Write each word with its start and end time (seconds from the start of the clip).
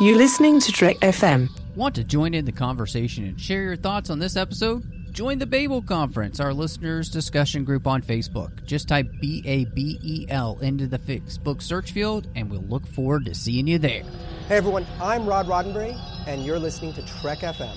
You're 0.00 0.16
listening 0.16 0.60
to 0.60 0.70
Trek 0.70 0.96
FM. 0.98 1.48
Want 1.74 1.96
to 1.96 2.04
join 2.04 2.32
in 2.32 2.44
the 2.44 2.52
conversation 2.52 3.24
and 3.24 3.40
share 3.40 3.64
your 3.64 3.74
thoughts 3.74 4.10
on 4.10 4.20
this 4.20 4.36
episode? 4.36 4.84
Join 5.12 5.40
the 5.40 5.46
Babel 5.46 5.82
Conference, 5.82 6.38
our 6.38 6.54
listeners' 6.54 7.08
discussion 7.08 7.64
group 7.64 7.84
on 7.84 8.02
Facebook. 8.02 8.64
Just 8.64 8.86
type 8.86 9.10
B 9.20 9.42
A 9.44 9.64
B 9.64 9.98
E 10.00 10.26
L 10.28 10.56
into 10.60 10.86
the 10.86 11.00
Facebook 11.00 11.60
search 11.62 11.90
field, 11.90 12.28
and 12.36 12.48
we'll 12.48 12.62
look 12.62 12.86
forward 12.86 13.24
to 13.24 13.34
seeing 13.34 13.66
you 13.66 13.80
there. 13.80 14.04
Hey 14.46 14.58
everyone, 14.58 14.86
I'm 15.00 15.26
Rod 15.26 15.48
Roddenberry, 15.48 15.98
and 16.28 16.46
you're 16.46 16.60
listening 16.60 16.92
to 16.92 17.04
Trek 17.20 17.38
FM. 17.38 17.76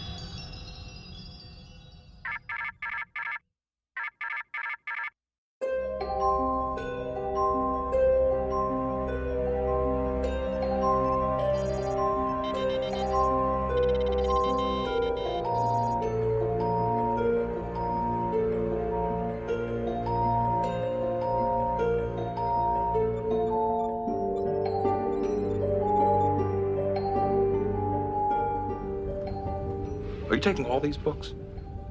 Taking 30.51 30.69
all 30.69 30.81
these 30.81 30.97
books? 30.97 31.33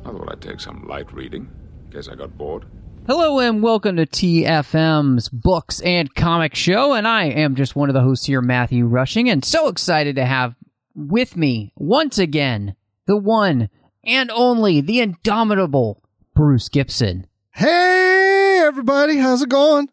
I 0.04 0.10
thought 0.10 0.30
I'd 0.30 0.42
take 0.42 0.60
some 0.60 0.86
light 0.86 1.10
reading. 1.14 1.48
in 1.86 1.92
case 1.92 2.08
I 2.08 2.14
got 2.14 2.36
bored. 2.36 2.66
Hello 3.06 3.38
and 3.38 3.62
welcome 3.62 3.96
to 3.96 4.04
TFM's 4.04 5.30
Books 5.30 5.80
and 5.80 6.14
Comic 6.14 6.54
Show, 6.54 6.92
and 6.92 7.08
I 7.08 7.24
am 7.24 7.54
just 7.54 7.74
one 7.74 7.88
of 7.88 7.94
the 7.94 8.02
hosts 8.02 8.26
here, 8.26 8.42
Matthew 8.42 8.84
Rushing, 8.84 9.30
and 9.30 9.42
so 9.42 9.68
excited 9.68 10.16
to 10.16 10.26
have 10.26 10.54
with 10.94 11.38
me 11.38 11.72
once 11.76 12.18
again 12.18 12.76
the 13.06 13.16
one 13.16 13.70
and 14.04 14.30
only, 14.30 14.82
the 14.82 15.00
indomitable 15.00 16.02
Bruce 16.34 16.68
Gibson. 16.68 17.26
Hey, 17.54 18.62
everybody, 18.66 19.16
how's 19.16 19.40
it 19.40 19.48
going? 19.48 19.88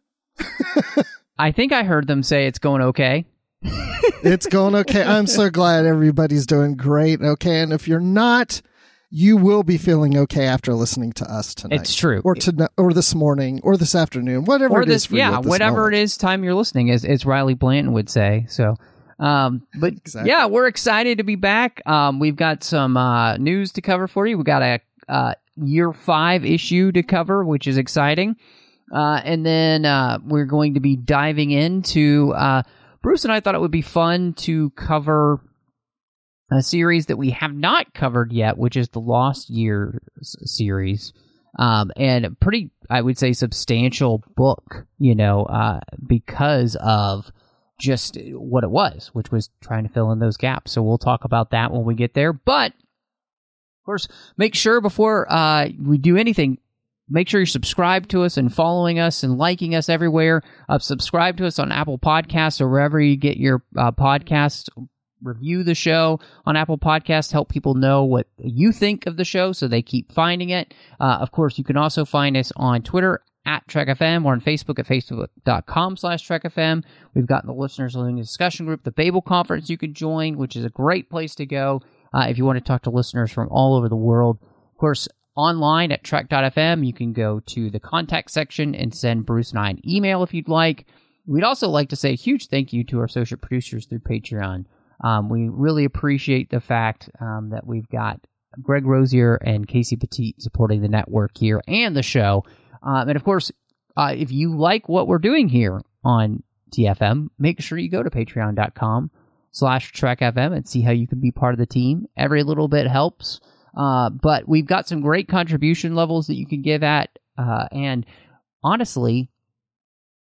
I 1.40 1.54
think 1.54 1.72
I 1.72 1.84
heard 1.84 2.06
them 2.06 2.22
say 2.22 2.48
it's 2.48 2.60
going 2.60 2.82
okay. 2.82 3.28
It's 4.24 4.46
going 4.48 4.76
okay. 4.76 5.04
I'm 5.04 5.28
so 5.28 5.50
glad 5.50 5.86
everybody's 5.86 6.46
doing 6.46 6.76
great. 6.76 7.22
Okay, 7.22 7.62
and 7.62 7.74
if 7.74 7.88
you're 7.88 8.00
not, 8.00 8.62
you 9.10 9.38
will 9.38 9.64
be 9.64 9.78
feeling 9.78 10.18
okay 10.18 10.46
after 10.46 10.74
listening 10.74 11.14
to 11.14 11.32
us 11.32 11.56
tonight. 11.56 11.82
It's 11.82 11.96
true. 11.96 12.22
or 12.24 12.36
to 12.36 12.70
or 12.78 12.94
this 12.94 13.16
morning, 13.16 13.60
or 13.64 13.78
this 13.78 13.96
afternoon, 13.96 14.46
whatever 14.46 14.76
or 14.76 14.82
it 14.84 14.88
this, 14.88 15.06
is 15.06 15.12
yeah, 15.12 15.40
whatever 15.40 15.78
moment. 15.78 15.96
it 15.96 16.02
is, 16.02 16.18
time 16.18 16.44
you're 16.44 16.54
listening, 16.56 16.92
as 16.92 17.06
as 17.06 17.26
Riley 17.26 17.54
Blanton 17.54 17.94
would 17.94 18.10
say. 18.10 18.46
So, 18.50 18.76
um, 19.20 19.64
but 19.80 19.94
Exactly. 19.98 20.30
yeah, 20.30 20.46
we're 20.46 20.68
excited 20.68 21.18
to 21.20 21.24
be 21.24 21.36
back. 21.36 21.82
Um, 21.88 22.20
we've 22.20 22.36
got 22.36 22.64
some 22.64 22.98
uh, 22.98 23.38
news 23.38 23.72
to 23.74 23.82
cover 23.82 24.08
for 24.08 24.28
you. 24.28 24.38
We've 24.38 24.46
got 24.46 24.62
a 24.62 24.80
uh, 25.08 25.34
year 25.56 25.94
five 25.94 26.46
issue 26.46 26.92
to 26.92 27.04
cover, 27.04 27.44
which 27.44 27.68
is 27.68 27.78
exciting. 27.78 28.36
Uh, 28.94 29.20
and 29.26 29.46
then 29.46 29.86
uh, 29.86 30.18
we're 30.24 30.46
going 30.46 30.74
to 30.76 30.80
be 30.80 30.96
diving 30.96 31.52
into. 31.52 32.34
Uh, 32.36 32.64
Bruce 33.08 33.24
and 33.24 33.32
I 33.32 33.40
thought 33.40 33.56
it 33.56 33.62
would 33.62 33.72
be 33.72 33.82
fun 33.82 34.34
to 34.34 34.70
cover 34.72 35.40
a 36.52 36.62
series 36.62 37.06
that 37.06 37.16
we 37.16 37.30
have 37.30 37.54
not 37.54 37.94
covered 37.94 38.34
yet, 38.34 38.58
which 38.58 38.76
is 38.76 38.90
the 38.90 39.00
Lost 39.00 39.50
Years 39.50 39.98
series. 40.22 41.14
Um, 41.58 41.94
and 41.96 42.26
a 42.26 42.32
pretty, 42.32 42.70
I 42.90 43.00
would 43.00 43.18
say, 43.18 43.32
substantial 43.32 44.26
book, 44.36 44.86
you 45.00 45.16
know, 45.16 45.46
uh, 45.46 45.80
because 46.06 46.76
of 46.82 47.32
just 47.80 48.18
what 48.34 48.66
it 48.66 48.72
was, 48.72 49.10
which 49.14 49.32
was 49.32 49.52
trying 49.62 49.88
to 49.88 49.94
fill 49.94 50.12
in 50.12 50.20
those 50.20 50.36
gaps. 50.36 50.74
So 50.74 50.84
we'll 50.84 50.98
talk 50.98 51.24
about 51.24 51.52
that 51.52 51.72
when 51.72 51.86
we 51.86 51.96
get 51.96 52.14
there. 52.14 52.34
But, 52.34 52.74
of 52.74 53.86
course, 53.86 54.10
make 54.36 54.54
sure 54.54 54.82
before 54.82 55.32
uh, 55.32 55.70
we 55.82 55.98
do 55.98 56.18
anything, 56.18 56.58
make 57.10 57.30
sure 57.30 57.40
you're 57.40 57.46
subscribed 57.46 58.12
to 58.12 58.24
us 58.24 58.38
and 58.38 58.54
following 58.54 59.00
us 59.00 59.24
and 59.24 59.38
liking 59.38 59.76
us 59.76 59.90
everywhere. 59.90 60.42
Uh, 60.68 60.80
subscribe 60.80 61.38
to 61.38 61.46
us 61.46 61.60
on 61.60 61.72
Apple 61.72 61.98
Podcasts 61.98 62.62
or 62.62 62.70
wherever 62.70 63.00
you 63.00 63.16
get 63.16 63.38
your 63.38 63.64
uh, 63.78 63.92
podcasts. 63.92 64.70
Review 65.24 65.64
the 65.64 65.74
show 65.74 66.20
on 66.46 66.56
Apple 66.56 66.78
Podcasts. 66.78 67.32
Help 67.32 67.50
people 67.50 67.74
know 67.74 68.04
what 68.04 68.28
you 68.38 68.72
think 68.72 69.08
of 69.08 69.18
the 69.18 69.26
show 69.26 69.52
so 69.52 69.68
they 69.68 69.82
keep 69.82 70.12
finding 70.12 70.50
it. 70.50 70.74
Uh, 71.00 71.18
of 71.22 71.32
course, 71.32 71.58
you 71.58 71.64
can 71.64 71.78
also 71.78 72.06
find 72.06 72.38
us 72.38 72.52
on 72.56 72.84
Twitter 72.84 73.22
at 73.48 73.66
TrekFM 73.68 74.26
or 74.26 74.34
on 74.34 74.42
Facebook 74.42 74.78
at 74.78 74.86
facebook.com 74.86 75.98
slash 75.98 76.28
TrekFM. 76.28 76.84
We've 77.16 77.26
got 77.26 77.46
the 77.46 77.54
listeners 77.54 77.96
living 77.96 78.18
discussion 78.18 78.66
group, 78.66 78.84
the 78.84 78.92
Babel 78.92 79.22
Conference 79.22 79.70
you 79.70 79.78
can 79.78 79.94
join, 79.94 80.38
which 80.38 80.56
is 80.56 80.66
a 80.66 80.70
great 80.70 81.10
place 81.10 81.34
to 81.36 81.46
go 81.46 81.82
uh, 82.14 82.28
if 82.30 82.38
you 82.38 82.46
want 82.46 82.58
to 82.58 82.64
talk 82.64 82.84
to 82.84 82.90
listeners 82.90 83.32
from 83.32 83.48
all 83.50 83.76
over 83.76 83.88
the 83.90 83.96
world. 83.96 84.38
Of 84.42 84.78
course, 84.78 85.08
online 85.38 85.92
at 85.92 86.04
trek.fm, 86.04 86.86
you 86.86 86.94
can 86.94 87.14
go 87.14 87.40
to 87.42 87.70
the 87.70 87.80
contact 87.80 88.32
section 88.32 88.76
and 88.76 88.94
send 88.94 89.26
Bruce 89.26 89.52
and 89.52 89.60
I 89.60 89.70
an 89.70 89.90
email 89.90 90.24
if 90.24 90.34
you'd 90.34 90.50
like. 90.50 90.88
We'd 91.26 91.44
also 91.44 91.70
like 91.70 91.90
to 91.90 91.96
say 91.96 92.12
a 92.12 92.16
huge 92.16 92.48
thank 92.48 92.74
you 92.74 92.84
to 92.86 93.00
our 93.00 93.06
associate 93.06 93.42
producers 93.42 93.86
through 93.86 94.00
Patreon. 94.00 94.66
Um, 95.04 95.30
we 95.30 95.48
really 95.50 95.86
appreciate 95.86 96.50
the 96.50 96.60
fact 96.60 97.10
um, 97.22 97.50
that 97.52 97.68
we've 97.68 97.88
got 97.88 98.20
Greg 98.62 98.86
Rozier 98.86 99.36
and 99.36 99.68
Casey 99.68 99.96
Pettitt 99.96 100.42
supporting 100.42 100.82
the 100.82 100.88
network 100.88 101.38
here 101.38 101.62
and 101.68 101.96
the 101.96 102.04
show. 102.04 102.44
Um, 102.82 103.10
and 103.10 103.16
of 103.16 103.24
course, 103.24 103.52
uh, 103.96 104.14
if 104.16 104.32
you 104.32 104.58
like 104.58 104.90
what 104.90 105.08
we're 105.08 105.20
doing 105.20 105.50
here 105.50 105.82
on 106.04 106.44
TFM, 106.72 107.28
make 107.38 107.62
sure 107.62 107.78
you 107.78 107.90
go 107.90 108.04
to 108.04 108.10
patreon.com 108.10 109.12
slash 109.52 109.92
trekfm 109.92 110.56
and 110.56 110.68
see 110.68 110.82
how 110.82 110.92
you 110.92 111.08
can 111.08 111.20
be 111.20 111.32
part 111.32 111.54
of 111.54 111.60
the 111.60 111.66
team. 111.66 112.08
Every 112.16 112.44
little 112.44 112.68
bit 112.68 112.88
helps. 112.88 113.40
Uh, 113.78 114.10
but 114.10 114.48
we've 114.48 114.66
got 114.66 114.88
some 114.88 115.02
great 115.02 115.28
contribution 115.28 115.96
levels 115.96 116.28
that 116.28 116.36
you 116.36 116.48
can 116.48 116.62
give 116.62 116.84
at. 116.84 117.10
Uh, 117.38 117.68
and 117.72 118.06
honestly, 118.64 119.30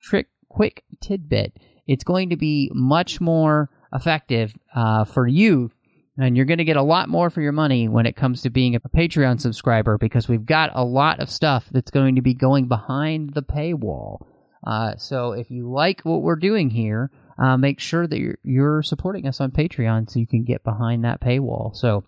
trick 0.00 0.28
quick 0.48 0.84
tidbit, 1.00 1.58
it's 1.86 2.04
going 2.04 2.30
to 2.30 2.36
be 2.36 2.70
much 2.72 3.20
more 3.20 3.68
effective 3.92 4.54
uh, 4.74 5.04
for 5.04 5.26
you 5.26 5.70
and 6.20 6.36
you're 6.36 6.46
going 6.46 6.58
to 6.58 6.64
get 6.64 6.76
a 6.76 6.82
lot 6.82 7.08
more 7.08 7.30
for 7.30 7.40
your 7.40 7.52
money 7.52 7.88
when 7.88 8.06
it 8.06 8.14
comes 8.14 8.42
to 8.42 8.50
being 8.50 8.74
a 8.74 8.80
Patreon 8.80 9.40
subscriber 9.40 9.96
because 9.96 10.28
we've 10.28 10.44
got 10.44 10.70
a 10.74 10.84
lot 10.84 11.20
of 11.20 11.30
stuff 11.30 11.66
that's 11.70 11.90
going 11.90 12.16
to 12.16 12.22
be 12.22 12.34
going 12.34 12.68
behind 12.68 13.32
the 13.32 13.42
paywall. 13.42 14.26
Uh, 14.66 14.96
so 14.96 15.32
if 15.32 15.50
you 15.50 15.70
like 15.70 16.02
what 16.02 16.20
we're 16.20 16.36
doing 16.36 16.68
here, 16.68 17.10
uh, 17.38 17.56
make 17.56 17.80
sure 17.80 18.06
that 18.06 18.18
you're, 18.18 18.38
you're 18.42 18.82
supporting 18.82 19.26
us 19.26 19.40
on 19.40 19.50
Patreon 19.50 20.10
so 20.10 20.18
you 20.18 20.26
can 20.26 20.44
get 20.44 20.62
behind 20.62 21.04
that 21.04 21.22
paywall. 21.22 21.74
So, 21.74 22.04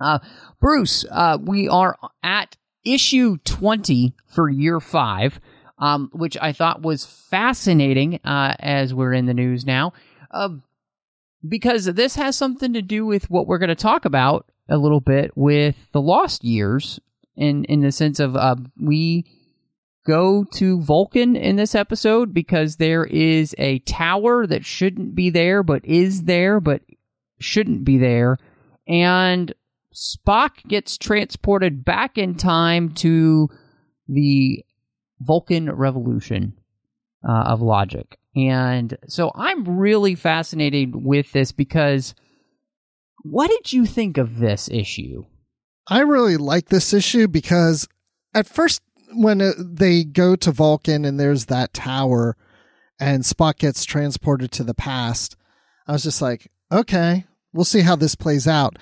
uh, 0.00 0.18
Bruce, 0.60 1.04
uh, 1.10 1.38
we 1.40 1.68
are 1.68 1.96
at 2.22 2.56
issue 2.84 3.36
20 3.44 4.14
for 4.26 4.48
year 4.48 4.80
five, 4.80 5.40
um, 5.78 6.10
which 6.12 6.36
I 6.40 6.52
thought 6.52 6.82
was 6.82 7.04
fascinating 7.04 8.20
uh, 8.24 8.54
as 8.58 8.94
we're 8.94 9.12
in 9.12 9.26
the 9.26 9.34
news 9.34 9.66
now. 9.66 9.92
Uh, 10.30 10.50
because 11.46 11.84
this 11.86 12.16
has 12.16 12.36
something 12.36 12.72
to 12.72 12.82
do 12.82 13.06
with 13.06 13.30
what 13.30 13.46
we're 13.46 13.58
going 13.58 13.68
to 13.68 13.74
talk 13.74 14.04
about 14.04 14.46
a 14.68 14.76
little 14.76 15.00
bit 15.00 15.30
with 15.36 15.76
the 15.92 16.00
lost 16.00 16.44
years 16.44 17.00
in 17.36 17.64
in 17.64 17.80
the 17.80 17.92
sense 17.92 18.20
of 18.20 18.36
uh, 18.36 18.56
we 18.80 19.24
go 20.04 20.44
to 20.44 20.80
Vulcan 20.80 21.36
in 21.36 21.56
this 21.56 21.74
episode 21.74 22.34
because 22.34 22.76
there 22.76 23.04
is 23.04 23.54
a 23.58 23.78
tower 23.80 24.46
that 24.46 24.64
shouldn't 24.64 25.14
be 25.14 25.30
there 25.30 25.62
but 25.62 25.84
is 25.84 26.24
there 26.24 26.60
but 26.60 26.82
shouldn't 27.38 27.84
be 27.84 27.98
there 27.98 28.36
and 28.88 29.54
Spock 29.98 30.66
gets 30.68 30.96
transported 30.96 31.84
back 31.84 32.18
in 32.18 32.36
time 32.36 32.94
to 32.94 33.48
the 34.06 34.64
Vulcan 35.20 35.70
revolution 35.70 36.54
uh, 37.28 37.42
of 37.46 37.60
logic. 37.60 38.16
And 38.36 38.96
so 39.08 39.32
I'm 39.34 39.78
really 39.78 40.14
fascinated 40.14 40.94
with 40.94 41.32
this 41.32 41.50
because 41.50 42.14
what 43.24 43.50
did 43.50 43.72
you 43.72 43.84
think 43.84 44.18
of 44.18 44.38
this 44.38 44.68
issue? 44.70 45.24
I 45.88 46.00
really 46.00 46.36
like 46.36 46.68
this 46.68 46.92
issue 46.92 47.26
because 47.26 47.88
at 48.34 48.46
first, 48.46 48.82
when 49.14 49.40
uh, 49.40 49.52
they 49.58 50.04
go 50.04 50.36
to 50.36 50.52
Vulcan 50.52 51.04
and 51.04 51.18
there's 51.18 51.46
that 51.46 51.72
tower 51.72 52.36
and 53.00 53.24
Spock 53.24 53.58
gets 53.58 53.84
transported 53.84 54.52
to 54.52 54.64
the 54.64 54.74
past, 54.74 55.34
I 55.88 55.92
was 55.92 56.04
just 56.04 56.22
like, 56.22 56.52
okay, 56.70 57.24
we'll 57.52 57.64
see 57.64 57.80
how 57.80 57.96
this 57.96 58.14
plays 58.14 58.46
out. 58.46 58.78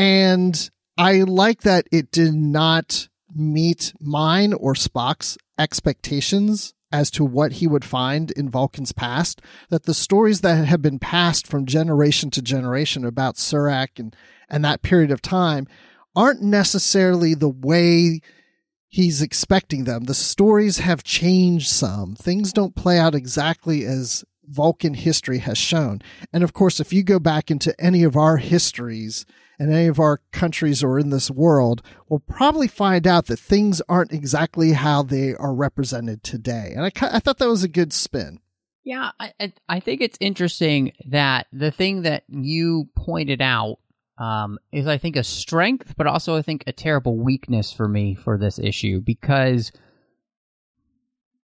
And 0.00 0.70
I 0.96 1.20
like 1.20 1.60
that 1.60 1.86
it 1.92 2.10
did 2.10 2.32
not 2.32 3.08
meet 3.34 3.92
mine 4.00 4.54
or 4.54 4.72
Spock's 4.72 5.36
expectations 5.58 6.72
as 6.90 7.10
to 7.10 7.24
what 7.24 7.52
he 7.52 7.66
would 7.66 7.84
find 7.84 8.30
in 8.30 8.48
Vulcan's 8.48 8.92
past. 8.92 9.42
That 9.68 9.82
the 9.82 9.92
stories 9.92 10.40
that 10.40 10.64
have 10.64 10.80
been 10.80 10.98
passed 10.98 11.46
from 11.46 11.66
generation 11.66 12.30
to 12.30 12.40
generation 12.40 13.04
about 13.04 13.36
Surak 13.36 13.98
and, 13.98 14.16
and 14.48 14.64
that 14.64 14.80
period 14.80 15.10
of 15.10 15.20
time 15.20 15.68
aren't 16.16 16.40
necessarily 16.40 17.34
the 17.34 17.50
way 17.50 18.22
he's 18.88 19.20
expecting 19.20 19.84
them. 19.84 20.04
The 20.04 20.14
stories 20.14 20.78
have 20.78 21.04
changed 21.04 21.68
some. 21.68 22.16
Things 22.16 22.54
don't 22.54 22.74
play 22.74 22.98
out 22.98 23.14
exactly 23.14 23.84
as 23.84 24.24
Vulcan 24.50 24.94
history 24.94 25.38
has 25.38 25.56
shown. 25.58 26.02
And 26.32 26.42
of 26.44 26.52
course, 26.52 26.80
if 26.80 26.92
you 26.92 27.02
go 27.02 27.18
back 27.18 27.50
into 27.50 27.78
any 27.80 28.02
of 28.02 28.16
our 28.16 28.36
histories 28.38 29.24
and 29.58 29.72
any 29.72 29.86
of 29.86 30.00
our 30.00 30.20
countries 30.32 30.82
or 30.82 30.98
in 30.98 31.10
this 31.10 31.30
world, 31.30 31.82
we'll 32.08 32.20
probably 32.20 32.68
find 32.68 33.06
out 33.06 33.26
that 33.26 33.38
things 33.38 33.80
aren't 33.88 34.12
exactly 34.12 34.72
how 34.72 35.02
they 35.02 35.34
are 35.34 35.54
represented 35.54 36.22
today. 36.22 36.72
And 36.74 36.84
I, 36.86 36.90
I 37.00 37.20
thought 37.20 37.38
that 37.38 37.48
was 37.48 37.62
a 37.64 37.68
good 37.68 37.92
spin. 37.92 38.40
Yeah, 38.84 39.10
I, 39.20 39.52
I- 39.68 39.80
think 39.80 40.00
it's 40.00 40.16
interesting 40.20 40.92
that 41.10 41.46
the 41.52 41.70
thing 41.70 42.02
that 42.02 42.24
you 42.28 42.88
pointed 42.96 43.42
out 43.42 43.76
um, 44.18 44.58
is, 44.72 44.86
I 44.86 44.98
think, 44.98 45.16
a 45.16 45.22
strength, 45.24 45.94
but 45.96 46.06
also 46.06 46.36
I 46.36 46.42
think 46.42 46.64
a 46.66 46.72
terrible 46.72 47.16
weakness 47.16 47.72
for 47.72 47.86
me 47.88 48.14
for 48.14 48.36
this 48.38 48.58
issue 48.58 49.00
because 49.00 49.70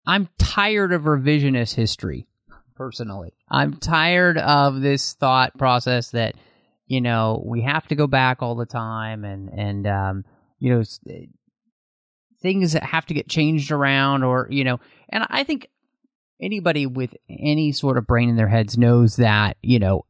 I'm 0.07 0.29
tired 0.37 0.93
of 0.93 1.03
revisionist 1.03 1.75
history. 1.75 2.27
Personally, 2.75 3.33
I'm 3.49 3.77
tired 3.77 4.37
of 4.37 4.81
this 4.81 5.13
thought 5.13 5.57
process 5.57 6.11
that 6.11 6.35
you 6.87 6.99
know 6.99 7.41
we 7.45 7.61
have 7.61 7.87
to 7.87 7.95
go 7.95 8.05
back 8.05 8.41
all 8.41 8.55
the 8.55 8.65
time 8.65 9.23
and 9.23 9.49
and 9.49 9.87
um, 9.87 10.25
you 10.59 10.73
know 10.73 10.83
things 12.41 12.73
that 12.73 12.83
have 12.83 13.05
to 13.05 13.13
get 13.13 13.29
changed 13.29 13.71
around 13.71 14.23
or 14.23 14.47
you 14.51 14.63
know 14.63 14.79
and 15.09 15.25
I 15.29 15.43
think 15.43 15.69
anybody 16.41 16.85
with 16.85 17.15
any 17.29 17.71
sort 17.71 17.97
of 17.97 18.05
brain 18.05 18.29
in 18.29 18.35
their 18.35 18.49
heads 18.49 18.77
knows 18.77 19.15
that 19.15 19.57
you 19.61 19.79
know 19.79 20.05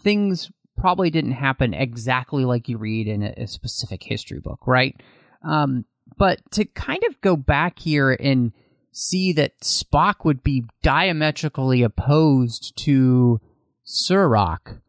things 0.00 0.50
probably 0.78 1.10
didn't 1.10 1.32
happen 1.32 1.74
exactly 1.74 2.44
like 2.44 2.68
you 2.68 2.78
read 2.78 3.06
in 3.06 3.22
a, 3.22 3.34
a 3.36 3.46
specific 3.46 4.02
history 4.02 4.40
book 4.40 4.60
right? 4.66 4.98
Um, 5.42 5.84
but 6.16 6.40
to 6.52 6.64
kind 6.64 7.02
of 7.08 7.20
go 7.20 7.36
back 7.36 7.78
here 7.78 8.12
and 8.12 8.52
see 8.96 9.34
that 9.34 9.60
spock 9.60 10.24
would 10.24 10.42
be 10.42 10.64
diametrically 10.82 11.82
opposed 11.82 12.74
to 12.78 13.38
Surak 13.86 14.80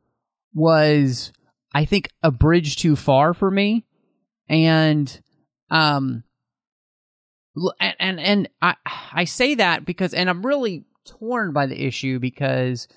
was 0.54 1.34
i 1.74 1.84
think 1.84 2.10
a 2.24 2.32
bridge 2.32 2.78
too 2.78 2.96
far 2.96 3.34
for 3.34 3.52
me. 3.52 3.86
And 4.48 5.22
um 5.70 6.24
and 7.82 7.96
and, 8.00 8.20
and 8.20 8.50
I 8.62 8.76
I 9.12 9.26
say 9.26 9.56
that 9.56 9.84
because 9.84 10.14
and 10.14 10.30
I'm 10.30 10.46
really 10.46 10.86
torn 11.06 11.52
by 11.52 11.66
the 11.66 11.86
issue 11.86 12.18
because 12.20 12.88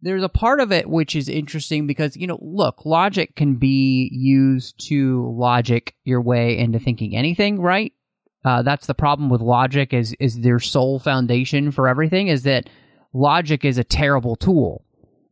there's 0.00 0.24
a 0.24 0.28
part 0.28 0.58
of 0.58 0.72
it 0.72 0.90
which 0.90 1.14
is 1.14 1.28
interesting 1.28 1.86
because 1.86 2.16
you 2.16 2.26
know 2.26 2.40
look 2.42 2.84
logic 2.84 3.36
can 3.36 3.54
be 3.54 4.10
used 4.12 4.88
to 4.88 5.32
logic 5.38 5.94
your 6.04 6.20
way 6.20 6.58
into 6.58 6.80
thinking 6.80 7.16
anything 7.16 7.60
right 7.60 7.92
uh, 8.48 8.62
that's 8.62 8.86
the 8.86 8.94
problem 8.94 9.28
with 9.28 9.42
logic 9.42 9.92
is 9.92 10.16
is 10.18 10.40
their 10.40 10.58
sole 10.58 10.98
foundation 10.98 11.70
for 11.70 11.86
everything 11.86 12.28
is 12.28 12.44
that 12.44 12.70
logic 13.12 13.62
is 13.62 13.76
a 13.76 13.84
terrible 13.84 14.36
tool. 14.36 14.86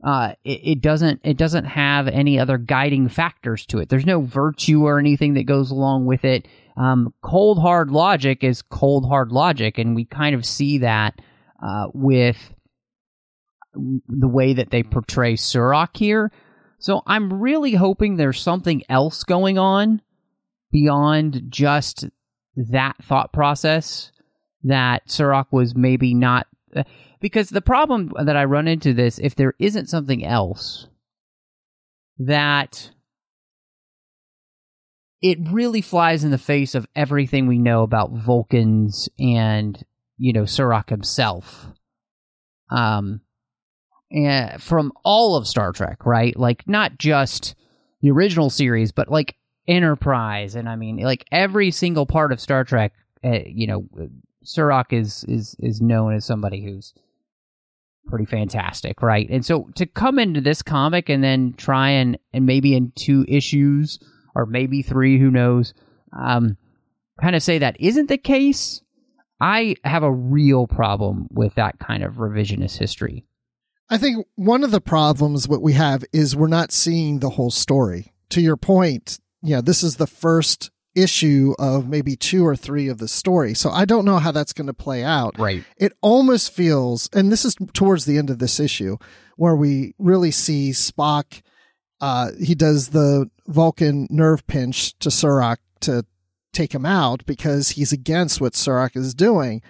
Uh, 0.05 0.35
it, 0.45 0.61
it 0.63 0.81
doesn't 0.83 1.19
it 1.25 1.39
doesn't 1.39 1.65
have 1.65 2.09
any 2.09 2.39
other 2.39 2.59
guiding 2.59 3.09
factors 3.09 3.65
to 3.65 3.79
it. 3.79 3.89
There's 3.89 4.05
no 4.05 4.21
virtue 4.21 4.85
or 4.85 4.99
anything 4.99 5.33
that 5.33 5.45
goes 5.45 5.71
along 5.71 6.05
with 6.05 6.27
it. 6.27 6.47
Um, 6.77 7.15
cold 7.23 7.59
hard 7.59 7.91
logic 7.91 8.45
is 8.45 8.61
cold 8.61 9.09
hard 9.09 9.33
logic, 9.33 9.79
and 9.79 9.95
we 9.97 10.05
kind 10.05 10.35
of 10.35 10.45
see 10.45 10.77
that 10.79 11.19
uh, 11.67 11.87
with 11.95 12.53
the 13.73 14.29
way 14.29 14.53
that 14.53 14.71
they 14.71 14.83
portray 14.83 15.37
Surak 15.37 15.97
here. 15.97 16.31
So 16.81 17.01
I'm 17.07 17.33
really 17.33 17.73
hoping 17.73 18.17
there's 18.17 18.43
something 18.43 18.83
else 18.91 19.25
going 19.25 19.57
on 19.57 20.03
beyond 20.71 21.45
just 21.49 22.05
that 22.57 22.97
thought 23.03 23.33
process 23.33 24.11
that 24.65 25.07
Surak 25.09 25.47
was 25.53 25.75
maybe 25.75 26.15
not. 26.15 26.47
uh, 26.75 26.83
Because 27.21 27.51
the 27.51 27.61
problem 27.61 28.13
that 28.25 28.37
I 28.37 28.45
run 28.45 28.67
into 28.69 28.93
this, 28.93 29.19
if 29.19 29.35
there 29.35 29.55
isn't 29.59 29.89
something 29.89 30.25
else 30.25 30.89
that 32.19 32.91
it 35.23 35.39
really 35.51 35.81
flies 35.81 36.25
in 36.25 36.31
the 36.31 36.39
face 36.39 36.75
of 36.75 36.87
everything 36.95 37.47
we 37.47 37.59
know 37.59 37.83
about 37.83 38.13
Vulcans 38.13 39.09
and 39.19 39.83
you 40.19 40.33
know 40.33 40.43
Surak 40.43 40.89
himself. 40.89 41.67
Um, 42.71 43.21
and 44.11 44.63
from 44.63 44.93
all 45.05 45.37
of 45.37 45.47
Star 45.47 45.73
Trek, 45.73 46.07
right? 46.07 46.37
Like 46.39 46.69
not 46.69 46.99
just 46.99 47.55
the 48.03 48.11
original 48.11 48.51
series, 48.51 48.93
but 48.93 49.11
like 49.11 49.37
Enterprise, 49.69 50.55
and 50.55 50.69
I 50.69 50.77
mean 50.77 50.99
like 50.99 51.27
every 51.33 51.71
single 51.71 52.07
part 52.07 52.33
of 52.33 52.41
Star 52.41 52.65
Trek. 52.65 52.93
Uh, 53.25 53.41
you 53.47 53.67
know, 53.67 53.87
Surak 54.45 54.93
is 54.93 55.25
is 55.25 55.57
is 55.59 55.81
known 55.81 56.15
as 56.15 56.25
somebody 56.25 56.65
who's 56.65 56.95
pretty 58.07 58.25
fantastic, 58.25 59.03
right? 59.03 59.29
And 59.29 59.45
so 59.45 59.69
to 59.75 59.87
come 59.87 60.19
into 60.19 60.41
this 60.41 60.63
comic 60.63 61.09
and 61.09 61.23
then 61.23 61.55
try 61.57 61.91
and 61.91 62.19
and 62.33 62.47
maybe 62.47 62.75
in 62.75 62.93
two 62.95 63.25
issues 63.29 63.99
or 64.35 64.47
maybe 64.47 64.83
three, 64.83 65.19
who 65.19 65.31
knows, 65.31 65.75
um, 66.17 66.57
kind 67.21 67.35
of 67.35 67.43
say 67.43 67.59
that 67.59 67.81
isn't 67.81 68.09
the 68.09 68.19
case. 68.19 68.83
I 69.41 69.77
have 69.85 70.03
a 70.03 70.13
real 70.13 70.67
problem 70.67 71.29
with 71.31 71.55
that 71.55 71.79
kind 71.79 72.03
of 72.03 72.15
revisionist 72.15 72.79
history. 72.79 73.25
I 73.89 73.99
think 73.99 74.27
one 74.35 74.65
of 74.65 74.71
the 74.71 74.81
problems 74.81 75.47
what 75.47 75.63
we 75.63 75.75
have 75.75 76.05
is 76.13 76.35
we're 76.35 76.49
not 76.49 76.73
seeing 76.73 77.21
the 77.21 77.31
whole 77.31 77.51
story. 77.51 78.13
To 78.31 78.41
your 78.41 78.57
point, 78.57 79.21
yeah, 79.49 79.61
this 79.61 79.83
is 79.83 79.97
the 79.97 80.07
first 80.07 80.71
issue 80.95 81.55
of 81.59 81.89
maybe 81.89 82.17
two 82.17 82.47
or 82.47 82.57
three 82.57 82.89
of 82.89 82.99
the 82.99 83.09
story. 83.09 83.55
So 83.55 83.71
I 83.71 83.85
don't 83.85 84.07
know 84.07 84.19
how 84.19 84.33
that's 84.33 84.55
going 84.55 84.67
to 84.67 84.75
play 84.75 85.05
out. 85.05 85.39
Right. 85.39 85.63
It 85.77 85.93
almost 86.01 86.53
feels, 86.53 87.09
and 87.13 87.31
this 87.31 87.45
is 87.45 87.55
towards 87.75 88.07
the 88.07 88.17
end 88.17 88.31
of 88.31 88.39
this 88.39 88.59
issue, 88.59 88.97
where 89.37 89.55
we 89.55 89.95
really 89.99 90.31
see 90.31 90.71
Spock. 90.71 91.43
Uh, 92.01 92.31
he 92.43 92.55
does 92.55 92.89
the 92.89 93.31
Vulcan 93.47 94.07
nerve 94.11 94.47
pinch 94.47 94.99
to 94.99 95.11
Surak 95.11 95.59
to 95.81 96.05
take 96.53 96.75
him 96.75 96.87
out 96.87 97.25
because 97.27 97.71
he's 97.71 97.93
against 97.93 98.41
what 98.41 98.55
Surak 98.55 98.97
is 98.97 99.15
doing. 99.15 99.63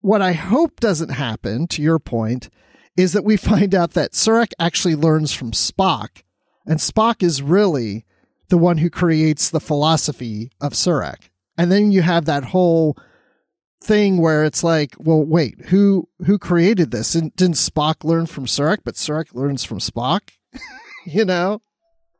What 0.00 0.22
I 0.22 0.32
hope 0.32 0.78
doesn't 0.78 1.10
happen, 1.10 1.66
to 1.68 1.82
your 1.82 1.98
point, 1.98 2.48
is 2.96 3.12
that 3.12 3.24
we 3.24 3.36
find 3.36 3.74
out 3.74 3.92
that 3.92 4.12
Surak 4.12 4.52
actually 4.60 4.94
learns 4.94 5.32
from 5.32 5.50
Spock, 5.50 6.22
and 6.64 6.78
Spock 6.78 7.22
is 7.22 7.42
really 7.42 8.04
the 8.48 8.58
one 8.58 8.78
who 8.78 8.90
creates 8.90 9.50
the 9.50 9.60
philosophy 9.60 10.50
of 10.60 10.72
Surak. 10.72 11.28
And 11.56 11.70
then 11.70 11.92
you 11.92 12.02
have 12.02 12.24
that 12.26 12.44
whole 12.44 12.96
thing 13.82 14.18
where 14.18 14.44
it's 14.44 14.64
like, 14.64 14.94
well, 14.98 15.24
wait, 15.24 15.66
who 15.66 16.08
who 16.24 16.38
created 16.38 16.90
this? 16.90 17.14
And 17.14 17.34
didn't 17.36 17.56
Spock 17.56 18.04
learn 18.04 18.26
from 18.26 18.46
Surak, 18.46 18.78
but 18.84 18.94
Surak 18.94 19.34
learns 19.34 19.64
from 19.64 19.78
Spock? 19.78 20.30
you 21.06 21.24
know? 21.24 21.60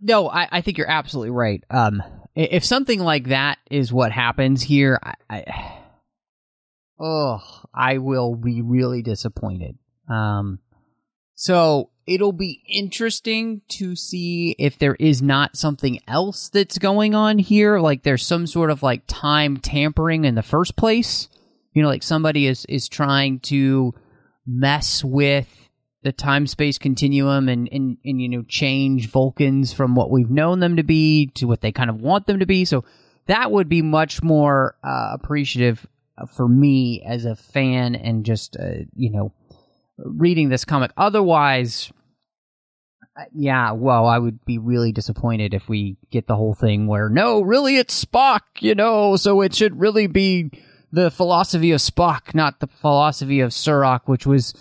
No, 0.00 0.28
I, 0.28 0.49
I 0.50 0.61
think 0.61 0.78
you're 0.78 0.90
absolutely 0.90 1.30
right. 1.30 1.62
Um, 1.70 2.02
if 2.35 2.64
something 2.64 3.00
like 3.00 3.28
that 3.28 3.58
is 3.70 3.92
what 3.92 4.12
happens 4.12 4.62
here, 4.62 5.00
I, 5.02 5.14
I 5.28 5.78
oh, 7.00 7.40
I 7.75 7.99
will 7.99 8.35
be 8.35 8.62
really 8.62 9.02
disappointed. 9.02 9.78
Um, 10.08 10.58
so 11.35 11.90
it'll 12.08 12.32
be 12.32 12.62
interesting 12.66 13.60
to 13.68 13.94
see 13.94 14.56
if 14.58 14.78
there 14.78 14.94
is 14.94 15.20
not 15.20 15.56
something 15.56 16.00
else 16.08 16.48
that's 16.48 16.78
going 16.78 17.14
on 17.14 17.38
here. 17.38 17.78
Like 17.78 18.02
there's 18.02 18.26
some 18.26 18.46
sort 18.46 18.70
of 18.70 18.82
like 18.82 19.02
time 19.06 19.58
tampering 19.58 20.24
in 20.24 20.34
the 20.34 20.42
first 20.42 20.74
place. 20.74 21.28
You 21.74 21.82
know, 21.82 21.88
like 21.88 22.02
somebody 22.02 22.46
is 22.46 22.64
is 22.64 22.88
trying 22.88 23.40
to 23.40 23.94
mess 24.46 25.04
with 25.04 25.48
the 26.02 26.12
time 26.12 26.46
space 26.46 26.78
continuum 26.78 27.48
and, 27.48 27.68
and 27.70 27.98
and 28.04 28.22
you 28.22 28.28
know 28.30 28.42
change 28.48 29.10
Vulcans 29.10 29.72
from 29.74 29.94
what 29.94 30.10
we've 30.10 30.30
known 30.30 30.60
them 30.60 30.76
to 30.76 30.82
be 30.82 31.26
to 31.34 31.46
what 31.46 31.60
they 31.60 31.72
kind 31.72 31.90
of 31.90 32.00
want 32.00 32.26
them 32.26 32.40
to 32.40 32.46
be. 32.46 32.64
So 32.64 32.84
that 33.26 33.52
would 33.52 33.68
be 33.68 33.82
much 33.82 34.22
more 34.22 34.76
uh, 34.82 35.10
appreciative 35.12 35.86
for 36.34 36.48
me 36.48 37.02
as 37.06 37.26
a 37.26 37.36
fan 37.36 37.94
and 37.94 38.24
just 38.24 38.56
uh, 38.56 38.84
you 38.96 39.10
know 39.10 39.32
reading 39.98 40.48
this 40.48 40.64
comic. 40.64 40.90
Otherwise, 40.96 41.92
Uh, 43.18 43.25
yeah, 43.34 43.72
well, 43.72 44.06
I 44.06 44.18
would 44.18 44.44
be 44.44 44.58
really 44.58 44.92
disappointed 44.92 45.52
if 45.54 45.68
we 45.68 45.96
get 46.10 46.26
the 46.26 46.37
whole 46.37 46.54
thing 46.54 46.87
where 46.87 47.08
no, 47.08 47.40
really, 47.40 47.76
it's 47.76 48.04
Spock, 48.04 48.40
you 48.60 48.75
know, 48.75 49.16
so 49.16 49.40
it 49.40 49.54
should 49.54 49.78
really 49.80 50.06
be 50.06 50.50
the 50.92 51.10
philosophy 51.10 51.72
of 51.72 51.80
Spock, 51.80 52.34
not 52.34 52.60
the 52.60 52.66
philosophy 52.68 53.40
of 53.40 53.50
Surak, 53.50 54.02
which 54.06 54.26
was 54.26 54.54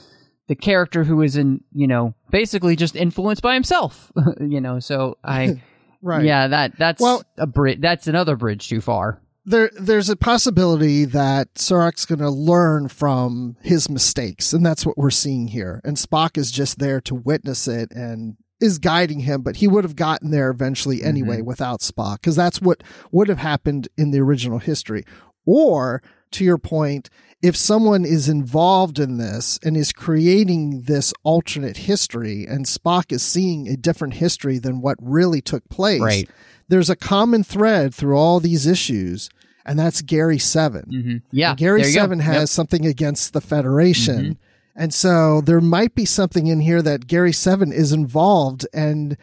the 0.48 0.56
character 0.56 1.04
who 1.04 1.22
is 1.22 1.36
in, 1.38 1.62
you 1.74 1.88
know, 1.88 2.16
basically 2.32 2.76
just 2.76 2.96
influenced 2.96 3.42
by 3.44 3.54
himself, 3.54 4.12
you 4.42 4.60
know. 4.62 4.80
So 4.80 5.18
I, 5.24 5.62
Right. 6.02 6.26
yeah, 6.26 6.48
that 6.50 6.78
that's 6.78 7.02
Well- 7.02 7.24
a 7.38 7.48
bridge. 7.48 7.80
That's 7.82 8.08
another 8.08 8.36
bridge 8.36 8.70
too 8.70 8.82
far. 8.82 9.20
there 9.46 9.72
there's 9.80 10.10
a 10.10 10.16
possibility 10.16 11.06
that 11.06 11.54
Surak's 11.56 12.06
going 12.06 12.20
to 12.20 12.30
learn 12.30 12.88
from 12.88 13.56
his 13.62 13.90
mistakes, 13.90 14.54
and 14.54 14.66
that's 14.66 14.86
what 14.86 14.98
we're 14.98 15.10
seeing 15.10 15.48
here. 15.48 15.82
And 15.84 15.98
Spock 15.98 16.38
is 16.38 16.52
just 16.52 16.80
there 16.80 17.02
to 17.02 17.16
witness 17.16 17.68
it 17.68 17.92
and 17.92 18.36
is 18.60 18.80
guiding 18.80 19.20
him, 19.22 19.42
but 19.42 19.58
he 19.58 19.68
would 19.68 19.84
have 19.84 19.96
gotten 19.96 20.32
there 20.32 20.50
eventually 20.50 21.04
anyway 21.04 21.42
without 21.42 21.82
Spock, 21.82 22.16
because 22.16 22.36
that's 22.36 22.62
what 22.62 22.82
would 23.12 23.28
have 23.28 23.38
happened 23.38 23.88
in 23.98 24.12
the 24.12 24.20
original 24.20 24.60
history. 24.60 25.04
Or 25.46 26.02
to 26.32 26.44
your 26.44 26.58
point, 26.58 27.10
if 27.42 27.56
someone 27.56 28.04
is 28.04 28.28
involved 28.28 28.98
in 29.00 29.18
this 29.18 29.60
and 29.64 29.78
is 29.78 29.94
creating 29.94 30.82
this 30.88 31.14
alternate 31.24 31.78
history 31.78 32.46
and 32.48 32.66
Spock 32.66 33.12
is 33.12 33.22
seeing 33.22 33.68
a 33.68 33.78
different 33.78 34.16
history 34.16 34.58
than 34.58 34.82
what 34.82 34.98
really 35.00 35.40
took 35.42 35.68
place, 35.70 36.02
Right. 36.02 36.30
there's 36.68 36.90
a 36.90 36.96
common 36.96 37.44
thread 37.44 37.94
through 37.94 38.18
all 38.18 38.40
these 38.40 38.66
issues, 38.66 39.30
and 39.66 39.78
that's 39.78 40.02
Gary 40.02 40.40
7. 40.40 40.86
hmm 40.90 41.18
Yeah, 41.32 41.52
And 41.52 41.60
Gary 41.60 41.82
you 41.82 41.86
go. 41.86 41.92
Seven 41.92 42.20
has 42.22 42.34
Yep. 42.34 42.40
Mm-hmm. 42.42 42.46
something 42.48 42.86
against 42.88 43.34
the 43.34 43.42
Federation. 43.42 44.38
And 44.80 44.94
so 44.94 45.42
there 45.42 45.60
might 45.60 45.96
be 45.96 46.06
something 46.06 46.46
in 46.48 46.60
here 46.60 46.84
that 46.84 47.08
Gary 47.08 47.34
Seven 47.34 47.72
is 47.74 47.92
involved 47.92 48.68
and 48.74 49.18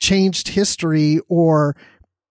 changed 0.00 0.48
history 0.48 1.20
or 1.28 1.76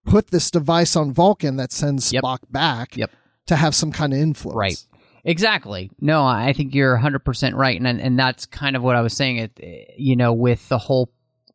put 0.05 0.31
this 0.31 0.49
device 0.49 0.95
on 0.95 1.13
Vulcan 1.13 1.57
that 1.57 1.71
sends 1.71 2.11
Yep. 2.11 2.23
Spock 2.23 2.39
back 2.49 2.97
Yep. 2.97 3.11
to 3.47 3.55
have 3.55 3.75
some 3.75 3.91
kind 3.91 4.13
of 4.13 4.19
influence. 4.19 4.57
Right. 4.57 4.85
Exactly. 5.25 5.89
No, 6.01 6.25
I 6.25 6.53
think 6.53 6.73
you're 6.75 6.97
100% 6.97 7.53
right. 7.53 7.79
And, 7.79 8.01
and 8.01 8.19
that's 8.19 8.45
kind 8.47 8.75
of 8.75 8.81
what 8.81 8.95
I 8.95 9.01
was 9.01 9.13
saying, 9.13 9.37
it, 9.37 9.93
you 9.97 10.15
know, 10.15 10.33
with 10.33 10.67
the 10.69 10.77
whole 10.79 11.09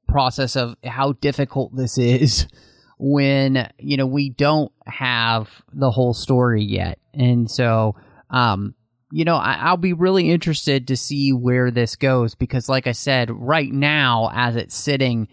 process 0.07 0.57
of 0.57 0.75
how 0.85 1.13
difficult 1.15 1.77
this 1.77 1.99
is 1.99 2.47
when, 2.99 3.69
you 3.79 3.97
know, 3.97 4.07
we 4.07 4.31
don't 4.31 4.73
have 4.87 5.51
the 5.73 5.91
whole 5.91 6.15
story 6.15 6.63
yet. 6.63 6.99
And 7.13 7.51
so, 7.51 7.97
um, 8.31 8.75
you 9.11 9.25
know, 9.25 9.37
I, 9.37 9.55
I'll 9.61 9.77
be 9.77 9.93
really 9.93 10.31
interested 10.31 10.89
to 10.89 10.97
see 10.97 11.33
where 11.33 11.71
this 11.71 11.97
goes 11.97 12.35
because, 12.35 12.69
like 12.69 12.87
I 12.87 12.93
said, 12.93 13.31
right 13.31 13.73
now, 13.73 14.31
as 14.33 14.57
it's 14.57 14.77
sitting, 14.77 15.29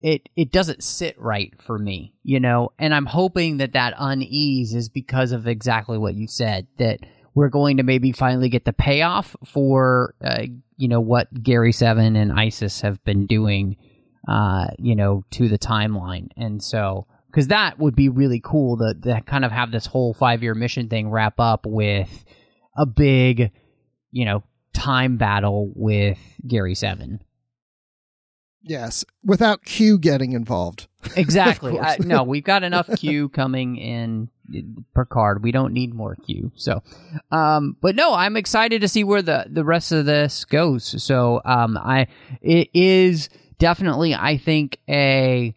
it 0.00 0.28
it 0.36 0.52
doesn't 0.52 0.82
sit 0.82 1.20
right 1.20 1.52
for 1.60 1.78
me, 1.78 2.14
you 2.22 2.40
know, 2.40 2.72
and 2.78 2.94
I'm 2.94 3.06
hoping 3.06 3.58
that 3.58 3.72
that 3.72 3.94
unease 3.98 4.74
is 4.74 4.88
because 4.88 5.32
of 5.32 5.46
exactly 5.46 5.98
what 5.98 6.14
you 6.14 6.26
said 6.26 6.66
that 6.78 7.00
we're 7.34 7.48
going 7.48 7.76
to 7.76 7.82
maybe 7.82 8.12
finally 8.12 8.48
get 8.48 8.64
the 8.64 8.72
payoff 8.72 9.36
for 9.44 10.14
uh, 10.24 10.44
you 10.76 10.88
know 10.88 11.00
what 11.00 11.28
Gary 11.42 11.72
Seven 11.72 12.16
and 12.16 12.32
ISIS 12.32 12.80
have 12.80 13.02
been 13.04 13.26
doing, 13.26 13.76
uh, 14.28 14.68
you 14.78 14.96
know, 14.96 15.24
to 15.32 15.48
the 15.48 15.58
timeline, 15.58 16.28
and 16.36 16.62
so 16.62 17.06
because 17.26 17.48
that 17.48 17.78
would 17.78 17.94
be 17.94 18.08
really 18.08 18.40
cool 18.42 18.78
to, 18.78 18.94
to 19.02 19.20
kind 19.22 19.44
of 19.44 19.52
have 19.52 19.70
this 19.70 19.84
whole 19.84 20.14
five 20.14 20.42
year 20.42 20.54
mission 20.54 20.88
thing 20.88 21.10
wrap 21.10 21.38
up 21.38 21.66
with 21.66 22.24
a 22.76 22.86
big, 22.86 23.52
you 24.12 24.24
know, 24.24 24.42
time 24.72 25.16
battle 25.16 25.72
with 25.74 26.18
Gary 26.46 26.74
Seven. 26.74 27.20
Yes. 28.62 29.04
Without 29.24 29.64
Q 29.64 29.98
getting 29.98 30.32
involved. 30.32 30.88
Exactly. 31.14 31.78
I, 31.78 31.98
no, 32.00 32.24
we've 32.24 32.42
got 32.42 32.62
enough 32.64 32.90
Q 32.98 33.28
coming 33.28 33.76
in 33.76 34.28
Picard. 34.92 35.40
We 35.44 35.52
don't 35.52 35.72
need 35.72 35.94
more 35.94 36.16
Q. 36.16 36.50
So, 36.56 36.82
um, 37.30 37.76
but 37.80 37.94
no, 37.94 38.12
I'm 38.12 38.36
excited 38.36 38.80
to 38.80 38.88
see 38.88 39.04
where 39.04 39.22
the 39.22 39.46
the 39.48 39.62
rest 39.62 39.92
of 39.92 40.04
this 40.04 40.44
goes. 40.44 41.00
So, 41.00 41.40
um, 41.44 41.78
I 41.78 42.08
it 42.42 42.70
is 42.74 43.28
definitely 43.58 44.16
I 44.16 44.36
think 44.36 44.80
a 44.88 45.54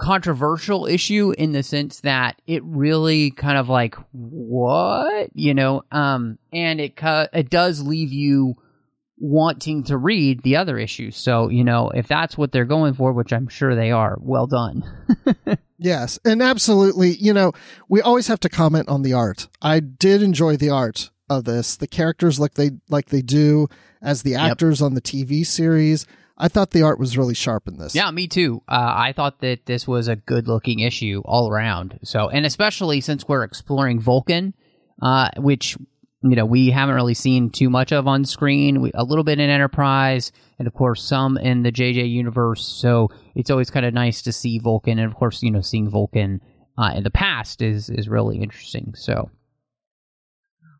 controversial 0.00 0.86
issue 0.86 1.32
in 1.36 1.52
the 1.52 1.62
sense 1.62 2.00
that 2.00 2.40
it 2.46 2.62
really 2.64 3.30
kind 3.30 3.58
of 3.58 3.68
like 3.68 3.96
what 4.12 5.28
you 5.34 5.52
know 5.52 5.82
um 5.92 6.38
and 6.52 6.80
it 6.80 6.96
cu- 6.96 7.26
it 7.32 7.50
does 7.50 7.82
leave 7.82 8.12
you 8.12 8.54
wanting 9.18 9.84
to 9.84 9.98
read 9.98 10.42
the 10.42 10.56
other 10.56 10.78
issues 10.78 11.16
so 11.16 11.50
you 11.50 11.62
know 11.62 11.90
if 11.90 12.08
that's 12.08 12.38
what 12.38 12.50
they're 12.50 12.64
going 12.64 12.94
for 12.94 13.12
which 13.12 13.32
i'm 13.32 13.48
sure 13.48 13.74
they 13.74 13.90
are 13.90 14.16
well 14.20 14.46
done 14.46 14.82
Yes, 15.82 16.18
and 16.26 16.42
absolutely. 16.42 17.12
You 17.16 17.32
know, 17.32 17.52
we 17.88 18.02
always 18.02 18.26
have 18.26 18.40
to 18.40 18.50
comment 18.50 18.90
on 18.90 19.00
the 19.00 19.14
art. 19.14 19.48
I 19.62 19.80
did 19.80 20.22
enjoy 20.22 20.58
the 20.58 20.68
art 20.68 21.10
of 21.30 21.44
this. 21.44 21.76
The 21.76 21.86
characters 21.86 22.38
look 22.38 22.52
they 22.54 22.72
like 22.90 23.06
they 23.06 23.22
do 23.22 23.66
as 24.02 24.22
the 24.22 24.34
actors 24.34 24.82
on 24.82 24.92
the 24.92 25.00
TV 25.00 25.44
series. 25.44 26.06
I 26.40 26.48
thought 26.48 26.70
the 26.70 26.82
art 26.82 26.98
was 26.98 27.18
really 27.18 27.34
sharp 27.34 27.68
in 27.68 27.76
this. 27.76 27.94
Yeah, 27.94 28.10
me 28.10 28.26
too. 28.26 28.62
Uh, 28.66 28.94
I 28.96 29.12
thought 29.12 29.40
that 29.40 29.66
this 29.66 29.86
was 29.86 30.08
a 30.08 30.16
good 30.16 30.48
looking 30.48 30.80
issue 30.80 31.22
all 31.24 31.50
around. 31.50 32.00
So, 32.02 32.30
and 32.30 32.46
especially 32.46 33.02
since 33.02 33.28
we're 33.28 33.44
exploring 33.44 34.00
Vulcan, 34.00 34.54
uh, 35.02 35.28
which 35.36 35.76
you 36.22 36.36
know 36.36 36.46
we 36.46 36.70
haven't 36.70 36.94
really 36.94 37.14
seen 37.14 37.50
too 37.50 37.68
much 37.68 37.92
of 37.92 38.08
on 38.08 38.24
screen. 38.24 38.80
We, 38.80 38.90
a 38.94 39.04
little 39.04 39.24
bit 39.24 39.38
in 39.38 39.50
Enterprise, 39.50 40.32
and 40.58 40.66
of 40.66 40.72
course 40.72 41.02
some 41.02 41.36
in 41.36 41.62
the 41.62 41.72
JJ 41.72 42.10
universe. 42.10 42.66
So 42.66 43.10
it's 43.34 43.50
always 43.50 43.70
kind 43.70 43.84
of 43.84 43.92
nice 43.92 44.22
to 44.22 44.32
see 44.32 44.58
Vulcan, 44.58 44.98
and 44.98 45.10
of 45.10 45.16
course 45.16 45.42
you 45.42 45.50
know 45.50 45.60
seeing 45.60 45.90
Vulcan 45.90 46.40
uh, 46.78 46.92
in 46.96 47.04
the 47.04 47.10
past 47.10 47.60
is 47.60 47.90
is 47.90 48.08
really 48.08 48.38
interesting. 48.38 48.94
So. 48.96 49.30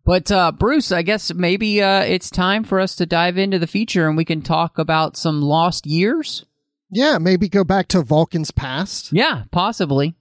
But 0.04 0.30
uh, 0.30 0.52
Bruce, 0.52 0.92
I 0.92 1.02
guess 1.02 1.33
maybe 1.33 1.83
uh, 1.83 2.00
it's 2.00 2.30
time 2.30 2.64
for 2.64 2.80
us 2.80 2.97
to 2.97 3.07
dive 3.07 3.38
into 3.38 3.59
the 3.59 3.66
feature, 3.66 4.09
and 4.09 4.16
we 4.16 4.25
can 4.25 4.42
talk 4.42 4.78
about 4.78 5.16
some 5.16 5.42
lost 5.42 5.87
years. 5.87 6.45
Yeah, 6.90 7.19
maybe 7.19 7.49
go 7.49 7.64
back 7.64 7.88
to 7.88 8.02
Vulcan's 8.02 8.50
past. 8.50 9.12
Yeah, 9.12 9.45
possibly. 9.50 10.14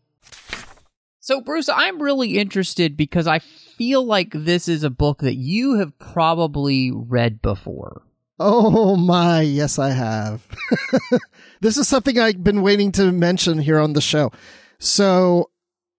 So, 1.20 1.42
Bruce, 1.42 1.70
I'm 1.70 2.02
really 2.02 2.38
interested 2.38 2.98
because 2.98 3.28
I 3.28 3.40
feel 3.40 4.04
like 4.04 4.32
this 4.34 4.68
is 4.68 4.84
a 4.84 4.90
book 4.90 5.20
that 5.20 5.36
you 5.36 5.76
have 5.76 5.98
probably 6.00 6.92
read 6.92 7.42
before. 7.42 8.04
Oh 8.40 8.96
my, 8.96 9.42
yes, 9.42 9.80
I 9.80 9.90
have. 9.90 10.46
this 11.62 11.78
is 11.78 11.88
something 11.88 12.18
I've 12.18 12.44
been 12.44 12.62
waiting 12.62 12.92
to 12.94 13.12
mention 13.12 13.60
here 13.60 13.80
on 13.80 13.94
the 13.94 14.02
show. 14.02 14.32
So, 14.80 15.50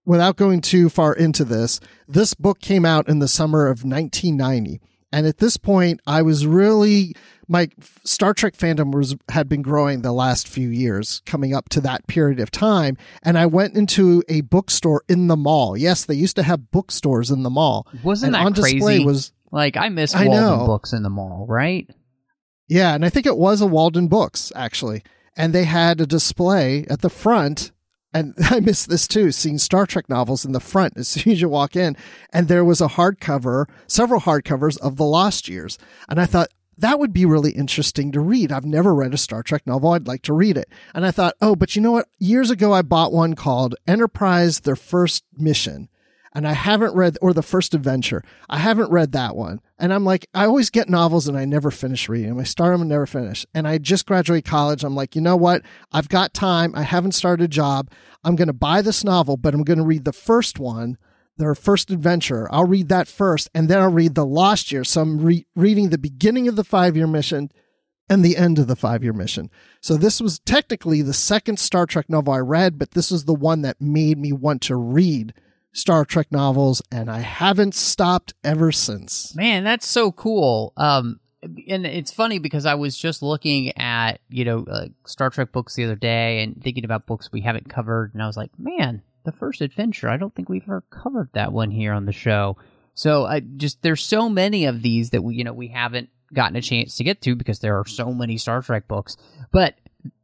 without 0.05 0.37
going 0.37 0.61
too 0.61 0.89
far 0.89 1.15
into 1.15 1.45
this, 1.45 1.81
this 2.09 2.35
book 2.35 2.61
came 2.61 2.85
out 2.85 3.09
in 3.09 3.19
the 3.19 3.29
summer 3.29 3.67
of 3.67 3.85
1990. 3.85 4.81
And 5.13 5.27
at 5.27 5.39
this 5.39 5.57
point, 5.57 6.01
I 6.07 6.23
was 6.23 6.47
really 6.47 7.15
my 7.49 7.69
Star 8.05 8.33
Trek 8.33 8.57
fandom 8.57 8.95
was 8.95 9.17
had 9.29 9.49
been 9.49 9.61
growing 9.61 10.03
the 10.03 10.13
last 10.13 10.47
few 10.47 10.69
years, 10.69 11.21
coming 11.27 11.53
up 11.53 11.69
to 11.71 11.81
that 11.81 12.07
period 12.07 12.39
of 12.39 12.53
time. 12.53 12.97
And 13.25 13.37
I 13.37 13.47
went 13.47 13.77
into 13.77 14.23
a 14.29 14.43
bookstore 14.43 15.03
in 15.09 15.27
the 15.27 15.37
mall. 15.37 15.77
Yes, 15.77 16.05
they 16.05 16.15
used 16.15 16.37
to 16.37 16.45
have 16.45 16.71
bookstores 16.71 17.31
in 17.31 17.43
the 17.43 17.51
mall. 17.51 17.89
Wasn't 18.05 18.29
and 18.29 18.35
that 18.37 18.47
on 18.47 18.55
crazy? 18.55 18.77
display 18.77 19.05
was 19.05 19.33
like 19.51 19.77
I 19.77 19.89
miss 19.89 20.15
I 20.15 20.29
Walden 20.29 20.59
know. 20.59 20.67
books 20.67 20.93
in 20.93 21.03
the 21.03 21.11
mall, 21.11 21.45
right? 21.49 21.91
Yeah, 22.69 22.95
and 22.95 23.05
I 23.05 23.09
think 23.09 23.27
it 23.27 23.37
was 23.37 23.61
a 23.61 23.67
Waldenbooks 23.67 24.53
actually, 24.55 25.03
and 25.37 25.53
they 25.53 25.65
had 25.65 26.01
a 26.01 26.07
display 26.07 26.87
at 26.89 27.01
the 27.01 27.11
front. 27.11 27.73
And 28.13 28.35
I 28.51 28.61
missed 28.61 28.89
this 28.89 29.07
too, 29.07 29.33
seeing 29.33 29.59
Star 29.59 29.87
Trek 29.87 30.09
novels 30.09 30.45
in 30.45 30.53
the 30.53 30.61
front 30.61 30.97
as 30.97 31.09
soon 31.09 31.33
as 31.33 31.41
you 31.41 31.49
walk 31.49 31.77
in. 31.77 31.97
And 32.33 32.49
there 32.49 32.65
was 32.65 32.81
a 32.81 32.89
hardcover, 32.89 33.67
several 33.87 34.21
hardcovers 34.21 34.79
of 34.79 34.97
the 34.97 35.05
Lost 35.05 35.49
Years. 35.49 35.79
And 36.09 36.21
I 36.21 36.27
thought 36.27 36.49
that 36.79 36.99
would 36.99 37.13
be 37.13 37.27
really 37.27 37.53
interesting 37.53 38.11
to 38.13 38.21
read. 38.21 38.51
I've 38.51 38.65
never 38.65 38.95
read 38.95 39.13
a 39.13 39.19
Star 39.19 39.43
Trek 39.43 39.67
novel. 39.67 39.93
I'd 39.93 40.07
like 40.07 40.23
to 40.23 40.33
read 40.33 40.57
it. 40.57 40.69
And 40.95 41.05
I 41.05 41.11
thought, 41.11 41.35
oh, 41.43 41.55
but 41.55 41.77
you 41.77 41.83
know 41.83 41.93
what? 41.93 42.09
Years 42.19 42.51
ago, 42.51 42.73
I 42.73 42.83
bought 42.83 43.13
one 43.13 43.35
called 43.35 43.75
Enterprise, 43.87 44.61
Their 44.61 44.77
First 44.77 45.25
Mission 45.37 45.91
and 46.33 46.47
I 46.47 46.53
haven't 46.53 46.95
read 46.95 47.19
or 47.21 47.33
the 47.33 47.43
first 47.43 47.75
adventure. 47.75 48.23
I 48.49 48.59
haven't 48.59 48.91
read 48.91 49.13
that 49.13 49.35
one. 49.35 49.61
And 49.79 49.93
I'm 49.93 50.05
like, 50.05 50.29
I 50.35 50.47
always 50.47 50.71
get 50.71 50.89
novels 50.89 51.27
and 51.27 51.37
I 51.37 51.45
never 51.45 51.71
finish 51.71 52.09
reading 52.09 52.29
them. 52.29 52.39
I 52.39 52.45
start 52.45 52.73
them 52.73 52.83
and 52.83 52.91
never 52.91 53.07
finish. 53.07 53.45
And 53.55 53.67
I 53.67 53.79
just 53.79 54.07
graduated 54.07 54.45
college. 54.45 54.85
I'm 54.85 54.95
like, 54.95 55.17
you 55.17 55.21
know 55.21 55.37
what? 55.37 55.63
I've 55.93 56.09
got 56.09 56.35
time. 56.35 56.73
I 56.77 56.83
haven't 56.83 57.13
started 57.13 57.45
a 57.45 57.49
job. 57.49 57.91
I'm 58.23 58.37
going 58.37 58.49
to 58.49 58.53
buy 58.53 58.83
this 58.83 59.03
novel, 59.03 59.37
but 59.37 59.55
I'm 59.55 59.65
going 59.65 59.79
to 59.79 59.85
read 59.85 60.05
the 60.05 60.13
first 60.13 60.61
one, 60.61 60.99
their 61.37 61.55
first 61.55 61.91
adventure. 61.91 62.49
I'll 62.53 62.67
read 62.67 62.89
that 62.91 63.09
first, 63.09 63.49
and 63.55 63.69
then 63.69 63.79
I'll 63.81 63.91
read 63.91 64.15
the 64.15 64.27
last 64.27 64.71
Year. 64.71 64.85
So 64.85 65.01
I'm 65.01 65.19
re- 65.19 65.47
reading 65.57 65.89
the 65.89 65.99
beginning 65.99 66.47
of 66.47 66.57
the 66.57 66.65
five 66.65 66.97
year 66.97 67.07
mission 67.07 67.51
and 68.09 68.25
the 68.25 68.37
end 68.37 68.59
of 68.59 68.67
the 68.67 68.77
five 68.77 69.03
year 69.03 69.13
mission. 69.13 69.51
So 69.81 69.97
this 69.97 70.21
was 70.21 70.41
technically 70.41 71.01
the 71.01 71.15
second 71.15 71.59
Star 71.59 71.87
Trek 71.87 72.11
novel 72.11 72.35
I 72.35 72.39
read, 72.39 72.79
but 72.79 72.91
this 72.91 73.11
is 73.11 73.25
the 73.25 73.35
one 73.35 73.63
that 73.63 73.81
made 73.81 74.19
me 74.19 74.33
want 74.33 74.63
to 74.63 74.77
read 74.77 75.33
Star 75.73 76.05
Trek 76.05 76.31
novels, 76.31 76.83
and 76.91 77.11
I 77.11 77.21
haven't 77.21 77.75
stopped 77.75 78.35
ever 78.43 78.73
since. 78.73 79.35
Man, 79.35 79.65
that's 79.65 79.87
so 79.87 80.11
cool. 80.13 80.73
Um, 80.77 81.21
and 81.43 81.87
it's 81.87 82.13
funny 82.13 82.39
because 82.39 82.67
I 82.67 82.75
was 82.75 82.99
just 82.99 83.23
looking 83.23 83.77
at 83.79 84.21
you 84.29 84.45
know 84.45 84.65
uh, 84.71 84.87
Star 85.07 85.31
Trek 85.31 85.53
books 85.53 85.75
the 85.75 85.85
other 85.85 85.97
day 85.97 86.43
and 86.43 86.63
thinking 86.63 86.85
about 86.85 87.07
books 87.07 87.31
we 87.33 87.41
haven't 87.41 87.69
covered, 87.69 88.13
and 88.13 88.23
I 88.23 88.27
was 88.27 88.37
like, 88.37 88.51
man, 88.59 89.03
the 89.25 89.33
first 89.33 89.61
adventure. 89.61 90.09
I 90.09 90.17
don't 90.17 90.35
think 90.35 90.49
we've 90.49 90.65
ever 90.65 90.83
covered 90.91 91.31
that 91.33 91.53
one 91.53 91.71
here 91.71 91.93
on 91.93 92.07
the 92.07 92.13
show. 92.13 92.57
So 92.95 93.25
I 93.25 93.41
just 93.41 93.83
there's 93.83 94.05
so 94.05 94.29
many 94.29 94.67
of 94.67 94.83
these 94.83 95.11
that 95.11 95.23
we 95.23 95.37
you 95.37 95.45
know 95.45 95.53
we 95.53 95.69
haven't 95.69 96.11
gotten 96.33 96.57
a 96.57 96.63
chance 96.63 96.97
to 96.97 97.05
get 97.05 97.21
to 97.23 97.35
because 97.35 97.59
there 97.59 97.79
are 97.79 97.87
so 97.87 98.13
many 98.13 98.37
Star 98.37 98.63
Trek 98.63 98.87
books. 98.89 99.17
But 99.53 99.75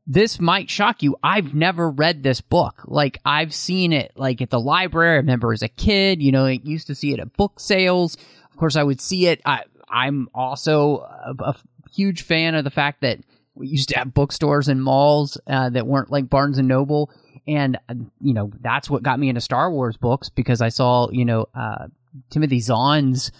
this 0.07 0.39
might 0.41 0.71
shock 0.71 1.03
you. 1.03 1.17
I've 1.23 1.55
never 1.55 1.91
read 1.91 2.23
this 2.23 2.41
book. 2.41 2.83
Like 2.87 3.21
I've 3.25 3.53
seen 3.53 3.93
it 3.93 4.13
like 4.17 4.41
at 4.41 4.51
the 4.51 4.61
library. 4.61 5.13
I 5.13 5.17
remember 5.17 5.53
as 5.53 5.63
a 5.63 5.69
kid, 5.69 6.23
you 6.23 6.33
know, 6.33 6.47
I 6.47 6.61
used 6.63 6.87
to 6.89 6.95
see 6.95 7.13
it 7.13 7.21
at 7.21 7.37
book 7.37 7.59
sales. 7.59 8.17
Of 8.51 8.57
course, 8.57 8.77
I 8.77 8.83
would 8.83 9.01
see 9.01 9.27
it. 9.27 9.41
I, 9.45 9.65
I'm 9.89 10.29
also 10.35 10.99
a, 10.99 11.35
a 11.41 11.57
huge 11.93 12.23
fan 12.23 12.55
of 12.55 12.65
the 12.65 12.71
fact 12.71 13.01
that 13.01 13.19
we 13.55 13.69
used 13.69 13.89
to 13.89 13.99
have 13.99 14.15
bookstores 14.15 14.69
and 14.69 14.83
malls 14.83 15.39
uh, 15.47 15.71
that 15.71 15.87
weren't 15.87 16.11
like 16.11 16.29
Barnes 16.29 16.59
and 16.59 16.69
Noble, 16.69 17.11
and 17.47 17.79
uh, 17.89 17.95
you 18.21 18.35
know 18.35 18.51
that's 18.61 18.91
what 18.91 19.03
got 19.03 19.19
me 19.19 19.29
into 19.29 19.41
Star 19.41 19.71
Wars 19.71 19.97
books 19.97 20.29
because 20.29 20.61
I 20.61 20.69
saw 20.69 21.09
you 21.11 21.25
know 21.25 21.49
uh, 21.55 21.87
Timothy 22.31 22.61
Zahn's 22.61 23.33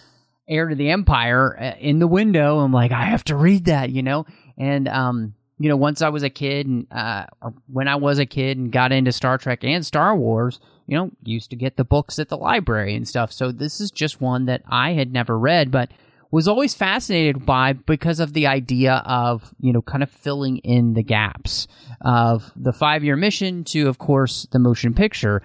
Heir 0.47 0.69
to 0.69 0.75
the 0.75 0.89
Empire 0.89 1.57
uh, 1.59 1.77
in 1.79 1.99
the 1.99 2.07
window. 2.07 2.59
I'm 2.59 2.71
like, 2.71 2.91
I 2.91 3.05
have 3.05 3.23
to 3.25 3.35
read 3.35 3.65
that, 3.65 3.89
you 3.89 4.01
know? 4.01 4.25
And, 4.57 4.87
um, 4.87 5.33
you 5.59 5.69
know, 5.69 5.77
once 5.77 6.01
I 6.01 6.09
was 6.09 6.23
a 6.23 6.29
kid 6.29 6.67
and, 6.67 6.87
uh, 6.91 7.25
when 7.67 7.87
I 7.87 7.95
was 7.95 8.19
a 8.19 8.25
kid 8.25 8.57
and 8.57 8.71
got 8.71 8.91
into 8.91 9.11
Star 9.11 9.37
Trek 9.37 9.63
and 9.63 9.85
Star 9.85 10.15
Wars, 10.15 10.59
you 10.85 10.97
know, 10.97 11.11
used 11.23 11.49
to 11.49 11.55
get 11.55 11.77
the 11.77 11.83
books 11.83 12.19
at 12.19 12.29
the 12.29 12.37
library 12.37 12.95
and 12.95 13.07
stuff. 13.07 13.31
So 13.31 13.51
this 13.51 13.81
is 13.81 13.91
just 13.91 14.21
one 14.21 14.45
that 14.45 14.61
I 14.67 14.93
had 14.93 15.11
never 15.11 15.37
read, 15.37 15.71
but 15.71 15.91
was 16.31 16.47
always 16.47 16.73
fascinated 16.73 17.45
by 17.45 17.73
because 17.73 18.19
of 18.19 18.33
the 18.33 18.47
idea 18.47 19.01
of, 19.05 19.53
you 19.59 19.73
know, 19.73 19.81
kind 19.81 20.03
of 20.03 20.11
filling 20.11 20.57
in 20.57 20.93
the 20.93 21.03
gaps 21.03 21.67
of 22.01 22.51
the 22.55 22.73
five 22.73 23.03
year 23.03 23.15
mission 23.15 23.63
to, 23.65 23.87
of 23.87 23.97
course, 23.97 24.47
the 24.51 24.59
motion 24.59 24.93
picture. 24.93 25.41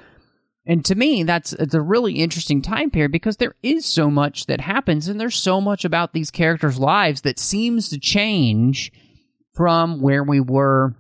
And 0.67 0.85
to 0.85 0.95
me, 0.95 1.23
that's 1.25 1.53
it's 1.55 1.75
a 1.75 1.81
really 1.81 2.15
interesting 2.15 2.63
time 2.63 2.91
period 2.91 3.13
because 3.13 3.39
there 3.39 3.55
is 3.63 3.85
so 3.85 4.11
much 4.11 4.47
that 4.47 4.61
happens 4.61 5.09
and 5.09 5.19
there's 5.19 5.37
so 5.37 5.61
much 5.61 5.85
about 5.85 6.13
these 6.13 6.31
characters' 6.31 6.79
lives 6.79 7.23
that 7.23 7.39
seems 7.39 7.89
to 7.89 7.99
change 7.99 8.93
from 9.55 10.01
where 10.01 10.25
we 10.25 10.41
were 10.41 10.95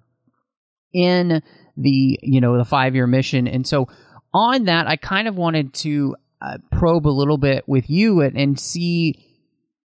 in 0.93 1.43
the, 1.77 2.19
you 2.23 2.41
know, 2.41 2.59
the 2.59 2.65
five 2.65 2.95
year 2.95 3.07
mission. 3.07 3.49
And 3.49 3.67
so 3.67 3.89
on 4.35 4.65
that, 4.65 4.87
I 4.87 4.97
kind 4.97 5.29
of 5.29 5.37
wanted 5.37 5.73
to 5.75 6.17
uh, 6.41 6.59
probe 6.71 7.07
a 7.07 7.09
little 7.09 7.39
bit 7.39 7.69
with 7.69 7.89
you 7.89 8.21
and, 8.21 8.37
and 8.37 8.59
see, 8.59 9.15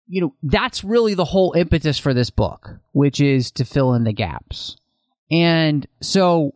you 0.06 0.20
know, 0.20 0.34
that's 0.42 0.82
really 0.82 1.14
the 1.14 1.24
whole 1.24 1.52
impetus 1.52 1.98
for 1.98 2.14
this 2.14 2.30
book, 2.30 2.70
which 2.92 3.20
is 3.20 3.50
to 3.52 3.64
fill 3.64 3.94
in 3.94 4.04
the 4.04 4.12
gaps. 4.12 4.76
And 5.30 5.86
so, 6.00 6.54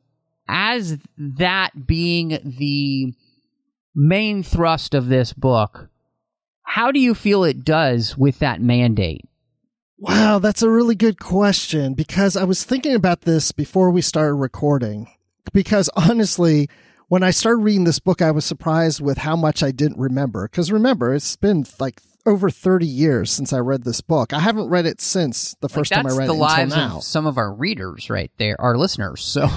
as 0.48 0.98
that 1.18 1.86
being 1.86 2.38
the 2.42 3.14
main 3.94 4.42
thrust 4.42 4.94
of 4.94 5.08
this 5.08 5.32
book, 5.32 5.88
how 6.62 6.90
do 6.90 6.98
you 6.98 7.14
feel 7.14 7.44
it 7.44 7.64
does 7.64 8.16
with 8.16 8.38
that 8.38 8.60
mandate? 8.60 9.28
Wow, 10.02 10.40
that's 10.40 10.62
a 10.62 10.68
really 10.68 10.96
good 10.96 11.20
question 11.20 11.94
because 11.94 12.36
I 12.36 12.42
was 12.42 12.64
thinking 12.64 12.92
about 12.92 13.20
this 13.20 13.52
before 13.52 13.92
we 13.92 14.02
started 14.02 14.34
recording. 14.34 15.06
Because 15.52 15.88
honestly, 15.94 16.68
when 17.06 17.22
I 17.22 17.30
started 17.30 17.58
reading 17.58 17.84
this 17.84 18.00
book, 18.00 18.20
I 18.20 18.32
was 18.32 18.44
surprised 18.44 19.00
with 19.00 19.18
how 19.18 19.36
much 19.36 19.62
I 19.62 19.70
didn't 19.70 20.00
remember. 20.00 20.48
Because 20.48 20.72
remember, 20.72 21.14
it's 21.14 21.36
been 21.36 21.64
like 21.78 22.00
over 22.26 22.50
30 22.50 22.84
years 22.84 23.30
since 23.30 23.52
I 23.52 23.58
read 23.58 23.84
this 23.84 24.00
book. 24.00 24.32
I 24.32 24.40
haven't 24.40 24.70
read 24.70 24.86
it 24.86 25.00
since 25.00 25.54
the 25.60 25.68
first 25.68 25.92
like 25.92 25.98
time 25.98 26.06
I 26.12 26.16
read 26.16 26.28
it 26.28 26.32
until 26.32 26.66
now. 26.66 26.98
some 26.98 27.26
of 27.26 27.38
our 27.38 27.52
readers 27.52 28.10
right 28.10 28.32
there, 28.38 28.60
our 28.60 28.76
listeners. 28.76 29.22
So 29.22 29.48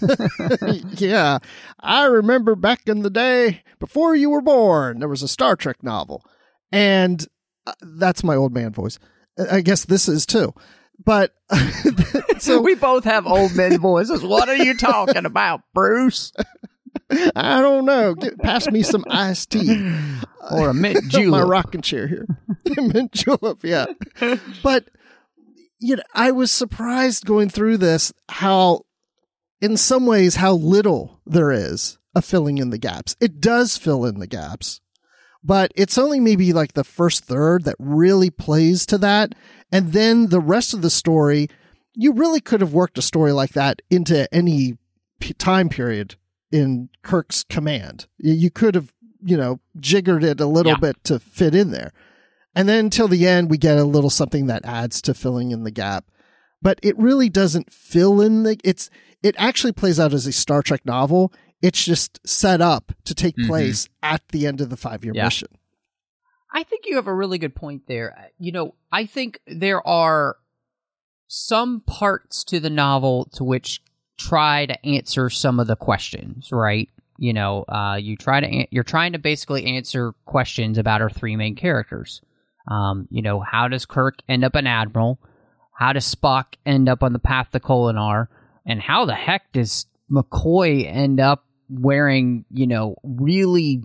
yeah, 0.96 1.38
I 1.78 2.06
remember 2.06 2.56
back 2.56 2.88
in 2.88 3.02
the 3.02 3.10
day 3.10 3.62
before 3.78 4.16
you 4.16 4.30
were 4.30 4.42
born, 4.42 4.98
there 4.98 5.08
was 5.08 5.22
a 5.22 5.28
Star 5.28 5.54
Trek 5.54 5.84
novel. 5.84 6.24
And 6.72 7.24
uh, 7.68 7.74
that's 7.80 8.24
my 8.24 8.34
old 8.34 8.52
man 8.52 8.72
voice. 8.72 8.98
I 9.50 9.60
guess 9.60 9.84
this 9.84 10.08
is 10.08 10.26
too. 10.26 10.52
But 11.04 11.34
so 12.38 12.60
we 12.60 12.74
both 12.74 13.04
have 13.04 13.26
old 13.26 13.54
men 13.56 13.78
voices. 13.80 14.22
What 14.22 14.48
are 14.48 14.56
you 14.56 14.76
talking 14.76 15.26
about, 15.26 15.62
Bruce? 15.74 16.32
I 17.34 17.60
don't 17.60 17.84
know. 17.84 18.14
Get 18.14 18.38
pass 18.38 18.70
me 18.70 18.82
some 18.82 19.04
iced 19.08 19.50
tea 19.50 19.92
Or 20.50 20.70
a 20.70 20.74
mint 20.74 21.04
julep. 21.08 21.42
my 21.42 21.46
rocking 21.46 21.82
chair 21.82 22.06
here. 22.06 22.26
Mint 22.76 23.12
julep, 23.12 23.58
yeah. 23.64 23.86
But 24.62 24.88
you 25.78 25.96
know, 25.96 26.02
I 26.14 26.30
was 26.30 26.52
surprised 26.52 27.24
going 27.26 27.48
through 27.48 27.78
this 27.78 28.12
how, 28.28 28.82
in 29.60 29.76
some 29.76 30.06
ways, 30.06 30.36
how 30.36 30.52
little 30.52 31.20
there 31.26 31.50
is 31.50 31.98
of 32.14 32.24
filling 32.24 32.58
in 32.58 32.70
the 32.70 32.78
gaps. 32.78 33.16
It 33.20 33.40
does 33.40 33.76
fill 33.76 34.04
in 34.04 34.20
the 34.20 34.26
gaps, 34.28 34.80
but 35.44 35.72
it's 35.74 35.98
only 35.98 36.20
maybe 36.20 36.52
like 36.52 36.72
the 36.74 36.84
first 36.84 37.24
third 37.24 37.64
that 37.64 37.76
really 37.78 38.30
plays 38.30 38.86
to 38.86 38.98
that, 38.98 39.34
and 39.70 39.92
then 39.92 40.28
the 40.28 40.40
rest 40.40 40.74
of 40.74 40.82
the 40.82 40.90
story. 40.90 41.48
You 41.94 42.12
really 42.12 42.40
could 42.40 42.62
have 42.62 42.72
worked 42.72 42.96
a 42.96 43.02
story 43.02 43.32
like 43.32 43.52
that 43.52 43.82
into 43.90 44.32
any 44.34 44.78
p- 45.20 45.34
time 45.34 45.68
period 45.68 46.14
in 46.50 46.88
Kirk's 47.02 47.42
command. 47.44 48.06
You- 48.18 48.50
could 48.50 48.74
have, 48.74 48.94
you 49.22 49.36
know, 49.36 49.60
jiggered 49.78 50.24
it 50.24 50.40
a 50.40 50.46
little 50.46 50.72
Yeah. 50.72 50.78
bit 50.78 51.04
to 51.04 51.18
fit 51.18 51.54
in 51.54 51.70
there. 51.70 51.92
And 52.54 52.66
then 52.68 52.88
till 52.88 53.08
the 53.08 53.26
end, 53.26 53.50
we 53.50 53.58
get 53.58 53.76
a 53.78 53.84
little 53.84 54.08
something 54.10 54.46
that 54.46 54.64
adds 54.64 55.02
to 55.02 55.12
filling 55.14 55.50
in 55.50 55.64
the 55.64 55.70
gap. 55.70 56.06
But 56.62 56.78
it 56.82 56.98
really 56.98 57.28
doesn't 57.28 57.72
fill 57.72 58.20
in 58.22 58.42
the. 58.44 58.56
It's 58.64 58.88
it 59.22 59.34
actually 59.38 59.72
plays 59.72 60.00
out 60.00 60.14
as 60.14 60.26
a 60.26 60.32
Star 60.32 60.62
Trek 60.62 60.86
novel. 60.86 61.30
It's 61.62 61.84
just 61.84 62.20
set 62.28 62.60
up 62.60 62.92
to 63.04 63.14
take 63.14 63.36
Mhm. 63.36 63.46
place 63.46 63.88
at 64.02 64.26
the 64.28 64.46
end 64.46 64.60
of 64.60 64.68
the 64.68 64.76
five 64.76 65.04
year 65.04 65.14
Yeah. 65.14 65.24
mission. 65.24 65.48
I 66.54 66.64
think 66.64 66.84
you 66.86 66.96
have 66.96 67.06
a 67.06 67.14
really 67.14 67.38
good 67.38 67.54
point 67.54 67.82
there. 67.86 68.30
You 68.38 68.52
know, 68.52 68.74
I 68.90 69.06
think 69.06 69.40
there 69.46 69.86
are 69.86 70.36
some 71.28 71.80
parts 71.80 72.44
to 72.44 72.60
the 72.60 72.68
novel 72.68 73.24
to 73.34 73.44
which 73.44 73.80
try 74.18 74.66
to 74.66 74.86
answer 74.86 75.30
some 75.30 75.58
of 75.58 75.66
the 75.66 75.76
questions, 75.76 76.50
right? 76.52 76.90
You 77.16 77.32
know, 77.32 77.62
uh, 77.68 77.96
you 78.00 78.16
try 78.16 78.40
to 78.40 78.46
an- 78.46 78.66
you're 78.70 78.84
trying 78.84 79.12
to 79.12 79.18
basically 79.18 79.64
answer 79.64 80.12
questions 80.26 80.76
about 80.76 81.00
our 81.00 81.08
three 81.10 81.36
main 81.36 81.54
characters. 81.54 82.20
Um, 82.68 83.08
you 83.10 83.22
know, 83.22 83.40
how 83.40 83.68
does 83.68 83.86
Kirk 83.86 84.18
end 84.28 84.44
up 84.44 84.54
an 84.54 84.66
admiral? 84.66 85.18
How 85.74 85.92
does 85.94 86.12
Spock 86.14 86.54
end 86.66 86.88
up 86.88 87.02
on 87.02 87.12
the 87.12 87.18
path 87.18 87.50
to 87.52 87.60
Kolinahr? 87.60 88.28
And 88.66 88.80
how 88.80 89.04
the 89.06 89.14
heck 89.14 89.52
does 89.52 89.86
McCoy 90.10 90.86
end 90.86 91.18
up 91.18 91.44
wearing, 91.72 92.44
you 92.50 92.66
know, 92.66 92.96
really 93.02 93.82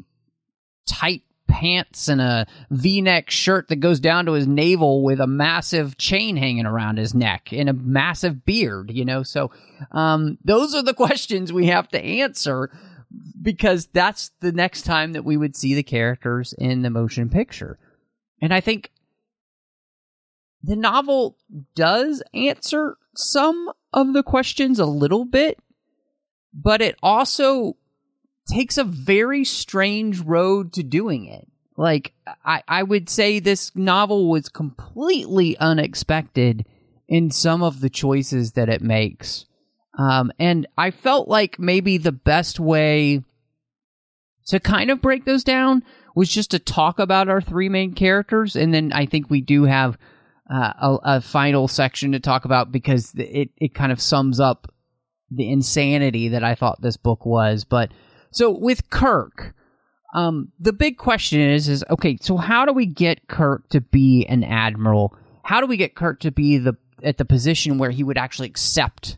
tight 0.86 1.24
pants 1.48 2.08
and 2.08 2.22
a 2.22 2.46
V-neck 2.72 3.30
shirt 3.30 3.70
that 3.70 3.78
goes 3.78 4.00
down 4.00 4.26
to 4.26 4.34
his 4.34 4.48
navel 4.48 5.04
with 5.04 5.20
a 5.20 5.28
massive 5.28 5.98
chain 5.98 6.36
hanging 6.36 6.66
around 6.66 6.98
his 6.98 7.16
neck 7.16 7.50
and 7.52 7.70
a 7.70 7.74
massive 7.74 8.46
beard, 8.46 8.92
you 8.92 9.06
know? 9.06 9.24
So, 9.24 9.52
um, 9.92 10.38
those 10.44 10.76
are 10.76 10.84
the 10.84 10.94
questions 10.96 11.54
we 11.54 11.68
have 11.68 11.88
to 11.90 12.04
answer 12.04 12.70
because 13.42 13.88
that's 13.88 14.32
the 14.42 14.52
next 14.52 14.84
time 14.84 15.14
that 15.14 15.24
we 15.24 15.38
would 15.38 15.56
see 15.56 15.74
the 15.74 15.84
characters 15.84 16.54
in 16.58 16.82
the 16.82 16.90
motion 16.90 17.30
picture. 17.30 17.80
And 18.42 18.54
I 18.54 18.60
think 18.60 18.92
the 20.64 20.76
novel 20.76 21.38
does 21.76 22.22
answer 22.34 22.98
some 23.16 23.72
of 23.94 24.14
the 24.14 24.24
questions 24.24 24.80
a 24.80 24.86
little 24.86 25.26
bit, 25.26 25.60
but 26.58 26.82
it 26.82 26.98
also 27.04 27.78
takes 28.52 28.78
a 28.78 28.84
very 28.84 29.46
strange 29.46 30.20
road 30.20 30.74
to 30.74 30.84
doing 30.84 31.26
it. 31.26 31.48
Like, 31.78 32.14
I, 32.44 32.64
I 32.68 32.82
would 32.82 33.08
say 33.08 33.40
this 33.40 33.76
novel 33.76 34.30
was 34.30 34.50
completely 34.50 35.56
unexpected 35.58 36.66
in 37.08 37.30
some 37.30 37.62
of 37.62 37.80
the 37.80 37.90
choices 37.90 38.54
that 38.54 38.70
it 38.70 38.82
makes. 38.82 39.46
Um, 39.98 40.32
and 40.40 40.68
I 40.78 40.90
felt 40.92 41.28
like 41.28 41.60
maybe 41.60 41.98
the 41.98 42.12
best 42.12 42.60
way 42.60 43.24
to 44.48 44.60
kind 44.60 44.90
of 44.90 45.02
break 45.02 45.26
those 45.26 45.44
down 45.44 45.84
was 46.16 46.30
just 46.30 46.52
to 46.52 46.60
talk 46.60 46.98
about 46.98 47.30
our 47.30 47.42
three 47.42 47.70
main 47.70 47.94
characters. 47.94 48.56
And 48.56 48.74
then 48.74 48.92
I 48.92 49.06
think 49.06 49.30
we 49.30 49.42
do 49.42 49.66
have 49.66 49.98
uh, 50.52 50.74
a, 50.82 50.98
a 51.04 51.22
final 51.22 51.68
section 51.68 52.14
to 52.14 52.20
talk 52.20 52.46
about 52.46 52.72
because 52.72 53.14
it, 53.16 53.50
it 53.58 53.76
kind 53.76 53.92
of 53.92 54.02
sums 54.02 54.40
up 54.40 54.72
the 55.32 55.50
insanity 55.50 56.30
that 56.30 56.44
I 56.44 56.56
thought 56.56 56.82
this 56.82 56.98
book 56.98 57.26
was. 57.26 57.64
But 57.64 57.92
so 58.32 58.52
with 58.52 58.90
Kirk, 58.90 59.54
um, 60.14 60.52
the 60.60 60.74
big 60.74 60.98
question 60.98 61.42
is, 61.42 61.68
is 61.68 61.84
okay. 61.90 62.18
So 62.22 62.38
how 62.38 62.66
do 62.66 62.74
we 62.74 62.86
get 62.86 63.28
Kirk 63.28 63.68
to 63.70 63.82
be 63.82 64.26
an 64.28 64.44
admiral? 64.44 65.16
How 65.44 65.62
do 65.62 65.68
we 65.68 65.78
get 65.78 65.96
Kirk 65.96 66.22
to 66.22 66.32
be 66.32 66.58
the 66.58 66.74
at 67.04 67.18
the 67.18 67.26
position 67.26 67.78
where 67.78 67.92
he 67.92 68.04
would 68.04 68.18
actually 68.18 68.48
accept 68.48 69.18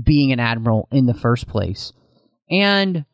being 0.00 0.32
an 0.32 0.40
admiral 0.40 0.88
in 0.92 1.06
the 1.06 1.14
first 1.14 1.48
place? 1.48 1.92
And 2.50 3.04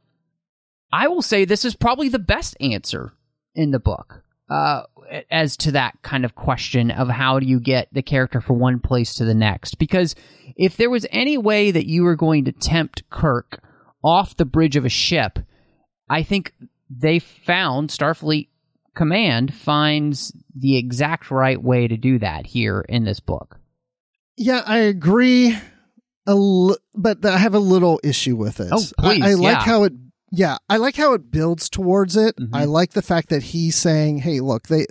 I 0.93 1.09
will 1.09 1.23
say 1.23 1.45
this 1.45 1.65
is 1.65 1.75
probably 1.75 2.09
the 2.09 2.19
best 2.19 2.57
answer 2.61 3.13
in 3.55 3.71
the 3.71 3.81
book 3.81 4.24
uh, 4.51 4.83
as 5.31 5.57
to 5.59 5.73
that 5.73 6.01
kind 6.03 6.25
of 6.25 6.35
question 6.35 6.91
of 6.91 7.09
how 7.09 7.39
do 7.39 7.47
you 7.47 7.61
get 7.61 7.89
the 7.93 8.03
character 8.03 8.41
from 8.41 8.59
one 8.59 8.81
place 8.81 9.15
to 9.15 9.25
the 9.25 9.35
next. 9.35 9.77
Because 9.79 10.15
if 10.57 10.77
there 10.77 10.91
was 10.91 11.07
any 11.11 11.39
way 11.39 11.71
that 11.71 11.87
you 11.87 12.05
were 12.05 12.17
going 12.17 12.45
to 12.45 12.53
tempt 12.53 13.09
Kirk 13.11 13.63
off 14.03 14.37
the 14.37 14.45
bridge 14.45 14.77
of 14.77 14.85
a 14.85 14.91
ship, 14.91 15.39
I 16.09 16.23
think 16.23 16.53
they 16.91 17.19
found 17.19 17.91
Starfleet 17.91 18.49
Command 18.95 19.53
finds 19.53 20.33
the 20.55 20.77
exact 20.77 21.31
right 21.31 21.61
way 21.61 21.89
to 21.89 21.97
do 21.97 22.19
that 22.21 22.47
here 22.47 22.85
in 22.89 23.05
this 23.05 23.21
book. 23.21 23.59
Yeah, 24.37 24.63
I 24.65 24.79
agree. 24.79 25.57
A 26.27 26.31
l- 26.31 26.77
but 26.95 27.25
I 27.25 27.39
have 27.39 27.55
a 27.55 27.59
little 27.59 28.01
issue 28.03 28.37
with 28.37 28.61
it. 28.61 28.69
Oh, 28.71 28.83
please, 28.99 29.23
I, 29.23 29.31
I 29.31 29.35
like 29.35 29.57
yeah. 29.57 29.65
how 29.65 29.85
it. 29.85 29.93
Yeah, 30.37 30.57
I 30.69 30.79
like 30.79 30.97
how 30.97 31.13
it 31.15 31.31
builds 31.31 31.69
towards 31.69 32.17
it. 32.17 32.37
Mhm. 32.37 32.49
I 32.53 32.65
like 32.65 32.93
the 32.93 33.03
fact 33.03 33.29
that 33.29 33.43
he's 33.43 33.77
saying, 33.77 34.19
"Hey, 34.19 34.41
look, 34.41 34.67
they 34.69 34.87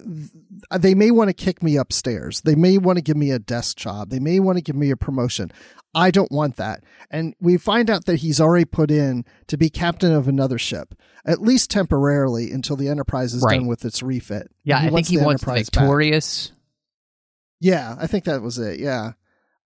they 0.79 0.95
may 0.95 1.11
want 1.11 1.29
to 1.29 1.33
kick 1.33 1.61
me 1.61 1.75
upstairs. 1.75 2.41
They 2.41 2.55
may 2.55 2.77
want 2.77 2.97
to 2.97 3.01
give 3.03 3.17
me 3.17 3.31
a 3.31 3.39
desk 3.39 3.77
job. 3.77 4.09
They 4.09 4.19
may 4.19 4.39
want 4.39 4.57
to 4.57 4.61
give 4.63 4.75
me 4.77 4.89
a 4.91 4.95
promotion. 4.95 5.51
I 5.93 6.09
don't 6.09 6.31
want 6.31 6.55
that. 6.55 6.83
And 7.11 7.35
we 7.39 7.57
find 7.57 7.89
out 7.89 8.05
that 8.05 8.17
he's 8.17 8.39
already 8.41 8.65
put 8.65 8.89
in 8.89 9.25
to 9.47 9.57
be 9.57 9.69
captain 9.69 10.11
of 10.13 10.27
another 10.27 10.57
ship, 10.57 10.95
at 11.25 11.41
least 11.41 11.69
temporarily 11.69 12.51
until 12.51 12.75
the 12.75 12.87
Enterprise 12.87 13.33
is 13.33 13.43
Right. 13.43 13.59
done 13.59 13.67
with 13.67 13.85
its 13.85 14.01
refit. 14.01 14.49
Yeah, 14.63 14.79
He 14.81 14.87
I 14.87 14.89
think 14.89 15.07
he 15.07 15.17
the 15.17 15.23
wants 15.25 15.43
the 15.43 15.51
Enterprise 15.51 15.69
back. 15.69 15.81
Victorious. 15.83 16.51
Yeah, 17.59 17.95
I 17.99 18.07
think 18.07 18.23
that 18.25 18.41
was 18.41 18.57
it. 18.57 18.79
Yeah. 18.79 19.11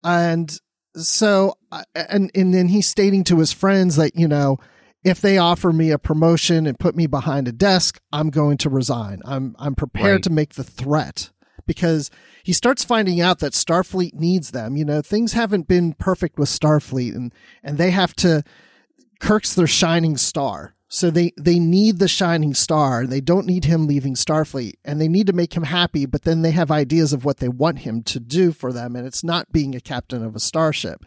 And 0.03 0.57
so, 0.97 1.55
and, 1.95 2.31
and 2.35 2.55
then 2.55 2.69
he's 2.69 2.87
stating 2.89 3.25
to 3.25 3.39
his 3.39 3.53
friends 3.53 3.97
that, 3.97 4.17
you 4.17 4.29
know, 4.29 4.59
if 5.05 5.21
they 5.21 5.37
offer 5.39 5.73
me 5.73 5.91
a 5.91 5.99
promotion 5.99 6.67
and 6.67 6.79
put 6.79 6.97
me 6.97 7.07
behind 7.07 7.47
a 7.47 7.53
desk, 7.53 8.01
I'm 8.13 8.31
going 8.31 8.57
to 8.59 8.71
resign. 8.71 9.21
I'm, 9.25 9.55
I'm 9.59 9.75
prepared 9.75 10.13
Right. 10.15 10.23
to 10.25 10.31
make 10.31 10.55
the 10.55 10.65
threat 10.65 11.31
because 11.67 12.11
he 12.43 12.53
starts 12.53 12.85
finding 12.85 13.21
out 13.21 13.39
that 13.41 13.53
Starfleet 13.53 14.15
needs 14.15 14.51
them. 14.51 14.77
You 14.77 14.85
know, 14.85 15.03
things 15.03 15.35
haven't 15.35 15.69
been 15.69 15.93
perfect 15.95 16.39
with 16.39 16.49
Starfleet 16.49 17.15
and, 17.15 17.33
and 17.63 17.77
they 17.79 17.91
have 17.91 18.15
to, 18.17 18.43
Kirk's 19.21 19.55
their 19.55 19.67
shining 19.67 20.17
star. 20.17 20.75
So 20.89 21.11
they, 21.11 21.33
they 21.41 21.59
need 21.59 21.99
the 21.99 22.07
shining 22.09 22.55
star. 22.55 23.07
They 23.07 23.21
don't 23.21 23.47
need 23.47 23.65
him 23.65 23.87
leaving 23.87 24.15
Starfleet 24.15 24.75
and 24.85 25.01
they 25.01 25.09
need 25.09 25.27
to 25.27 25.33
make 25.33 25.55
him 25.55 25.65
happy, 25.65 26.07
but 26.07 26.23
then 26.23 26.43
they 26.43 26.53
have 26.53 26.71
ideas 26.71 27.13
of 27.13 27.25
what 27.25 27.39
they 27.39 27.49
want 27.49 27.81
him 27.81 28.03
to 28.05 28.21
do 28.21 28.53
for 28.53 28.73
them. 28.73 28.95
And 28.95 29.07
it's 29.07 29.25
not 29.25 29.51
being 29.53 29.75
a 29.75 29.81
captain 29.81 30.25
of 30.25 30.37
a 30.37 30.41
starship. 30.41 31.05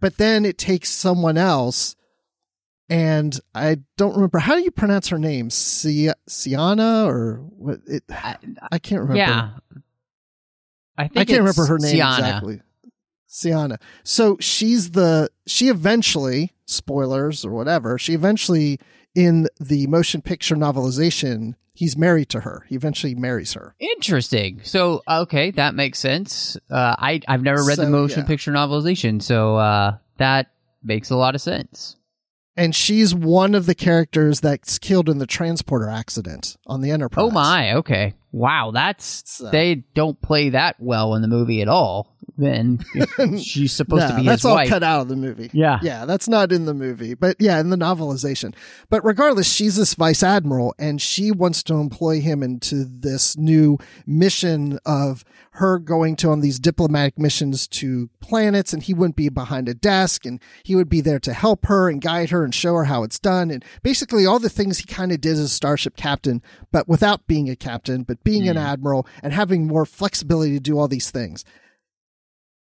But 0.00 0.18
then 0.18 0.44
it 0.44 0.58
takes 0.58 0.90
someone 0.90 1.38
else. 1.38 1.96
And 2.90 3.38
I 3.54 3.78
don't 3.96 4.14
remember 4.14 4.40
how 4.40 4.56
do 4.56 4.62
you 4.62 4.72
pronounce 4.72 5.08
her 5.08 5.18
name? 5.18 5.48
Si- 5.48 6.10
Ciana 6.28 7.06
or 7.06 7.36
what? 7.56 7.78
It, 7.86 8.02
I, 8.10 8.36
I 8.72 8.78
can't 8.80 9.02
remember. 9.02 9.16
yeah. 9.16 9.50
I 10.98 11.04
think 11.06 11.18
I 11.18 11.24
can't 11.24 11.38
remember 11.38 11.66
her 11.66 11.78
name 11.78 11.96
Ciana. 11.96 12.18
exactly. 12.18 12.60
Ciana. 13.28 13.80
So 14.02 14.36
she's 14.40 14.90
the 14.90 15.30
she 15.46 15.68
eventually 15.68 16.52
spoilers 16.66 17.44
or 17.44 17.52
whatever. 17.52 17.96
She 17.96 18.12
eventually 18.12 18.80
in 19.14 19.46
the 19.60 19.86
motion 19.86 20.20
picture 20.20 20.56
novelization, 20.56 21.54
he's 21.72 21.96
married 21.96 22.28
to 22.30 22.40
her. 22.40 22.66
He 22.68 22.74
eventually 22.74 23.14
marries 23.14 23.52
her. 23.52 23.74
Interesting. 23.78 24.60
So 24.64 25.02
okay, 25.08 25.52
that 25.52 25.76
makes 25.76 26.00
sense. 26.00 26.56
Uh, 26.68 26.96
I 26.98 27.20
I've 27.28 27.42
never 27.42 27.64
read 27.64 27.78
the 27.78 27.88
motion 27.88 28.20
yeah. 28.20 28.26
picture 28.26 28.50
novelization, 28.50 29.22
so 29.22 29.56
uh, 29.56 29.96
that 30.18 30.50
makes 30.82 31.10
a 31.10 31.16
lot 31.16 31.36
of 31.36 31.40
sense. 31.40 31.96
And 32.60 32.74
she's 32.74 33.14
one 33.14 33.54
of 33.54 33.64
the 33.64 33.74
characters 33.74 34.40
that's 34.40 34.78
killed 34.78 35.08
in 35.08 35.16
the 35.16 35.26
transporter 35.26 35.88
accident 35.88 36.58
on 36.66 36.82
the 36.82 36.90
Enterprise. 36.90 37.24
Oh 37.26 37.30
my, 37.30 37.74
okay. 37.76 38.12
Wow, 38.32 38.70
that's 38.72 39.22
So- 39.24 39.50
they 39.50 39.76
don't 39.94 40.20
play 40.20 40.50
that 40.50 40.76
well 40.78 41.14
in 41.14 41.22
the 41.22 41.28
movie 41.28 41.62
at 41.62 41.68
all. 41.68 42.14
Then 42.40 42.78
she's 43.38 43.72
supposed 43.72 44.06
to 44.06 44.14
No, 44.14 44.20
be 44.20 44.26
that's 44.26 44.46
all 44.46 44.54
wife. 44.54 44.68
cut 44.70 44.82
out 44.82 45.02
of 45.02 45.08
the 45.08 45.16
movie. 45.16 45.50
Yeah. 45.52 45.78
Yeah, 45.82 46.06
that's 46.06 46.26
not 46.26 46.52
in 46.52 46.64
the 46.64 46.72
movie, 46.72 47.12
but 47.12 47.36
yeah, 47.38 47.60
in 47.60 47.68
the 47.68 47.76
novelization. 47.76 48.54
But 48.88 49.04
regardless, 49.04 49.52
she's 49.52 49.76
this 49.76 49.92
vice 49.92 50.22
admiral 50.22 50.74
and 50.78 51.02
she 51.02 51.30
wants 51.30 51.62
to 51.64 51.74
employ 51.74 52.20
him 52.22 52.42
into 52.42 52.84
this 52.84 53.36
new 53.36 53.78
mission 54.06 54.78
of 54.86 55.22
her 55.52 55.78
going 55.78 56.16
to 56.16 56.30
on 56.30 56.40
these 56.40 56.58
diplomatic 56.58 57.18
missions 57.18 57.66
to 57.66 58.08
planets 58.20 58.72
and 58.72 58.84
he 58.84 58.94
wouldn't 58.94 59.16
be 59.16 59.28
behind 59.28 59.68
a 59.68 59.74
desk 59.74 60.24
and 60.24 60.40
he 60.62 60.76
would 60.76 60.88
be 60.88 61.00
there 61.00 61.18
to 61.18 61.32
help 61.32 61.66
her 61.66 61.88
and 61.88 62.00
guide 62.00 62.30
her 62.30 62.44
and 62.44 62.54
show 62.54 62.74
her 62.74 62.84
how 62.84 63.02
it's 63.02 63.18
done 63.18 63.50
and 63.50 63.64
basically 63.82 64.24
all 64.24 64.38
the 64.38 64.48
things 64.48 64.78
he 64.78 64.86
kind 64.86 65.10
of 65.10 65.20
did 65.20 65.32
as 65.32 65.40
a 65.40 65.48
starship 65.48 65.96
captain 65.96 66.40
but 66.70 66.88
without 66.88 67.26
being 67.26 67.50
a 67.50 67.56
captain 67.56 68.04
but 68.04 68.22
being 68.22 68.48
an 68.48 68.56
hmm. 68.56 68.62
admiral 68.62 69.06
and 69.22 69.32
having 69.32 69.66
more 69.66 69.84
flexibility 69.84 70.54
to 70.54 70.60
do 70.60 70.78
all 70.78 70.88
these 70.88 71.10
things 71.10 71.44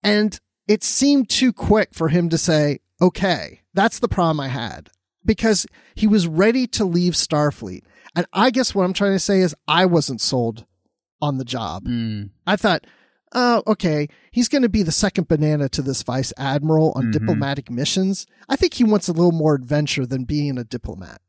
and 0.03 0.39
it 0.67 0.83
seemed 0.83 1.29
too 1.29 1.51
quick 1.53 1.89
for 1.93 2.09
him 2.09 2.29
to 2.29 2.37
say, 2.37 2.79
okay, 3.01 3.61
that's 3.73 3.99
the 3.99 4.07
problem 4.07 4.39
I 4.39 4.47
had 4.49 4.89
because 5.25 5.65
he 5.95 6.07
was 6.07 6.27
ready 6.27 6.67
to 6.67 6.85
leave 6.85 7.13
Starfleet. 7.13 7.83
And 8.15 8.25
I 8.33 8.49
guess 8.51 8.73
what 8.75 8.83
I'm 8.83 8.93
trying 8.93 9.13
to 9.13 9.19
say 9.19 9.39
is 9.41 9.55
I 9.67 9.85
wasn't 9.85 10.21
sold 10.21 10.65
on 11.21 11.37
the 11.37 11.45
job. 11.45 11.85
Mm, 11.85 12.29
I 12.47 12.55
thought, 12.55 12.85
oh, 13.33 13.61
okay, 13.67 14.07
he's 14.31 14.47
going 14.47 14.61
to 14.63 14.69
be 14.69 14.83
the 14.83 14.91
second 14.91 15.27
banana 15.27 15.69
to 15.69 15.81
this 15.81 16.01
vice 16.03 16.33
admiral 16.37 16.93
on 16.95 17.05
Mhm. 17.07 17.11
diplomatic 17.13 17.69
missions. 17.69 18.25
I 18.47 18.55
think 18.55 18.73
he 18.73 18.83
wants 18.83 19.07
a 19.07 19.13
little 19.13 19.31
more 19.31 19.53
adventure 19.55 20.05
than 20.05 20.23
being 20.23 20.57
a 20.57 20.63
diplomat. 20.63 21.21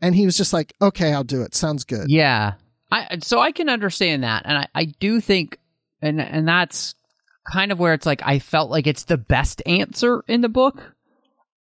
And 0.00 0.14
he 0.14 0.26
was 0.26 0.36
just 0.36 0.52
like, 0.52 0.74
okay, 0.82 1.12
I'll 1.14 1.24
do 1.24 1.42
it. 1.42 1.54
Sounds 1.54 1.84
good. 1.84 2.10
yeah, 2.10 2.54
I 2.92 3.18
so 3.22 3.40
I 3.40 3.50
can 3.52 3.68
understand 3.68 4.22
that, 4.22 4.42
and 4.44 4.58
I, 4.58 4.68
I 4.74 4.84
do 4.84 5.20
think, 5.20 5.58
and 6.02 6.20
and 6.20 6.46
that's 6.46 6.94
kind 7.50 7.72
of 7.72 7.78
where 7.78 7.94
it's 7.94 8.06
like 8.06 8.22
I 8.24 8.38
felt 8.38 8.70
like 8.70 8.86
it's 8.86 9.04
the 9.04 9.16
best 9.16 9.62
answer 9.66 10.22
in 10.28 10.40
the 10.40 10.48
book. 10.48 10.94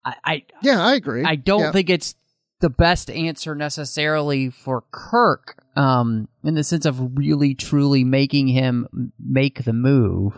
I 0.04 0.14
I, 0.24 0.42
Yeah, 0.62 0.84
I 0.84 0.94
agree. 0.94 1.24
I 1.24 1.36
don't 1.36 1.60
Yeah. 1.60 1.72
think 1.72 1.90
it's 1.90 2.14
the 2.60 2.70
best 2.70 3.10
answer 3.10 3.54
necessarily 3.56 4.50
for 4.50 4.84
Kirk, 4.92 5.64
um, 5.76 6.28
in 6.44 6.54
the 6.54 6.62
sense 6.62 6.86
of 6.86 7.16
really 7.16 7.54
truly 7.54 8.04
making 8.04 8.46
him 8.46 9.12
make 9.18 9.64
the 9.64 9.72
move. 9.72 10.34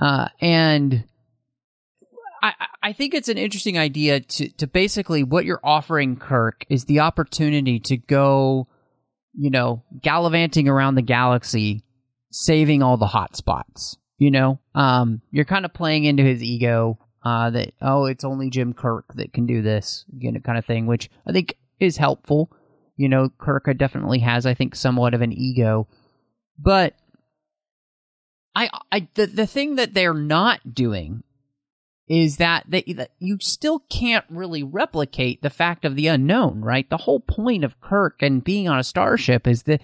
Uh, 0.00 0.28
and 0.40 1.04
I, 2.42 2.52
I- 2.60 2.66
I 2.88 2.92
think 2.92 3.14
it's 3.14 3.28
an 3.28 3.38
interesting 3.38 3.76
idea 3.76 4.20
to, 4.20 4.48
to 4.58 4.68
basically 4.68 5.24
what 5.24 5.44
you're 5.44 5.58
offering 5.64 6.14
Kirk 6.16 6.64
is 6.68 6.84
the 6.84 7.00
opportunity 7.00 7.80
to 7.80 7.96
go, 7.96 8.68
you 9.34 9.50
know, 9.50 9.82
gallivanting 10.02 10.68
around 10.68 10.94
the 10.94 11.02
galaxy, 11.02 11.82
saving 12.30 12.84
all 12.84 12.96
the 12.96 13.08
hot 13.08 13.34
spots. 13.34 13.96
You 14.18 14.30
know, 14.30 14.58
um, 14.74 15.20
you're 15.30 15.44
kind 15.44 15.66
of 15.66 15.74
playing 15.74 16.04
into 16.04 16.22
his 16.22 16.42
ego, 16.42 16.98
uh, 17.22 17.50
that, 17.50 17.72
oh, 17.82 18.06
it's 18.06 18.24
only 18.24 18.48
Jim 18.48 18.72
Kirk 18.72 19.12
that 19.14 19.32
can 19.32 19.44
do 19.46 19.60
this, 19.60 20.06
you 20.16 20.32
know, 20.32 20.40
kind 20.40 20.56
of 20.56 20.64
thing, 20.64 20.86
which 20.86 21.10
I 21.26 21.32
think 21.32 21.58
is 21.80 21.96
helpful. 21.96 22.50
You 22.96 23.10
know, 23.10 23.28
Kirk 23.36 23.68
definitely 23.76 24.20
has, 24.20 24.46
I 24.46 24.54
think, 24.54 24.74
somewhat 24.74 25.12
of 25.12 25.20
an 25.20 25.32
ego. 25.32 25.86
But 26.58 26.94
I, 28.54 28.70
I, 28.90 29.08
the, 29.14 29.26
the 29.26 29.46
thing 29.46 29.74
that 29.74 29.92
they're 29.92 30.14
not 30.14 30.72
doing 30.72 31.24
is 32.08 32.38
that, 32.38 32.64
they, 32.68 32.82
that 32.82 33.10
you 33.18 33.36
still 33.40 33.80
can't 33.90 34.24
really 34.30 34.62
replicate 34.62 35.42
the 35.42 35.50
fact 35.50 35.84
of 35.84 35.94
the 35.96 36.06
unknown, 36.06 36.62
right? 36.62 36.88
The 36.88 36.96
whole 36.96 37.20
point 37.20 37.64
of 37.64 37.80
Kirk 37.82 38.22
and 38.22 38.42
being 38.42 38.66
on 38.66 38.78
a 38.78 38.84
starship 38.84 39.46
is 39.46 39.64
the, 39.64 39.78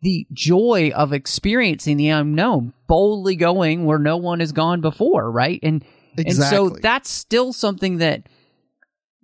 the 0.00 0.26
joy 0.32 0.92
of 0.94 1.12
experiencing 1.12 1.96
the 1.96 2.08
unknown, 2.08 2.72
boldly 2.86 3.36
going 3.36 3.84
where 3.84 3.98
no 3.98 4.16
one 4.16 4.40
has 4.40 4.52
gone 4.52 4.80
before, 4.80 5.30
right? 5.30 5.58
And, 5.62 5.84
and 6.16 6.34
so 6.34 6.70
that's 6.70 7.10
still 7.10 7.52
something 7.52 7.98
that 7.98 8.28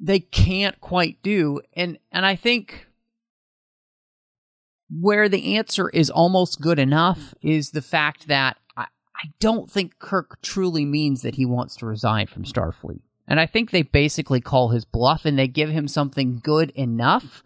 they 0.00 0.20
can't 0.20 0.80
quite 0.80 1.22
do. 1.22 1.60
And, 1.74 1.98
and 2.10 2.26
I 2.26 2.36
think 2.36 2.86
where 4.90 5.28
the 5.28 5.56
answer 5.56 5.88
is 5.88 6.10
almost 6.10 6.60
good 6.60 6.78
enough 6.78 7.34
is 7.42 7.70
the 7.70 7.82
fact 7.82 8.28
that 8.28 8.56
I, 8.76 8.82
I 9.16 9.28
don't 9.40 9.70
think 9.70 9.98
Kirk 9.98 10.40
truly 10.42 10.84
means 10.84 11.22
that 11.22 11.36
he 11.36 11.46
wants 11.46 11.76
to 11.76 11.86
resign 11.86 12.26
from 12.26 12.44
Starfleet. 12.44 13.00
And 13.26 13.40
I 13.40 13.46
think 13.46 13.70
they 13.70 13.82
basically 13.82 14.40
call 14.40 14.68
his 14.68 14.84
bluff 14.84 15.24
and 15.24 15.38
they 15.38 15.48
give 15.48 15.70
him 15.70 15.88
something 15.88 16.40
good 16.42 16.70
enough. 16.70 17.42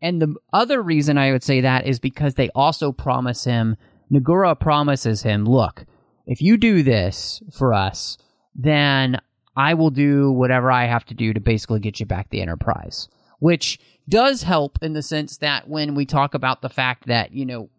And 0.00 0.22
the 0.22 0.34
other 0.52 0.80
reason 0.82 1.18
I 1.18 1.32
would 1.32 1.42
say 1.42 1.62
that 1.62 1.86
is 1.86 1.98
because 1.98 2.34
they 2.34 2.50
also 2.54 2.92
promise 2.92 3.44
him, 3.44 3.76
Nogura 4.12 4.58
promises 4.58 5.22
him, 5.22 5.44
look, 5.44 5.84
if 6.26 6.40
you 6.40 6.56
do 6.56 6.82
this 6.82 7.42
for 7.52 7.74
us, 7.74 8.18
then 8.54 9.20
I 9.56 9.74
will 9.74 9.90
do 9.90 10.30
whatever 10.30 10.70
I 10.70 10.86
have 10.86 11.04
to 11.06 11.14
do 11.14 11.32
to 11.32 11.40
basically 11.40 11.80
get 11.80 11.98
you 12.00 12.06
back 12.06 12.30
the 12.30 12.40
Enterprise. 12.40 13.08
Which 13.40 13.78
does 14.08 14.42
help 14.42 14.78
in 14.82 14.94
the 14.94 15.02
sense 15.02 15.38
that 15.38 15.68
when 15.68 15.94
we 15.94 16.06
talk 16.06 16.34
about 16.34 16.62
the 16.62 16.68
fact 16.68 17.06
that, 17.06 17.32
you 17.32 17.46
know, 17.46 17.70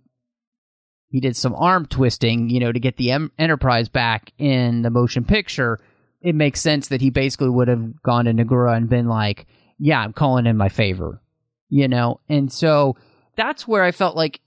he 1.09 1.19
did 1.19 1.35
some 1.35 1.55
arm 1.55 1.85
twisting, 1.85 2.49
you 2.49 2.59
know, 2.59 2.71
to 2.71 2.79
get 2.79 2.97
the 2.97 3.11
em- 3.11 3.31
Enterprise 3.39 3.89
back 3.89 4.31
in 4.37 4.83
the 4.83 4.89
motion 4.89 5.25
picture, 5.25 5.79
it 6.21 6.35
makes 6.35 6.61
sense 6.61 6.89
that 6.89 7.01
he 7.01 7.09
basically 7.09 7.49
would 7.49 7.67
have 7.67 8.01
gone 8.03 8.25
to 8.25 8.33
Nogura 8.33 8.75
and 8.75 8.89
been 8.89 9.07
like, 9.07 9.47
yeah, 9.79 9.99
I'm 9.99 10.13
calling 10.13 10.45
in 10.45 10.57
my 10.57 10.69
favor, 10.69 11.21
you 11.69 11.87
know? 11.87 12.19
And 12.27 12.51
so 12.51 12.97
that's 13.35 13.67
where 13.67 13.83
I 13.83 13.91
felt 13.91 14.15
like 14.15 14.41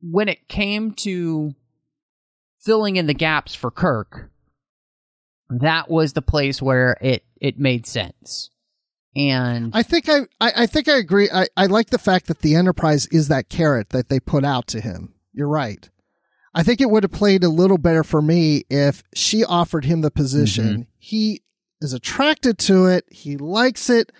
when 0.00 0.28
it 0.28 0.48
came 0.48 0.92
to 0.92 1.54
filling 2.60 2.96
in 2.96 3.06
the 3.06 3.14
gaps 3.14 3.54
for 3.54 3.70
Kirk, 3.70 4.30
that 5.48 5.90
was 5.90 6.12
the 6.12 6.22
place 6.22 6.62
where 6.62 6.96
it, 7.00 7.24
it 7.40 7.58
made 7.58 7.86
sense. 7.86 8.50
And 9.14 9.72
I 9.74 9.82
think 9.82 10.08
I, 10.08 10.20
I, 10.40 10.52
I 10.56 10.66
think 10.66 10.88
I 10.88 10.96
agree. 10.96 11.28
I, 11.30 11.46
I 11.56 11.66
like 11.66 11.90
the 11.90 11.98
fact 11.98 12.28
that 12.28 12.40
the 12.40 12.54
Enterprise 12.54 13.06
is 13.08 13.28
that 13.28 13.50
carrot 13.50 13.90
that 13.90 14.08
they 14.08 14.20
put 14.20 14.44
out 14.44 14.66
to 14.68 14.80
him. 14.80 15.14
You're 15.34 15.48
right. 15.48 15.88
I 16.54 16.62
think 16.62 16.80
it 16.80 16.90
would 16.90 17.02
have 17.02 17.12
played 17.12 17.44
a 17.44 17.48
little 17.48 17.78
better 17.78 18.04
for 18.04 18.22
me 18.22 18.64
if 18.70 19.02
she 19.14 19.44
offered 19.44 19.84
him 19.84 20.00
the 20.00 20.10
position. 20.10 20.66
Mm-hmm. 20.66 20.82
He 20.98 21.42
is 21.80 21.92
attracted 21.92 22.58
to 22.60 22.86
it. 22.86 23.04
He 23.10 23.36
likes 23.36 23.90
it, 23.90 24.12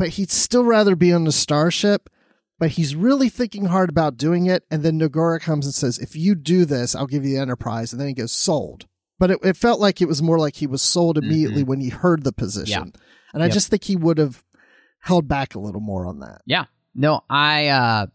but 0.00 0.08
he'd 0.08 0.30
still 0.30 0.64
rather 0.64 0.96
be 0.96 1.12
on 1.12 1.24
the 1.24 1.32
starship. 1.32 2.08
but 2.58 2.70
he's 2.72 2.94
really 2.94 3.28
thinking 3.28 3.66
hard 3.66 3.88
about 3.88 4.16
doing 4.16 4.46
it. 4.46 4.64
And 4.70 4.82
then 4.82 4.98
Nogura 5.00 5.40
comes 5.40 5.64
and 5.66 5.74
says, 5.74 5.98
if 5.98 6.14
you 6.16 6.34
do 6.34 6.64
this, 6.66 6.94
I'll 6.94 7.06
give 7.06 7.24
you 7.24 7.34
the 7.36 7.40
enterprise. 7.40 7.92
And 7.92 8.00
then 8.00 8.08
he 8.08 8.14
goes, 8.14 8.32
sold. 8.32 8.86
But 9.18 9.30
it, 9.30 9.38
it 9.42 9.56
felt 9.56 9.80
like 9.80 10.02
it 10.02 10.08
was 10.08 10.20
more 10.22 10.38
like 10.38 10.56
he 10.56 10.66
was 10.66 10.82
sold 10.82 11.16
immediately 11.18 11.62
when 11.62 11.80
he 11.80 11.88
heard 11.90 12.22
the 12.24 12.32
position. 12.32 12.92
And 13.32 13.42
I 13.42 13.46
Yep. 13.46 13.54
just 13.54 13.68
think 13.68 13.84
he 13.84 13.96
would 13.96 14.18
have 14.18 14.42
held 15.00 15.26
back 15.28 15.54
a 15.54 15.58
little 15.60 15.80
more 15.80 16.06
on 16.06 16.20
that. 16.20 16.42
Yeah. 16.46 16.64
No, 16.94 17.20
I 17.30 17.68
uh 17.68 18.06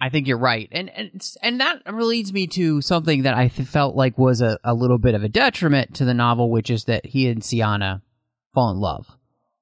I 0.00 0.08
think 0.08 0.26
you're 0.26 0.38
right. 0.38 0.68
And 0.72 0.88
and 0.90 1.22
and 1.42 1.60
that 1.60 1.82
leads 1.94 2.32
me 2.32 2.46
to 2.48 2.80
something 2.80 3.22
that 3.22 3.34
I 3.34 3.48
th- 3.48 3.68
felt 3.68 3.94
like 3.94 4.16
was 4.16 4.40
a, 4.40 4.58
a 4.64 4.72
little 4.74 4.98
bit 4.98 5.14
of 5.14 5.22
a 5.22 5.28
detriment 5.28 5.96
to 5.96 6.04
the 6.04 6.14
novel, 6.14 6.50
which 6.50 6.70
is 6.70 6.84
that 6.86 7.04
he 7.04 7.28
and 7.28 7.44
Sienna 7.44 8.02
fall 8.54 8.70
in 8.70 8.78
love. 8.78 9.06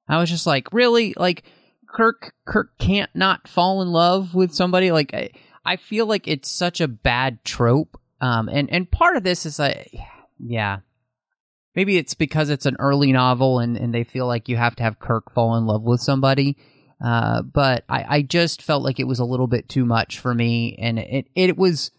I 0.09 0.19
was 0.19 0.29
just 0.29 0.47
like, 0.47 0.73
really? 0.73 1.13
Like 1.15 1.43
Kirk 1.87 2.33
Kirk 2.45 2.77
can't 2.79 3.11
not 3.13 3.47
fall 3.47 3.81
in 3.81 3.89
love 3.89 4.33
with 4.33 4.53
somebody 4.53 4.91
like 4.91 5.13
I, 5.13 5.29
I 5.65 5.75
feel 5.77 6.05
like 6.05 6.27
it's 6.27 6.49
such 6.49 6.81
a 6.81 6.87
bad 6.87 7.43
trope. 7.43 7.99
Um 8.21 8.49
and 8.49 8.69
and 8.71 8.89
part 8.89 9.17
of 9.17 9.23
this 9.23 9.45
is 9.45 9.59
like 9.59 9.95
yeah, 10.39 10.79
maybe 11.75 11.97
it's 11.97 12.13
because 12.13 12.49
it's 12.49 12.65
an 12.65 12.77
early 12.79 13.11
novel 13.11 13.59
and, 13.59 13.77
and 13.77 13.93
they 13.93 14.03
feel 14.03 14.27
like 14.27 14.49
you 14.49 14.57
have 14.57 14.75
to 14.77 14.83
have 14.83 14.99
Kirk 14.99 15.31
fall 15.31 15.55
in 15.55 15.65
love 15.65 15.83
with 15.83 16.01
somebody. 16.01 16.57
Uh, 17.03 17.41
but 17.41 17.85
I, 17.87 18.05
I 18.17 18.21
just 18.21 18.61
felt 18.61 18.83
like 18.83 18.99
it 18.99 19.07
was 19.07 19.19
a 19.19 19.25
little 19.25 19.47
bit 19.47 19.69
too 19.69 19.85
much 19.85 20.19
for 20.19 20.33
me, 20.33 20.75
and 20.77 20.99
it 20.99 21.27
it 21.33 21.57
was 21.57 21.91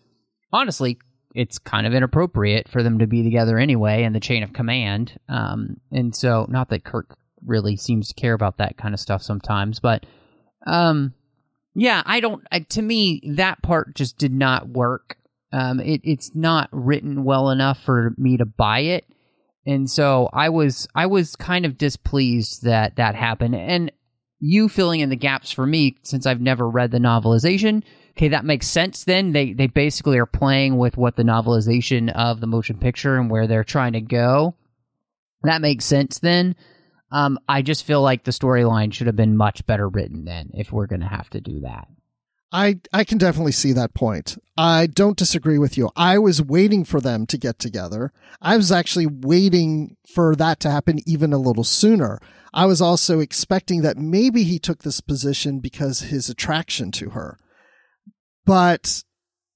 honestly 0.53 0.99
it's 1.35 1.59
kind 1.59 1.87
of 1.87 1.94
inappropriate 1.94 2.68
for 2.68 2.83
them 2.83 2.99
to 2.99 3.07
be 3.07 3.23
together 3.23 3.59
anyway 3.59 4.03
in 4.03 4.12
the 4.12 4.20
chain 4.20 4.42
of 4.42 4.53
command. 4.53 5.18
Um, 5.29 5.77
and 5.90 6.14
so 6.14 6.46
not 6.51 6.68
that 6.70 6.85
Kirk 6.85 7.16
really 7.44 7.76
seems 7.76 8.09
to 8.09 8.14
care 8.14 8.35
about 8.35 8.59
that 8.59 8.76
kind 8.76 8.94
of 8.94 9.00
stuff 9.00 9.22
sometimes, 9.22 9.81
but 9.81 10.05
um, 10.66 11.14
yeah, 11.74 12.03
I 12.05 12.20
don't. 12.20 12.44
I, 12.53 12.61
to 12.61 12.83
me, 12.83 13.22
that 13.37 13.62
part 13.62 13.94
just 13.94 14.18
did 14.18 14.33
not 14.33 14.68
work. 14.68 15.16
Um, 15.53 15.81
it 15.81 16.00
it's 16.05 16.33
not 16.35 16.68
written 16.72 17.24
well 17.24 17.50
enough 17.50 17.83
for 17.83 18.14
me 18.16 18.37
to 18.37 18.44
buy 18.44 18.81
it 18.81 19.05
and 19.66 19.90
so 19.90 20.29
I 20.33 20.48
was 20.48 20.88
I 20.94 21.07
was 21.07 21.37
kind 21.37 21.66
of 21.66 21.79
displeased 21.79 22.64
that 22.64 22.96
that 22.96 23.14
happened, 23.14 23.55
and 23.55 23.92
you 24.38 24.68
filling 24.68 25.00
in 25.00 25.11
the 25.11 25.16
gaps 25.16 25.50
for 25.50 25.66
me 25.66 25.96
since 26.03 26.26
I've 26.26 26.40
never 26.40 26.68
read 26.68 26.90
the 26.90 26.98
novelization. 26.98 27.83
Okay, 28.12 28.29
that 28.29 28.44
makes 28.44 28.66
sense. 28.66 29.05
Then 29.05 29.33
they 29.33 29.53
they 29.53 29.66
basically 29.66 30.18
are 30.18 30.26
playing 30.26 30.79
with 30.79 30.96
what 30.96 31.16
the 31.16 31.22
novelization 31.22 32.11
of 32.12 32.40
the 32.40 32.46
motion 32.46 32.79
picture 32.79 33.16
and 33.16 33.31
where 33.31 33.46
they're 33.46 33.64
trying 33.64 33.92
to 33.92 34.00
go. 34.00 34.55
That 35.42 35.61
makes 35.61 35.85
sense. 35.85 36.18
Then 36.18 36.57
um, 37.11 37.38
I 37.49 37.62
just 37.62 37.85
feel 37.85 38.03
like 38.03 38.25
the 38.25 38.31
storyline 38.31 38.92
should 38.92 39.07
have 39.07 39.16
been 39.16 39.37
much 39.37 39.66
better 39.66 39.88
written. 39.88 40.25
Then 40.25 40.51
if 40.55 40.73
we're 40.73 40.87
gonna 40.87 41.09
have 41.09 41.31
to 41.31 41.40
do 41.40 41.61
that. 41.61 41.88
I, 42.53 42.81
I 42.92 43.05
can 43.05 43.18
definitely 43.18 43.53
see 43.53 43.73
that 43.73 43.94
point. 43.94 44.37
I 44.57 44.87
don't 44.87 45.16
disagree 45.16 45.59
with 45.59 45.79
you. 45.79 45.90
I 45.94 46.18
was 46.18 46.42
waiting 46.42 46.85
for 46.85 47.01
them 47.01 47.25
to 47.27 47.38
get 47.38 47.59
together. 47.59 48.12
I 48.40 48.57
was 48.57 48.73
actually 48.73 49.07
waiting 49.07 49.96
for 50.12 50.35
that 50.35 50.59
to 50.61 50.70
happen 50.70 50.99
even 51.07 51.33
a 51.33 51.38
little 51.38 51.62
sooner. 51.64 52.18
I 52.53 52.66
was 52.66 52.81
also 52.81 53.20
expecting 53.20 53.83
that 53.83 53.99
maybe 53.99 54.42
he 54.42 54.59
took 54.59 54.83
this 54.83 55.01
position 55.01 55.61
because 55.61 56.01
his 56.01 56.29
attraction 56.29 56.90
to 56.92 57.11
her. 57.11 57.38
But 58.44 59.05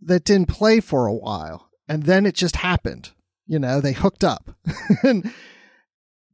that 0.01 0.25
didn't 0.25 0.49
play 0.49 0.79
for 0.79 1.07
a 1.07 1.15
while. 1.15 1.71
And 1.89 2.05
then 2.05 2.27
it 2.27 2.37
just 2.37 2.57
happened. 2.57 3.11
You 3.47 3.59
know, 3.59 3.81
they 3.81 3.93
hooked 3.93 4.23
up. 4.23 4.55
and, 5.03 5.33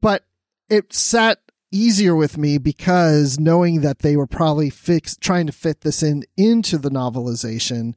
but 0.03 0.25
it 0.71 0.93
sat 0.93 1.39
easier 1.73 2.15
with 2.17 2.39
me 2.39 2.59
because 2.59 3.39
knowing 3.39 3.81
that 3.83 4.01
they 4.01 4.17
were 4.17 4.27
probably 4.27 4.71
fix 4.71 5.17
trying 5.17 5.47
to 5.47 5.53
fit 5.53 5.83
this 5.83 6.03
in 6.03 6.25
into 6.37 6.77
the 6.79 6.91
novelization 6.91 7.95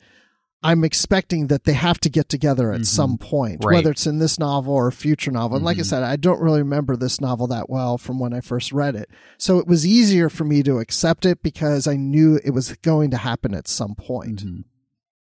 i'm 0.61 0.83
expecting 0.83 1.47
that 1.47 1.63
they 1.63 1.73
have 1.73 1.99
to 1.99 2.09
get 2.09 2.29
together 2.29 2.71
at 2.71 2.85
some 2.85 3.17
point 3.17 3.59
Mm-hmm. 3.61 3.67
Right. 3.67 3.75
whether 3.77 3.91
it's 3.91 4.05
in 4.05 4.19
this 4.19 4.37
novel 4.37 4.73
or 4.75 4.87
a 4.87 4.91
future 4.91 5.31
novel 5.31 5.55
and 5.57 5.65
like 5.65 5.77
i 5.77 5.81
Mhm. 5.81 5.85
said 5.85 6.03
i 6.03 6.15
don't 6.15 6.39
really 6.39 6.59
remember 6.61 6.95
this 6.95 7.19
novel 7.19 7.47
that 7.47 7.67
well 7.69 7.97
from 7.97 8.19
when 8.19 8.31
i 8.33 8.41
first 8.41 8.71
read 8.71 8.95
it 8.95 9.09
so 9.39 9.57
it 9.57 9.65
was 9.67 9.87
easier 9.87 10.29
for 10.29 10.43
me 10.43 10.61
to 10.63 10.77
accept 10.77 11.25
it 11.25 11.41
because 11.41 11.87
i 11.87 11.95
knew 11.95 12.39
it 12.43 12.51
was 12.51 12.73
going 12.83 13.09
to 13.11 13.17
happen 13.17 13.53
at 13.55 13.67
some 13.67 13.95
point. 13.95 14.43
point 14.43 14.65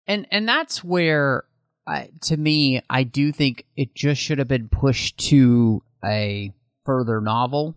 and 0.07 0.25
and 0.31 0.47
that's 0.47 0.83
where 0.85 1.43
I, 1.85 2.09
to 2.21 2.37
me 2.37 2.81
i 2.89 3.03
do 3.03 3.31
think 3.33 3.65
it 3.75 3.93
just 3.93 4.21
should 4.21 4.39
have 4.39 4.47
been 4.47 4.69
pushed 4.69 5.17
to 5.29 5.83
a 6.03 6.53
further 6.87 7.21
novel. 7.21 7.75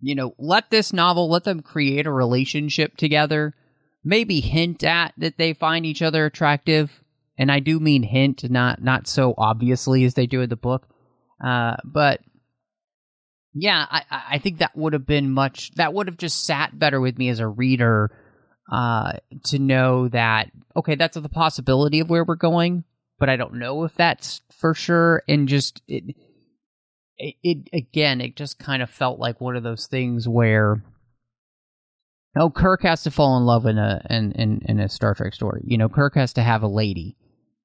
You 0.00 0.16
know 0.16 0.34
let 0.38 0.70
this 0.70 0.92
novel 0.92 1.30
let 1.30 1.44
them 1.44 1.62
create 1.62 2.06
a 2.06 2.12
relationship 2.12 2.96
together. 2.96 3.54
Maybe 4.04 4.40
hint 4.40 4.82
at 4.82 5.14
that 5.18 5.38
they 5.38 5.52
find 5.52 5.86
each 5.86 6.02
other 6.02 6.26
attractive. 6.26 7.04
And 7.38 7.52
i 7.52 7.60
do 7.60 7.78
mean 7.78 8.02
hint 8.02 8.50
not 8.50 8.82
not 8.82 9.06
so 9.06 9.34
obviously 9.38 10.04
as 10.04 10.14
they 10.14 10.26
do 10.26 10.40
in 10.40 10.48
the 10.48 10.56
book. 10.56 10.88
Uh, 11.42 11.76
but 11.84 12.20
yeah 13.54 13.86
I, 13.88 14.02
I 14.30 14.38
think 14.38 14.58
that 14.58 14.76
would 14.76 14.94
have 14.94 15.06
been 15.06 15.30
much 15.30 15.70
that 15.76 15.94
would 15.94 16.08
have 16.08 16.18
just 16.18 16.44
sat 16.44 16.76
better 16.76 17.00
with 17.00 17.16
me 17.18 17.28
as 17.28 17.38
a 17.38 17.46
reader 17.46 18.10
uh, 18.70 19.12
to 19.44 19.58
know 19.58 20.08
that 20.08 20.50
okay, 20.76 20.94
that's 20.94 21.16
the 21.16 21.28
possibility 21.28 22.00
of 22.00 22.10
where 22.10 22.24
we're 22.24 22.34
going, 22.34 22.84
but 23.18 23.28
I 23.28 23.36
don't 23.36 23.54
know 23.54 23.84
if 23.84 23.94
that's 23.94 24.42
for 24.58 24.74
sure. 24.74 25.22
And 25.28 25.48
just 25.48 25.82
it, 25.88 26.14
it, 27.18 27.34
it 27.42 27.68
again, 27.72 28.20
it 28.20 28.36
just 28.36 28.58
kind 28.58 28.82
of 28.82 28.90
felt 28.90 29.18
like 29.18 29.40
one 29.40 29.56
of 29.56 29.62
those 29.62 29.86
things 29.86 30.28
where 30.28 30.82
oh, 32.38 32.50
Kirk 32.50 32.82
has 32.82 33.02
to 33.04 33.10
fall 33.10 33.36
in 33.38 33.44
love 33.44 33.66
in 33.66 33.78
a 33.78 34.04
in, 34.10 34.32
in 34.32 34.62
in 34.66 34.80
a 34.80 34.88
Star 34.88 35.14
Trek 35.14 35.34
story. 35.34 35.62
You 35.64 35.78
know, 35.78 35.88
Kirk 35.88 36.14
has 36.14 36.34
to 36.34 36.42
have 36.42 36.62
a 36.62 36.68
lady, 36.68 37.16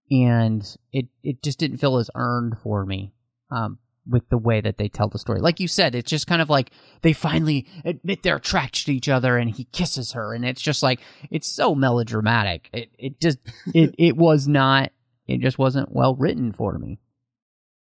and 0.09 0.63
it 0.91 1.07
it 1.23 1.43
just 1.43 1.59
didn't 1.59 1.77
feel 1.77 1.97
as 1.97 2.09
earned 2.15 2.57
for 2.59 2.85
me. 2.85 3.13
Um, 3.49 3.79
with 4.07 4.27
the 4.29 4.37
way 4.37 4.61
that 4.61 4.77
they 4.77 4.89
tell 4.89 5.07
the 5.07 5.19
story. 5.19 5.39
Like 5.39 5.59
you 5.59 5.67
said, 5.67 5.93
it's 5.93 6.09
just 6.09 6.27
kind 6.27 6.41
of 6.41 6.49
like 6.49 6.71
they 7.01 7.13
finally 7.13 7.67
admit 7.85 8.23
they're 8.23 8.37
attracted 8.37 8.85
to 8.85 8.93
each 8.95 9.09
other 9.09 9.37
and 9.37 9.49
he 9.49 9.65
kisses 9.65 10.13
her 10.13 10.33
and 10.33 10.43
it's 10.43 10.61
just 10.61 10.81
like 10.81 10.99
it's 11.29 11.47
so 11.47 11.75
melodramatic. 11.75 12.69
It 12.73 12.89
it 12.97 13.21
just 13.21 13.37
it 13.75 13.95
it 13.97 14.17
was 14.17 14.47
not 14.47 14.91
it 15.27 15.41
just 15.41 15.59
wasn't 15.59 15.91
well 15.91 16.15
written 16.15 16.51
for 16.51 16.77
me. 16.77 16.99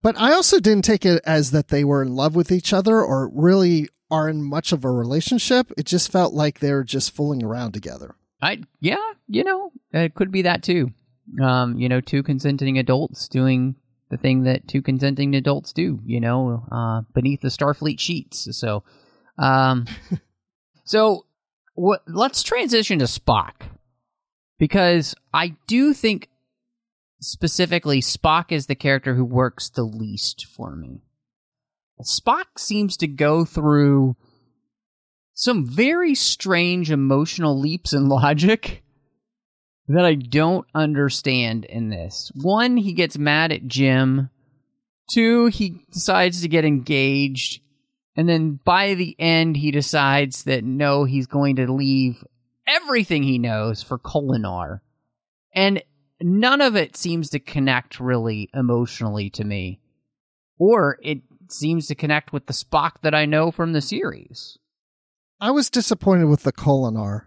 But 0.02 0.18
I 0.18 0.34
also 0.34 0.60
didn't 0.60 0.86
take 0.86 1.06
it 1.06 1.22
as 1.26 1.52
that 1.52 1.68
they 1.68 1.84
were 1.84 2.02
in 2.02 2.16
love 2.16 2.36
with 2.36 2.52
each 2.52 2.72
other 2.72 3.02
or 3.02 3.30
really 3.34 3.90
are 4.10 4.30
in 4.30 4.44
much 4.44 4.72
of 4.72 4.86
a 4.86 4.92
relationship. 4.92 5.72
It 5.78 5.86
just 5.86 6.12
felt 6.12 6.34
like 6.34 6.60
they're 6.60 6.84
just 6.84 7.16
fooling 7.16 7.44
around 7.44 7.74
together. 7.74 8.16
I 8.42 8.62
yeah, 8.80 9.14
you 9.28 9.44
know, 9.44 9.72
it 9.92 10.16
could 10.16 10.32
be 10.32 10.44
that 10.44 10.64
too. 10.64 10.92
Um, 11.42 11.78
you 11.78 11.90
know, 11.90 12.02
two 12.02 12.24
consenting 12.24 12.78
adults 12.78 13.28
doing 13.28 13.76
the 14.10 14.18
thing 14.18 14.44
that 14.44 14.68
two 14.68 14.82
consenting 14.82 15.36
adults 15.36 15.74
do, 15.74 16.00
you 16.06 16.20
know, 16.20 16.66
uh, 16.72 17.02
beneath 17.14 17.42
the 17.42 17.50
Starfleet 17.50 18.00
sheets. 18.00 18.48
So, 18.58 18.84
um, 19.38 19.86
so 20.86 21.26
what? 21.76 22.02
Let's 22.08 22.42
transition 22.42 23.00
to 23.00 23.06
Spock 23.06 23.54
because 24.58 25.14
I 25.34 25.56
do 25.68 25.94
think 25.94 26.30
specifically 27.20 28.02
Spock 28.02 28.52
is 28.52 28.66
the 28.66 28.76
character 28.76 29.16
who 29.16 29.26
works 29.26 29.70
the 29.70 29.84
least 29.84 30.46
for 30.46 30.76
me. 30.76 31.02
Spock 32.02 32.58
seems 32.58 32.98
to 32.98 33.08
go 33.08 33.44
through 33.44 34.16
some 35.34 35.66
very 35.66 36.16
strange 36.16 36.92
emotional 36.92 37.60
leaps 37.60 37.94
in 37.94 38.10
logic 38.10 38.84
that 39.88 40.06
I 40.06 40.16
don't 40.16 40.68
understand 40.74 41.66
in 41.66 41.90
this. 41.90 42.32
One, 42.36 42.78
he 42.78 42.94
gets 42.94 43.18
mad 43.18 43.52
at 43.52 43.68
Jim. 43.68 44.30
Two, 45.12 45.48
he 45.48 45.82
decides 45.92 46.42
to 46.42 46.48
get 46.48 46.64
engaged. 46.64 47.62
And 48.16 48.30
then 48.30 48.60
by 48.64 48.94
the 48.94 49.16
end, 49.18 49.58
he 49.58 49.72
decides 49.72 50.44
that 50.44 50.64
no, 50.64 51.06
he's 51.06 51.26
going 51.26 51.56
to 51.56 51.72
leave 51.72 52.24
everything 52.68 53.24
he 53.24 53.40
knows 53.40 53.82
for 53.82 53.98
Kolinahr. 53.98 54.82
And 55.54 55.82
none 56.22 56.62
of 56.62 56.76
it 56.76 56.96
seems 56.96 57.30
to 57.32 57.40
connect 57.40 58.00
really 58.00 58.50
emotionally 58.54 59.30
to 59.32 59.44
me. 59.44 59.80
Or 60.58 61.00
it 61.02 61.22
seems 61.50 61.88
to 61.88 61.96
connect 61.96 62.34
with 62.34 62.46
the 62.46 62.54
Spock 62.54 63.02
that 63.02 63.16
I 63.16 63.26
know 63.26 63.52
from 63.52 63.74
the 63.74 63.82
series. 63.82 64.58
I 65.40 65.52
was 65.52 65.70
disappointed 65.70 66.26
with 66.26 66.44
the 66.44 66.52
Kolinahr 66.52 67.24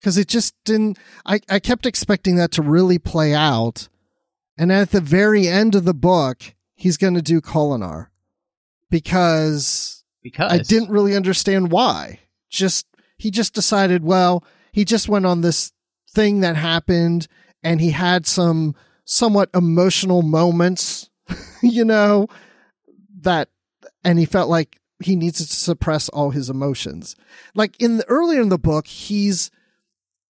because 0.00 0.18
it 0.18 0.28
just 0.28 0.54
didn't. 0.64 0.98
I, 1.24 1.40
I 1.48 1.60
kept 1.60 1.86
expecting 1.86 2.36
that 2.36 2.50
to 2.52 2.62
really 2.62 2.98
play 2.98 3.32
out. 3.34 3.88
And 4.56 4.72
at 4.72 4.90
the 4.90 5.00
very 5.00 5.46
end 5.46 5.76
of 5.76 5.84
the 5.84 5.94
book, 5.94 6.54
he's 6.74 6.96
going 6.96 7.14
to 7.14 7.22
do 7.22 7.40
Kolinahr 7.40 8.08
because 8.90 10.02
Because 10.22 10.50
I 10.50 10.58
didn't 10.58 10.90
really 10.90 11.14
understand 11.14 11.70
why. 11.70 12.18
Just, 12.50 12.86
he 13.16 13.30
just 13.30 13.54
decided, 13.54 14.02
well, 14.02 14.42
he 14.72 14.84
just 14.84 15.08
went 15.08 15.26
on 15.26 15.42
this 15.42 15.72
thing 16.10 16.40
that 16.40 16.56
happened 16.56 17.28
and 17.62 17.80
he 17.80 17.90
had 17.90 18.26
some 18.26 18.74
somewhat 19.04 19.50
emotional 19.54 20.22
moments, 20.22 21.08
you 21.62 21.84
know, 21.84 22.28
that, 23.20 23.48
and 24.04 24.18
he 24.18 24.24
felt 24.24 24.48
like 24.48 24.78
he 25.02 25.16
needs 25.16 25.38
to 25.38 25.44
suppress 25.44 26.08
all 26.08 26.30
his 26.30 26.50
emotions. 26.50 27.16
Like 27.54 27.80
in 27.80 27.98
the 27.98 28.06
earlier 28.08 28.40
in 28.40 28.48
the 28.48 28.58
book, 28.58 28.86
he's 28.86 29.50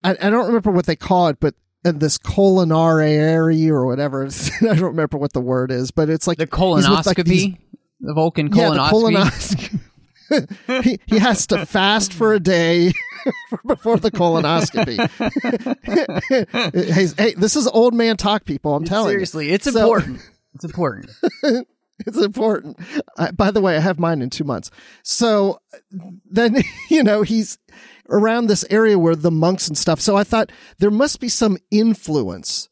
I, 0.04 0.12
I 0.12 0.30
don't 0.30 0.48
remember 0.48 0.72
what 0.72 0.86
they 0.86 0.96
call 0.96 1.28
it, 1.28 1.40
but 1.40 1.56
in 1.84 2.00
this 2.00 2.18
coronary 2.18 3.70
or 3.70 3.86
whatever. 3.86 4.26
I 4.62 4.66
don't 4.76 4.82
remember 4.82 5.18
what 5.18 5.34
the 5.34 5.42
word 5.42 5.72
is, 5.72 5.92
but 5.92 6.10
it's 6.10 6.28
like 6.28 6.38
The 6.38 6.44
with, 6.46 6.54
like, 6.54 7.18
colonoscopy, 7.18 7.24
these- 7.26 7.56
the 8.00 8.14
Vulcan 8.14 8.48
yeah, 8.48 8.70
the 8.72 8.76
colonoscopy. 8.78 9.80
he, 10.84 11.00
he 11.06 11.20
has 11.20 11.48
to 11.48 11.66
fast 11.66 12.14
for 12.14 12.34
a 12.34 12.40
day 12.40 12.92
before 13.68 13.98
the 13.98 14.12
colonoscopy. 14.12 14.98
hey, 16.94 17.08
hey, 17.18 17.34
this 17.36 17.56
is 17.56 17.68
old 17.68 17.94
man 17.94 18.18
talk, 18.18 18.46
people. 18.46 18.76
I'm 18.76 18.86
telling 18.86 19.12
Seriously, 19.12 19.52
it's 19.52 19.72
So- 19.72 19.80
important. 19.80 20.22
It's 20.54 20.66
important. 20.66 21.10
It's 22.06 22.18
important. 22.18 22.78
Uh, 23.18 23.32
by 23.32 23.52
the 23.52 23.62
way, 23.62 23.78
I 23.78 23.80
have 23.80 24.00
mine 24.00 24.22
in 24.22 24.30
two 24.30 24.44
months. 24.44 24.70
So 25.04 25.62
then, 26.26 26.64
you 26.90 27.04
know, 27.04 27.22
he's 27.22 27.58
around 28.10 28.48
this 28.48 28.66
area 28.70 28.98
where 29.00 29.16
the 29.16 29.32
monks 29.32 29.68
and 29.68 29.78
stuff. 29.78 30.02
So 30.02 30.18
I 30.18 30.24
thought 30.24 30.52
there 30.80 30.92
must 30.92 31.20
be 31.20 31.30
some 31.30 31.58
influence. 31.70 32.68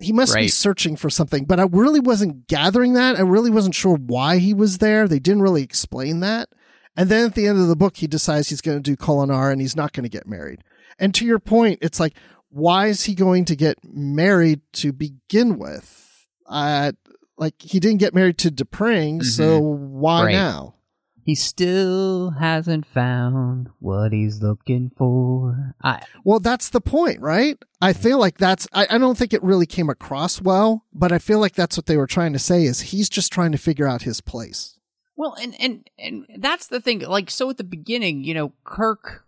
He 0.00 0.12
must 0.12 0.34
be 0.36 0.46
searching 0.48 0.94
for 0.94 1.10
something, 1.10 1.44
but 1.44 1.58
I 1.58 1.64
really 1.64 1.98
wasn't 1.98 2.46
gathering 2.46 2.92
that. 2.94 3.16
I 3.18 3.22
really 3.22 3.50
wasn't 3.50 3.74
sure 3.74 3.96
why 3.96 4.38
he 4.38 4.54
was 4.54 4.78
there. 4.78 5.08
They 5.08 5.18
didn't 5.18 5.42
really 5.42 5.64
explain 5.64 6.20
that. 6.20 6.48
And 6.98 7.08
then 7.08 7.26
at 7.26 7.36
the 7.36 7.46
end 7.46 7.60
of 7.60 7.68
the 7.68 7.76
book, 7.76 7.98
he 7.98 8.08
decides 8.08 8.48
he's 8.48 8.60
going 8.60 8.76
to 8.76 8.82
do 8.82 8.96
Kolinahr 8.96 9.52
and 9.52 9.60
he's 9.60 9.76
not 9.76 9.92
going 9.92 10.02
to 10.02 10.08
get 10.10 10.26
married. 10.26 10.64
And 10.98 11.14
to 11.14 11.24
your 11.24 11.38
point, 11.38 11.78
it's 11.80 12.00
like, 12.00 12.14
why 12.48 12.88
is 12.88 13.04
he 13.04 13.14
going 13.14 13.44
to 13.44 13.54
get 13.54 13.78
married 13.84 14.62
to 14.72 14.92
begin 14.92 15.58
with? 15.58 16.26
Uh, 16.44 16.90
like 17.36 17.54
he 17.60 17.78
didn't 17.78 17.98
get 18.00 18.14
married 18.14 18.36
to 18.38 18.50
T'Pring, 18.50 19.22
so 19.22 19.60
why 19.60 20.24
Right. 20.24 20.32
now? 20.32 20.74
He 21.22 21.36
still 21.36 22.30
hasn't 22.30 22.84
found 22.84 23.68
what 23.78 24.12
he's 24.12 24.42
looking 24.42 24.90
for. 24.96 25.76
I, 25.84 26.02
Well, 26.24 26.40
that's 26.40 26.70
the 26.70 26.80
point, 26.80 27.20
right? 27.20 27.62
I 27.80 27.92
feel 27.92 28.18
like 28.18 28.38
that's, 28.38 28.66
I, 28.72 28.88
I 28.90 28.98
don't 28.98 29.16
think 29.16 29.32
it 29.32 29.42
really 29.44 29.66
came 29.66 29.88
across 29.88 30.40
well, 30.40 30.84
but 30.92 31.12
I 31.12 31.18
feel 31.18 31.38
like 31.38 31.54
that's 31.54 31.76
what 31.76 31.86
they 31.86 31.96
were 31.98 32.06
trying 32.08 32.32
to 32.32 32.38
say 32.40 32.64
is 32.64 32.80
he's 32.80 33.08
just 33.08 33.30
trying 33.30 33.52
to 33.52 33.58
figure 33.58 33.86
out 33.86 34.02
his 34.02 34.20
place. 34.20 34.77
Well, 35.18 35.34
and 35.34 35.60
and 35.60 35.90
and 35.98 36.26
that's 36.38 36.68
the 36.68 36.80
thing. 36.80 37.00
Like, 37.00 37.28
so 37.28 37.50
at 37.50 37.56
the 37.56 37.64
beginning, 37.64 38.22
you 38.22 38.34
know, 38.34 38.52
Kirk 38.62 39.24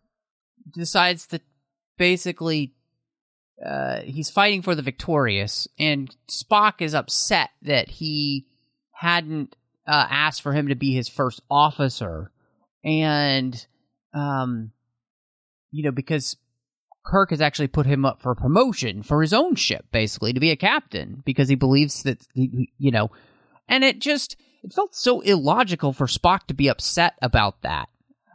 decides 0.72 1.26
that 1.26 1.42
basically 1.98 2.74
uh, 3.64 4.03
he's 4.03 4.31
fighting 4.31 4.62
for 4.62 4.76
the 4.76 4.83
victorious, 4.83 5.66
and 5.81 6.14
Spock 6.31 6.74
is 6.81 6.94
upset 6.94 7.50
that 7.62 7.90
he 7.90 8.46
hadn't 8.92 9.57
uh, 9.85 10.07
asked 10.09 10.42
for 10.42 10.53
him 10.53 10.68
to 10.68 10.76
be 10.76 10.94
his 10.94 11.09
first 11.09 11.42
officer, 11.50 12.31
and 12.85 13.66
um, 14.14 14.70
you 15.72 15.83
know, 15.83 15.90
because 15.90 16.37
Kirk 17.05 17.31
has 17.31 17.40
actually 17.40 17.66
put 17.66 17.87
him 17.87 18.05
up 18.05 18.22
for 18.22 18.37
promotion 18.37 19.03
for 19.03 19.22
his 19.22 19.33
own 19.33 19.57
ship, 19.57 19.87
basically 19.90 20.35
to 20.35 20.40
be 20.40 20.53
a 20.53 20.57
captain, 20.57 21.20
because 21.24 21.48
he 21.48 21.57
believes 21.57 22.05
that 22.05 22.24
he- 22.33 22.70
you 22.79 22.92
know, 22.92 23.11
and 23.66 23.83
it 23.83 23.98
just 23.98 24.37
it 24.62 24.73
felt 24.73 24.94
so 24.94 25.20
illogical 25.20 25.92
for 25.92 26.07
Spock 26.07 26.46
to 26.46 26.55
be 26.55 26.68
upset 26.68 27.14
about 27.23 27.62
that, 27.62 27.88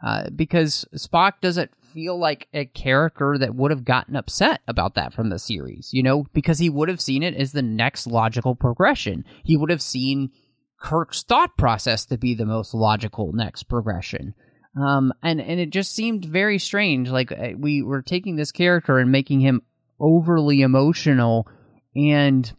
uh, 0.04 0.30
because 0.34 0.84
Spock 0.94 1.34
doesn't 1.40 1.70
feel 1.94 2.18
like 2.18 2.48
a 2.52 2.66
character 2.66 3.38
that 3.38 3.54
would 3.54 3.70
have 3.70 3.84
gotten 3.84 4.16
upset 4.16 4.60
about 4.68 4.94
that 4.96 5.14
from 5.14 5.30
the 5.30 5.38
series, 5.38 5.90
you 5.92 6.02
know, 6.02 6.26
because 6.34 6.58
he 6.58 6.68
would 6.68 6.88
have 6.88 7.00
seen 7.00 7.22
it 7.22 7.34
as 7.34 7.52
the 7.52 7.62
next 7.62 8.06
logical 8.06 8.54
progression. 8.54 9.24
He 9.44 9.56
would 9.56 9.70
have 9.70 9.80
seen 9.80 10.30
Kirk's 10.78 11.22
thought 11.22 11.56
process 11.56 12.04
to 12.06 12.18
be 12.18 12.34
the 12.34 12.44
most 12.44 12.74
logical 12.74 13.32
next 13.32 13.62
progression. 13.64 14.34
Um, 14.78 15.14
and 15.22 15.40
and 15.40 15.58
it 15.58 15.70
just 15.70 15.94
seemed 15.94 16.26
very 16.26 16.58
strange. 16.58 17.08
Like 17.08 17.32
uh, 17.32 17.52
we 17.56 17.82
were 17.82 18.02
taking 18.02 18.36
this 18.36 18.52
character 18.52 18.98
and 18.98 19.10
making 19.10 19.40
him 19.40 19.62
overly 19.98 20.60
emotional, 20.60 21.48
and 21.94 22.52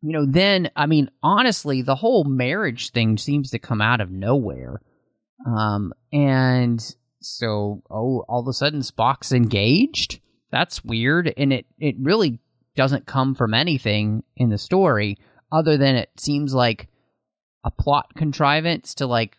you 0.00 0.12
know, 0.12 0.26
then 0.26 0.70
I 0.76 0.86
mean, 0.86 1.10
honestly, 1.22 1.82
the 1.82 1.96
whole 1.96 2.24
marriage 2.24 2.90
thing 2.90 3.18
seems 3.18 3.50
to 3.50 3.58
come 3.58 3.80
out 3.80 4.00
of 4.00 4.10
nowhere. 4.10 4.80
Um, 5.46 5.92
and 6.12 6.80
so 7.20 7.82
oh, 7.90 8.24
all 8.28 8.40
of 8.40 8.48
a 8.48 8.52
sudden 8.52 8.80
Spock's 8.80 9.32
engaged. 9.32 10.20
That's 10.50 10.84
weird, 10.84 11.32
and 11.36 11.52
it 11.52 11.66
it 11.78 11.96
really 12.00 12.40
doesn't 12.76 13.06
come 13.06 13.34
from 13.34 13.54
anything 13.54 14.22
in 14.36 14.50
the 14.50 14.58
story 14.58 15.18
other 15.50 15.76
than 15.76 15.96
it 15.96 16.10
seems 16.16 16.54
like 16.54 16.88
a 17.64 17.70
plot 17.70 18.14
contrivance 18.16 18.94
to 18.94 19.06
like 19.06 19.36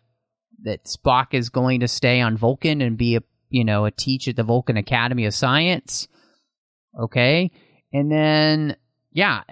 that 0.62 0.84
Spock 0.84 1.28
is 1.32 1.48
going 1.48 1.80
to 1.80 1.88
stay 1.88 2.20
on 2.20 2.36
Vulcan 2.36 2.82
and 2.82 2.98
be 2.98 3.16
a 3.16 3.22
you 3.48 3.64
know 3.64 3.86
a 3.86 3.90
teach 3.90 4.28
at 4.28 4.36
the 4.36 4.44
Vulcan 4.44 4.76
Academy 4.76 5.24
of 5.24 5.34
Science. 5.34 6.06
Okay, 6.98 7.50
and 7.92 8.12
then 8.12 8.76
yeah, 9.12 9.42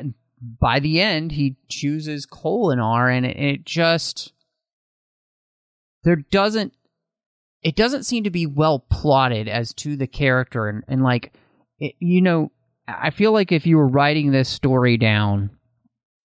by 0.40 0.80
the 0.80 1.00
end 1.00 1.32
he 1.32 1.56
chooses 1.68 2.26
Kolinahr, 2.26 3.14
and 3.14 3.26
it, 3.26 3.36
it 3.36 3.64
just 3.64 4.32
there 6.04 6.16
doesn't 6.16 6.72
it 7.62 7.74
doesn't 7.74 8.04
seem 8.04 8.24
to 8.24 8.30
be 8.30 8.46
well 8.46 8.78
plotted 8.78 9.48
as 9.48 9.74
to 9.74 9.96
the 9.96 10.06
character 10.06 10.68
and, 10.68 10.84
and 10.88 11.02
like 11.02 11.32
it, 11.78 11.94
you 11.98 12.22
know 12.22 12.52
I 12.86 13.10
feel 13.10 13.32
like 13.32 13.52
if 13.52 13.66
you 13.66 13.76
were 13.76 13.88
writing 13.88 14.30
this 14.30 14.48
story 14.48 14.96
down 14.96 15.50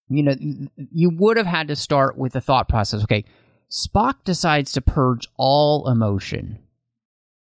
you 0.10 0.24
know 0.24 0.36
you 0.40 1.10
would 1.18 1.38
have 1.38 1.48
had 1.48 1.70
to 1.70 1.76
start 1.76 2.18
with 2.18 2.34
the 2.34 2.42
thought 2.42 2.70
process 2.70 3.04
okay 3.04 3.26
Spock 3.74 4.24
decides 4.24 4.72
to 4.74 4.82
purge 4.82 5.28
all 5.36 5.90
emotion. 5.90 6.60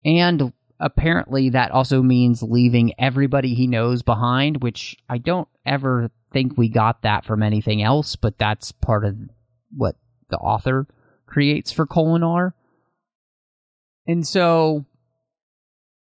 And 0.05 0.53
apparently 0.81 1.51
that 1.51 1.71
also 1.71 2.03
means 2.03 2.43
leaving 2.43 2.95
everybody 2.99 3.55
he 3.55 3.67
knows 3.67 4.03
behind, 4.03 4.63
which 4.63 4.97
I 5.09 5.19
don't 5.19 5.49
ever 5.67 6.11
think 6.33 6.57
we 6.57 6.69
got 6.69 7.03
that 7.03 7.25
from 7.25 7.43
anything 7.43 7.83
else, 7.83 8.17
but 8.17 8.39
that's 8.39 8.73
part 8.73 9.05
of 9.05 9.17
what 9.77 9.97
the 10.31 10.39
author 10.39 10.87
creates 11.27 11.71
for 11.71 11.87
Kolinahr. 11.87 12.53
And 14.07 14.27
so 14.27 14.87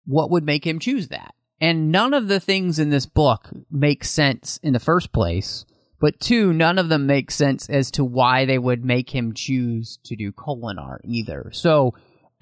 what 0.07 0.31
would 0.31 0.45
make 0.45 0.67
him 0.67 0.79
choose 0.79 1.09
that? 1.09 1.35
And 1.61 1.93
none 1.93 2.15
of 2.15 2.29
the 2.29 2.41
things 2.41 2.79
in 2.79 2.91
this 2.91 3.07
book 3.07 3.49
make 3.71 4.05
sense 4.05 4.59
in 4.63 4.73
the 4.73 4.81
first 4.81 5.13
place. 5.13 5.65
But 6.01 6.21
two, 6.21 6.53
none 6.53 6.79
of 6.79 6.89
them 6.89 7.07
make 7.07 7.31
sense 7.31 7.71
as 7.71 7.91
to 7.93 8.05
why 8.05 8.45
they 8.45 8.59
would 8.59 8.85
make 8.85 9.09
him 9.09 9.33
choose 9.33 9.99
to 10.05 10.17
do 10.17 10.33
Kolinahr 10.33 10.99
either. 11.05 11.51
So, 11.53 11.95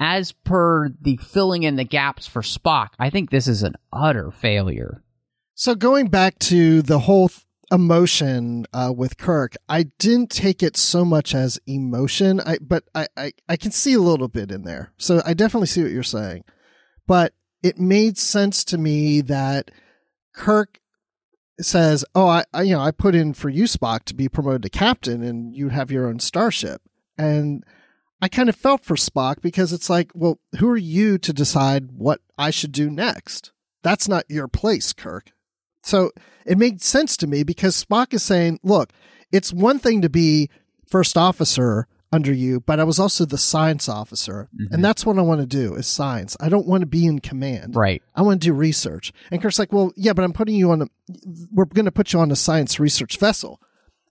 as 0.02 0.32
per 0.32 0.88
the 0.88 1.16
filling 1.18 1.62
in 1.62 1.76
the 1.76 1.84
gaps 1.84 2.26
for 2.26 2.42
Spock, 2.42 2.88
I 2.98 3.08
think 3.08 3.30
this 3.30 3.46
is 3.46 3.62
an 3.62 3.76
utter 3.92 4.32
failure. 4.32 5.04
So 5.54 5.76
going 5.76 6.08
back 6.08 6.40
to 6.40 6.82
the 6.82 6.98
whole 6.98 7.28
th- 7.28 7.42
emotion 7.70 8.66
uh, 8.72 8.92
with 8.94 9.16
Kirk, 9.16 9.54
I 9.68 9.84
didn't 10.00 10.30
take 10.30 10.60
it 10.60 10.76
so 10.76 11.04
much 11.04 11.36
as 11.36 11.60
emotion, 11.68 12.40
I, 12.40 12.58
but 12.60 12.82
I, 12.96 13.06
I, 13.16 13.32
I 13.48 13.56
can 13.56 13.70
see 13.70 13.94
a 13.94 14.00
little 14.00 14.26
bit 14.26 14.50
in 14.50 14.64
there. 14.64 14.92
So 14.96 15.22
I 15.24 15.34
definitely 15.34 15.68
see 15.68 15.84
what 15.84 15.92
you're 15.92 16.02
saying. 16.02 16.42
But 17.06 17.32
it 17.62 17.78
made 17.78 18.18
sense 18.18 18.64
to 18.64 18.78
me 18.78 19.20
that 19.20 19.70
Kirk 20.34 20.80
says, 21.60 22.04
"Oh, 22.12 22.26
I, 22.26 22.44
I 22.52 22.62
you 22.62 22.74
know 22.74 22.80
I 22.80 22.90
put 22.90 23.14
in 23.14 23.34
for 23.34 23.48
you, 23.48 23.64
Spock, 23.64 24.02
to 24.06 24.14
be 24.14 24.28
promoted 24.28 24.62
to 24.62 24.68
captain, 24.68 25.22
and 25.22 25.54
you 25.54 25.68
have 25.68 25.92
your 25.92 26.08
own 26.08 26.18
starship." 26.18 26.82
And 27.16 27.64
I 28.22 28.28
kind 28.28 28.48
of 28.48 28.54
felt 28.54 28.84
for 28.84 28.94
Spock 28.94 29.42
because 29.42 29.72
it's 29.72 29.90
like, 29.90 30.12
well, 30.14 30.38
who 30.60 30.70
are 30.70 30.76
you 30.76 31.18
to 31.18 31.32
decide 31.32 31.90
what 31.90 32.20
I 32.38 32.50
should 32.50 32.70
do 32.70 32.88
next? 32.88 33.50
That's 33.82 34.08
not 34.08 34.24
your 34.28 34.46
place, 34.46 34.92
Kirk. 34.92 35.32
So 35.82 36.12
it 36.46 36.56
made 36.56 36.80
sense 36.80 37.16
to 37.18 37.26
me 37.26 37.42
because 37.42 37.84
Spock 37.84 38.14
is 38.14 38.22
saying, 38.22 38.60
look, 38.62 38.92
it's 39.32 39.52
one 39.52 39.80
thing 39.80 40.02
to 40.02 40.08
be 40.08 40.48
first 40.86 41.16
officer 41.16 41.88
under 42.12 42.32
you, 42.32 42.60
but 42.60 42.78
I 42.78 42.84
was 42.84 43.00
also 43.00 43.24
the 43.24 43.38
science 43.38 43.88
officer. 43.88 44.48
And 44.56 44.68
mm-hmm. 44.70 44.82
that's 44.82 45.04
what 45.04 45.18
I 45.18 45.22
want 45.22 45.40
to 45.40 45.46
do 45.46 45.74
is 45.74 45.88
science. 45.88 46.36
I 46.38 46.48
don't 46.48 46.66
want 46.66 46.82
to 46.82 46.86
be 46.86 47.06
in 47.06 47.18
command. 47.18 47.74
Right. 47.74 48.02
I 48.14 48.22
want 48.22 48.40
to 48.40 48.46
do 48.46 48.52
research. 48.52 49.12
And 49.32 49.42
Kirk's 49.42 49.58
like, 49.58 49.72
well, 49.72 49.92
yeah, 49.96 50.12
but 50.12 50.22
I'm 50.22 50.32
putting 50.34 50.54
you 50.54 50.70
on 50.70 50.82
a, 50.82 50.86
we're 51.50 51.64
going 51.64 51.86
to 51.86 51.92
put 51.92 52.12
you 52.12 52.20
on 52.20 52.30
a 52.30 52.36
science 52.36 52.78
research 52.78 53.16
vessel. 53.16 53.60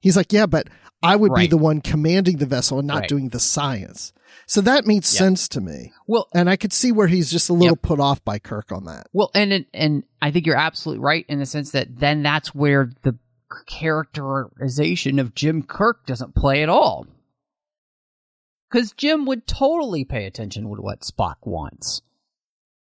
He's 0.01 0.17
like, 0.17 0.33
yeah, 0.33 0.45
but 0.47 0.67
I 1.03 1.15
would 1.15 1.33
be 1.33 1.47
the 1.47 1.57
one 1.57 1.79
commanding 1.81 2.37
the 2.37 2.45
vessel 2.45 2.79
and 2.79 2.87
not 2.87 2.99
Right. 3.01 3.09
doing 3.09 3.29
the 3.29 3.39
science. 3.39 4.13
So 4.47 4.61
that 4.61 4.85
made 4.85 5.05
sense 5.05 5.47
to 5.49 5.61
me. 5.61 5.93
Well, 6.07 6.27
And 6.33 6.49
I 6.49 6.55
could 6.57 6.73
see 6.73 6.91
where 6.91 7.07
he's 7.07 7.31
just 7.31 7.49
a 7.49 7.53
little 7.53 7.69
Yep. 7.77 7.81
put 7.81 7.99
off 7.99 8.23
by 8.25 8.39
Kirk 8.39 8.71
on 8.71 8.85
that. 8.85 9.07
Well, 9.13 9.31
and 9.33 9.65
and 9.73 10.03
I 10.21 10.31
think 10.31 10.45
you're 10.45 10.55
absolutely 10.57 11.03
right 11.03 11.25
in 11.29 11.39
the 11.39 11.45
sense 11.45 11.71
that 11.71 11.97
then 11.99 12.23
that's 12.23 12.53
where 12.53 12.91
the 13.03 13.17
characterization 13.67 15.19
of 15.19 15.35
Jim 15.35 15.63
Kirk 15.63 16.05
doesn't 16.05 16.35
play 16.35 16.63
at 16.63 16.69
all. 16.69 17.05
Because 18.69 18.93
Jim 18.93 19.25
would 19.25 19.45
totally 19.47 20.05
pay 20.05 20.25
attention 20.25 20.63
to 20.63 20.69
what 20.81 21.01
Spock 21.01 21.35
wants. 21.43 22.01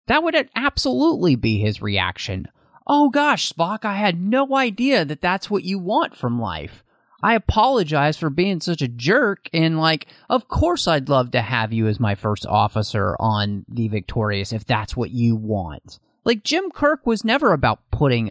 That 0.07 0.23
would 0.23 0.49
absolutely 0.55 1.36
be 1.36 1.59
his 1.59 1.82
reaction. 1.82 2.47
Oh 2.88 3.09
gosh, 3.09 3.51
Spock, 3.51 3.84
I 3.84 3.95
had 3.95 4.19
no 4.21 4.55
idea 4.55 5.03
that 5.03 5.21
that's 5.21 5.49
what 5.49 5.63
you 5.63 5.80
want 5.80 6.15
from 6.15 6.39
life. 6.39 6.84
I 7.26 7.34
apologize 7.34 8.17
for 8.17 8.30
being 8.30 8.61
such 8.61 8.84
a 8.84 8.88
jerk. 8.88 9.49
And 9.51 9.80
like, 9.80 10.05
of 10.30 10.47
course, 10.47 10.88
I'd 10.88 11.09
love 11.09 11.32
to 11.32 11.41
have 11.41 11.73
you 11.73 11.88
as 11.88 11.99
my 11.99 12.13
first 12.13 12.45
officer 12.45 13.15
on 13.19 13.65
the 13.67 13.88
Victorious 13.88 14.53
if 14.53 14.63
that's 14.65 14.95
what 14.95 15.09
you 15.09 15.36
want. 15.36 15.97
Like, 16.23 16.43
Jim 16.43 16.69
Kirk 16.69 17.07
was 17.07 17.26
never 17.26 17.51
about 17.51 17.80
putting, 17.89 18.30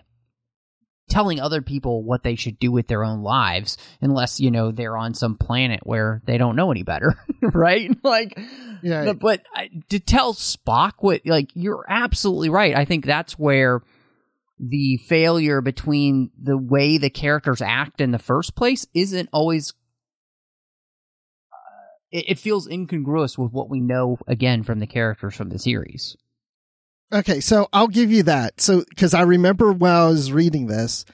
telling 1.08 1.40
other 1.40 1.60
people 1.60 2.04
what 2.04 2.22
they 2.22 2.36
should 2.36 2.60
do 2.60 2.70
with 2.70 2.86
their 2.86 3.02
own 3.02 3.22
lives, 3.24 3.78
unless, 4.00 4.38
you 4.38 4.52
know, 4.52 4.70
they're 4.70 4.96
on 4.96 5.12
some 5.12 5.36
planet 5.38 5.80
where 5.82 6.22
they 6.26 6.38
don't 6.38 6.54
know 6.54 6.70
any 6.70 6.84
better, 6.84 7.16
right? 7.42 7.90
Like, 8.04 8.38
Yeah. 8.80 9.12
but, 9.12 9.18
but 9.18 9.42
to 9.88 9.98
tell 9.98 10.34
Spock 10.34 10.92
what, 10.98 11.22
like, 11.26 11.50
you're 11.54 11.84
absolutely 11.88 12.48
right. 12.48 12.76
I 12.76 12.84
think 12.84 13.04
that's 13.06 13.36
where 13.38 13.82
the 14.58 14.96
failure 15.08 15.60
between 15.60 16.30
the 16.40 16.56
way 16.56 16.96
the 16.98 17.10
characters 17.10 17.60
act 17.60 18.00
in 18.00 18.10
the 18.12 18.18
first 18.18 18.54
place 18.54 18.86
isn't 18.94 19.28
always 19.32 19.72
uh, 21.52 21.56
it, 22.10 22.24
it 22.30 22.38
feels 22.38 22.66
incongruous 22.68 23.36
with 23.36 23.52
what 23.52 23.68
we 23.68 23.80
know 23.80 24.18
again 24.26 24.62
from 24.62 24.78
the 24.78 24.86
characters 24.86 25.34
from 25.34 25.48
the 25.50 25.58
series 25.58 26.16
Okay, 27.12 27.38
so 27.40 27.68
I'll 27.72 27.86
give 27.86 28.10
you 28.10 28.24
that. 28.24 28.60
So 28.60 28.82
because 28.88 29.14
I 29.14 29.22
remember 29.22 29.72
while 29.72 30.06
I 30.06 30.10
was 30.10 30.32
reading 30.32 30.66
this, 30.66 31.04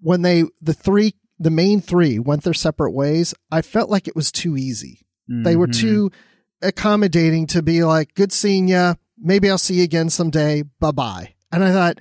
when 0.00 0.22
they 0.22 0.44
the 0.62 0.72
three 0.72 1.14
the 1.38 1.50
main 1.50 1.82
three 1.82 2.18
went 2.18 2.44
their 2.44 2.54
separate 2.54 2.92
ways, 2.92 3.34
I 3.50 3.60
felt 3.60 3.90
like 3.90 4.08
it 4.08 4.16
was 4.16 4.32
too 4.32 4.56
easy. 4.56 5.04
They 5.28 5.56
were 5.56 5.66
Mhm. 5.66 5.78
too 5.80 6.10
accommodating 6.62 7.46
to 7.48 7.62
be 7.62 7.84
like, 7.84 8.14
"Good 8.14 8.32
seeing 8.32 8.68
ya. 8.68 8.94
Maybe 9.18 9.50
I'll 9.50 9.58
see 9.58 9.74
you 9.74 9.82
again 9.84 10.08
someday. 10.08 10.62
Bye 10.80 10.92
bye." 10.92 11.34
And 11.50 11.62
I 11.62 11.70
thought, 11.72 12.00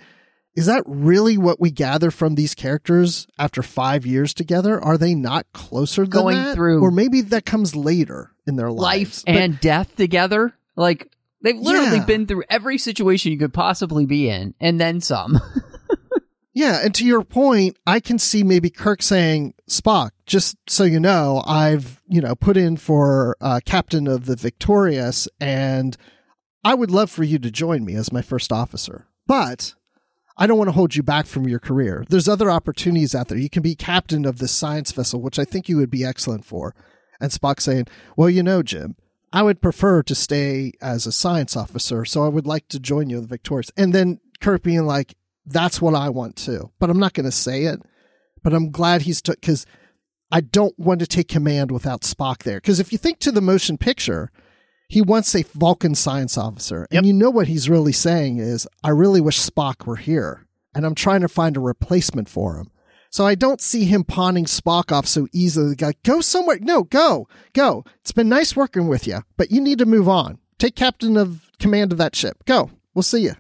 is 0.56 0.66
that 0.66 0.84
really 0.86 1.38
what 1.38 1.60
we 1.62 1.72
gather 1.72 2.12
from 2.12 2.36
these 2.36 2.54
characters 2.56 3.26
after 3.40 3.62
five 3.64 4.06
years 4.06 4.34
together? 4.34 4.80
Are 4.84 4.98
they 4.98 5.16
not 5.16 5.46
closer 5.54 6.02
than 6.04 6.10
Going 6.10 6.38
that? 6.38 6.56
through 6.56 6.82
or 6.82 6.92
maybe 6.92 7.22
that 7.22 7.46
comes 7.46 7.76
later 7.76 8.32
in 8.46 8.56
their 8.58 8.72
life 8.72 9.08
lives. 9.08 9.24
But- 9.26 9.36
and 9.36 9.60
death 9.62 9.96
together 9.96 10.54
like 10.76 11.10
they've 11.42 11.58
literally 11.58 11.98
Yeah. 11.98 12.06
been 12.06 12.26
through 12.28 12.44
every 12.50 12.78
situation 12.78 13.32
you 13.32 13.38
could 13.38 13.54
possibly 13.54 14.06
be 14.06 14.30
in 14.30 14.54
and 14.60 14.80
then 14.80 15.00
some 15.02 15.40
Yeah, 16.54 16.82
and 16.84 16.94
to 16.96 17.06
your 17.06 17.24
point, 17.24 17.78
I 17.88 18.02
can 18.02 18.20
see 18.20 18.44
maybe 18.44 18.70
Kirk 18.70 19.02
saying, 19.02 19.54
"Spock, 19.70 20.10
just 20.26 20.58
so 20.68 20.84
you 20.84 21.00
know, 21.00 21.42
I've 21.48 22.02
you 22.10 22.20
know 22.20 22.36
put 22.36 22.58
in 22.58 22.76
for 22.76 23.38
uh, 23.40 23.62
captain 23.66 24.06
of 24.06 24.26
the 24.26 24.36
Victorious, 24.36 25.30
and 25.40 25.96
I 26.66 26.74
would 26.74 26.92
love 26.92 27.10
for 27.10 27.24
you 27.24 27.40
to 27.40 27.50
join 27.52 27.86
me 27.86 27.96
as 27.96 28.12
my 28.12 28.22
first 28.22 28.52
officer, 28.52 29.08
but." 29.26 29.76
I 30.42 30.48
don't 30.48 30.58
want 30.58 30.70
to 30.70 30.74
hold 30.74 30.96
you 30.96 31.04
back 31.04 31.28
from 31.28 31.48
your 31.48 31.60
career. 31.60 32.04
There's 32.10 32.28
other 32.28 32.50
opportunities 32.50 33.14
out 33.14 33.28
there. 33.28 33.38
You 33.38 33.48
can 33.48 33.62
be 33.62 33.76
captain 33.76 34.26
of 34.26 34.40
this 34.40 34.52
science 34.52 34.92
vessel, 34.92 35.22
which 35.22 35.38
I 35.38 35.46
think 35.46 35.70
you 35.70 35.78
would 35.78 35.92
be 35.92 36.04
excellent 36.04 36.46
for. 36.46 36.74
And 37.20 37.32
Spock 37.32 37.62
saying, 37.62 37.86
Well, 38.18 38.28
you 38.28 38.42
know, 38.42 38.64
Jim, 38.64 38.96
I 39.32 39.44
would 39.44 39.62
prefer 39.62 40.02
to 40.02 40.16
stay 40.16 40.72
as 40.82 41.06
a 41.06 41.12
science 41.12 41.56
officer, 41.56 42.06
so 42.06 42.24
I 42.24 42.28
would 42.28 42.48
like 42.48 42.68
to 42.70 42.80
join 42.80 43.08
you 43.08 43.18
in 43.18 43.22
the 43.22 43.28
Victorious. 43.28 43.70
And 43.78 43.94
then 43.94 44.20
Kirk 44.40 44.64
being 44.64 44.88
like, 44.88 45.14
That's 45.46 45.80
what 45.80 45.94
I 45.94 46.10
want 46.10 46.38
too. 46.38 46.72
But 46.80 46.90
I'm 46.90 47.00
not 47.00 47.14
going 47.14 47.28
to 47.28 47.32
say 47.32 47.66
it. 47.66 47.80
But 48.42 48.56
I'm 48.56 48.72
glad 48.72 49.04
he's 49.04 49.22
took 49.22 49.40
because 49.40 49.68
I 50.32 50.42
don't 50.42 50.74
want 50.80 51.02
to 51.02 51.06
take 51.06 51.28
command 51.28 51.70
without 51.70 52.02
Spock 52.02 52.40
there. 52.40 52.58
Because 52.58 52.80
if 52.80 52.92
you 52.92 52.98
think 52.98 53.20
to 53.20 53.32
the 53.32 53.42
motion 53.42 53.78
picture, 53.78 54.32
he 54.92 55.02
wants 55.02 55.34
a 55.34 55.44
Vulcan 55.54 55.96
science 55.96 56.38
officer. 56.38 56.86
And 56.92 56.96
Yep. 56.96 57.04
you 57.06 57.14
know 57.14 57.30
what 57.30 57.48
he's 57.48 57.70
really 57.70 57.94
saying 57.94 58.40
is, 58.40 58.68
I 58.84 58.90
really 58.90 59.22
wish 59.22 59.40
Spock 59.40 59.86
were 59.86 59.96
here. 59.96 60.46
And 60.76 60.86
I'm 60.86 60.96
trying 60.96 61.22
to 61.22 61.30
find 61.30 61.56
a 61.56 61.62
replacement 61.62 62.28
for 62.28 62.58
him. 62.58 62.70
So 63.10 63.26
I 63.26 63.36
don't 63.36 63.62
see 63.62 63.86
him 63.86 64.04
pawning 64.04 64.44
Spock 64.44 64.92
off 64.92 65.08
so 65.08 65.30
easily. 65.32 65.76
Like, 65.80 66.04
go 66.04 66.20
somewhere. 66.20 66.60
No, 66.60 66.84
go, 66.84 67.30
go. 67.54 67.86
It's 68.02 68.12
been 68.12 68.28
nice 68.28 68.54
working 68.54 68.90
with 68.90 69.08
you, 69.08 69.20
but 69.38 69.50
you 69.50 69.62
need 69.62 69.78
to 69.80 69.86
move 69.86 70.10
on. 70.10 70.40
Take 70.60 70.76
captain 70.76 71.16
of 71.16 71.50
command 71.58 71.94
of 71.94 71.98
that 71.98 72.14
ship. 72.14 72.44
Go. 72.44 72.70
We'll 72.94 73.04
see 73.04 73.22
you. 73.22 73.36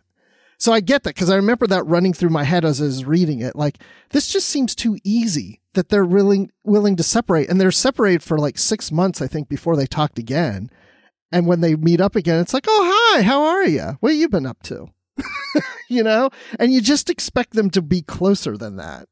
So 0.57 0.71
I 0.71 0.79
get 0.79 1.03
that 1.03 1.15
because 1.15 1.29
I 1.29 1.35
remember 1.35 1.67
that 1.67 1.85
running 1.85 2.13
through 2.13 2.29
my 2.29 2.45
head 2.45 2.63
as 2.63 2.81
I 2.81 2.85
was 2.85 3.03
reading 3.03 3.41
it. 3.41 3.57
Like, 3.57 3.77
this 4.11 4.29
just 4.29 4.47
seems 4.47 4.73
too 4.73 4.97
easy 5.03 5.59
that 5.73 5.89
they're 5.89 6.05
really 6.05 6.49
willing 6.63 6.95
to 6.95 7.03
separate. 7.03 7.49
And 7.49 7.59
they're 7.59 7.71
separated 7.71 8.23
for 8.23 8.37
like 8.37 8.57
six 8.57 8.89
months, 8.89 9.21
I 9.21 9.27
think, 9.27 9.49
before 9.49 9.75
they 9.75 9.85
talked 9.85 10.17
again. 10.17 10.69
And 11.31 11.47
when 11.47 11.61
they 11.61 11.75
meet 11.75 12.01
up 12.01 12.15
again, 12.15 12.39
it's 12.39 12.53
like, 12.53 12.65
oh, 12.67 13.13
hi, 13.15 13.21
how 13.21 13.43
are 13.43 13.65
you? 13.65 13.97
What 13.99 14.11
have 14.11 14.19
you 14.19 14.29
been 14.29 14.45
up 14.45 14.61
to? 14.63 14.87
you 15.89 16.03
know? 16.03 16.29
And 16.59 16.73
you 16.73 16.81
just 16.81 17.09
expect 17.09 17.53
them 17.53 17.69
to 17.71 17.81
be 17.81 18.01
closer 18.01 18.57
than 18.57 18.77
that. 18.77 19.07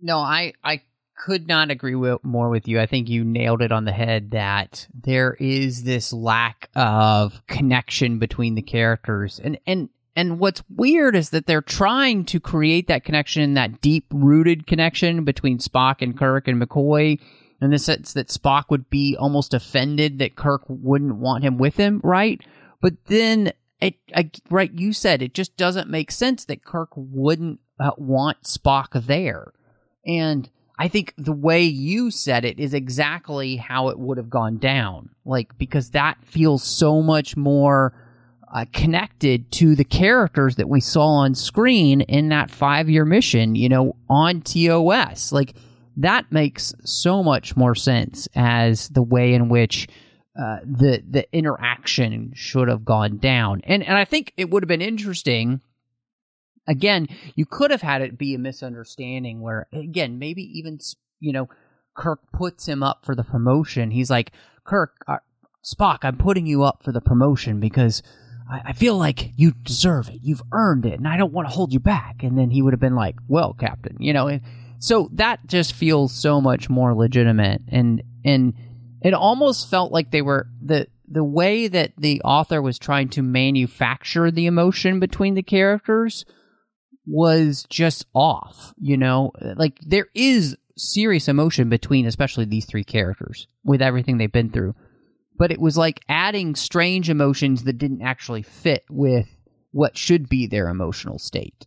No, 0.00 0.18
I 0.18 0.52
I 0.62 0.82
could 1.16 1.48
not 1.48 1.70
agree 1.70 1.96
with, 1.96 2.22
more 2.22 2.48
with 2.48 2.68
you. 2.68 2.80
I 2.80 2.86
think 2.86 3.08
you 3.08 3.24
nailed 3.24 3.60
it 3.60 3.72
on 3.72 3.84
the 3.84 3.92
head 3.92 4.30
that 4.30 4.86
there 4.94 5.34
is 5.40 5.82
this 5.82 6.12
lack 6.12 6.70
of 6.76 7.44
connection 7.48 8.18
between 8.18 8.54
the 8.54 8.62
characters. 8.62 9.40
And 9.42 9.58
and 9.66 9.88
and 10.14 10.38
what's 10.40 10.62
weird 10.68 11.14
is 11.14 11.30
that 11.30 11.46
they're 11.46 11.62
trying 11.62 12.24
to 12.26 12.40
create 12.40 12.88
that 12.88 13.04
connection, 13.04 13.54
that 13.54 13.80
deep-rooted 13.80 14.66
connection 14.66 15.24
between 15.24 15.58
Spock 15.58 16.02
and 16.02 16.18
Kirk 16.18 16.48
and 16.48 16.60
McCoy 16.60 17.20
in 17.60 17.70
the 17.70 17.78
sense 17.78 18.12
that 18.12 18.28
Spock 18.28 18.64
would 18.70 18.88
be 18.88 19.16
almost 19.18 19.54
offended 19.54 20.18
that 20.18 20.36
Kirk 20.36 20.62
wouldn't 20.68 21.16
want 21.16 21.44
him 21.44 21.58
with 21.58 21.76
him, 21.76 22.00
right? 22.04 22.40
But 22.80 22.94
then 23.06 23.52
it, 23.80 23.94
I, 24.14 24.30
right, 24.50 24.72
you 24.72 24.92
said 24.92 25.22
it 25.22 25.34
just 25.34 25.56
doesn't 25.56 25.90
make 25.90 26.10
sense 26.10 26.44
that 26.46 26.64
Kirk 26.64 26.90
wouldn't 26.94 27.60
uh, 27.80 27.90
want 27.96 28.42
Spock 28.42 29.06
there. 29.06 29.52
And 30.06 30.48
I 30.78 30.88
think 30.88 31.14
the 31.18 31.32
way 31.32 31.64
you 31.64 32.10
said 32.10 32.44
it 32.44 32.60
is 32.60 32.74
exactly 32.74 33.56
how 33.56 33.88
it 33.88 33.98
would 33.98 34.18
have 34.18 34.30
gone 34.30 34.58
down. 34.58 35.10
Like, 35.24 35.58
because 35.58 35.90
that 35.90 36.18
feels 36.24 36.62
so 36.62 37.02
much 37.02 37.36
more 37.36 37.92
uh, 38.52 38.64
connected 38.72 39.50
to 39.52 39.74
the 39.74 39.84
characters 39.84 40.56
that 40.56 40.68
we 40.68 40.80
saw 40.80 41.06
on 41.06 41.34
screen 41.34 42.00
in 42.02 42.28
that 42.28 42.50
five 42.50 42.88
year 42.88 43.04
mission, 43.04 43.54
you 43.56 43.68
know, 43.68 43.96
on 44.08 44.40
TOS. 44.40 45.32
Like, 45.32 45.54
that 45.98 46.32
makes 46.32 46.74
so 46.84 47.22
much 47.22 47.56
more 47.56 47.74
sense 47.74 48.28
as 48.34 48.88
the 48.88 49.02
way 49.02 49.34
in 49.34 49.48
which 49.48 49.88
uh, 50.40 50.58
the 50.64 51.02
the 51.08 51.26
interaction 51.32 52.32
should 52.34 52.68
have 52.68 52.84
gone 52.84 53.18
down. 53.18 53.60
And 53.64 53.82
and 53.82 53.96
I 53.96 54.04
think 54.04 54.32
it 54.36 54.50
would 54.50 54.62
have 54.62 54.68
been 54.68 54.82
interesting 54.82 55.60
again, 56.68 57.08
you 57.34 57.46
could 57.46 57.70
have 57.70 57.82
had 57.82 58.02
it 58.02 58.18
be 58.18 58.34
a 58.34 58.38
misunderstanding 58.38 59.40
where, 59.40 59.66
again, 59.72 60.18
maybe 60.18 60.42
even, 60.58 60.78
you 61.18 61.32
know, 61.32 61.48
Kirk 61.96 62.20
puts 62.32 62.66
him 62.66 62.82
up 62.82 63.04
for 63.04 63.16
the 63.16 63.24
promotion. 63.24 63.90
He's 63.90 64.10
like, 64.10 64.32
Kirk, 64.64 64.94
uh, 65.08 65.16
Spock, 65.64 65.98
I'm 66.02 66.18
putting 66.18 66.46
you 66.46 66.62
up 66.62 66.82
for 66.84 66.92
the 66.92 67.00
promotion 67.00 67.58
because 67.58 68.02
I, 68.48 68.60
I 68.66 68.72
feel 68.72 68.96
like 68.96 69.32
you 69.36 69.52
deserve 69.64 70.08
it. 70.08 70.20
You've 70.22 70.42
earned 70.52 70.86
it, 70.86 70.98
and 70.98 71.08
I 71.08 71.16
don't 71.16 71.32
want 71.32 71.48
to 71.48 71.54
hold 71.54 71.72
you 71.72 71.80
back. 71.80 72.22
And 72.22 72.38
then 72.38 72.50
he 72.50 72.62
would 72.62 72.74
have 72.74 72.80
been 72.80 72.94
like, 72.94 73.16
well, 73.26 73.54
Captain, 73.54 73.96
you 73.98 74.12
know, 74.12 74.28
and 74.28 74.42
so 74.78 75.08
that 75.14 75.46
just 75.46 75.72
feels 75.72 76.12
so 76.12 76.40
much 76.40 76.68
more 76.68 76.94
legitimate. 76.94 77.62
And, 77.68 78.02
and 78.24 78.54
it 79.02 79.14
almost 79.14 79.70
felt 79.70 79.92
like 79.92 80.10
they 80.10 80.22
were 80.22 80.48
the, 80.62 80.86
the 81.08 81.24
way 81.24 81.68
that 81.68 81.92
the 81.96 82.20
author 82.22 82.60
was 82.60 82.78
trying 82.78 83.08
to 83.10 83.22
manufacture 83.22 84.30
the 84.30 84.46
emotion 84.46 85.00
between 85.00 85.34
the 85.34 85.42
characters 85.42 86.24
was 87.06 87.64
just 87.70 88.06
off, 88.14 88.74
you 88.78 88.96
know? 88.96 89.32
Like 89.56 89.78
there 89.80 90.08
is 90.14 90.56
serious 90.76 91.28
emotion 91.28 91.68
between 91.68 92.06
especially 92.06 92.44
these 92.44 92.66
three 92.66 92.84
characters 92.84 93.46
with 93.64 93.82
everything 93.82 94.18
they've 94.18 94.30
been 94.30 94.50
through. 94.50 94.74
But 95.36 95.50
it 95.50 95.60
was 95.60 95.76
like 95.76 96.00
adding 96.08 96.54
strange 96.54 97.08
emotions 97.08 97.64
that 97.64 97.78
didn't 97.78 98.02
actually 98.02 98.42
fit 98.42 98.84
with 98.90 99.28
what 99.70 99.96
should 99.96 100.28
be 100.28 100.46
their 100.46 100.68
emotional 100.68 101.18
state. 101.18 101.66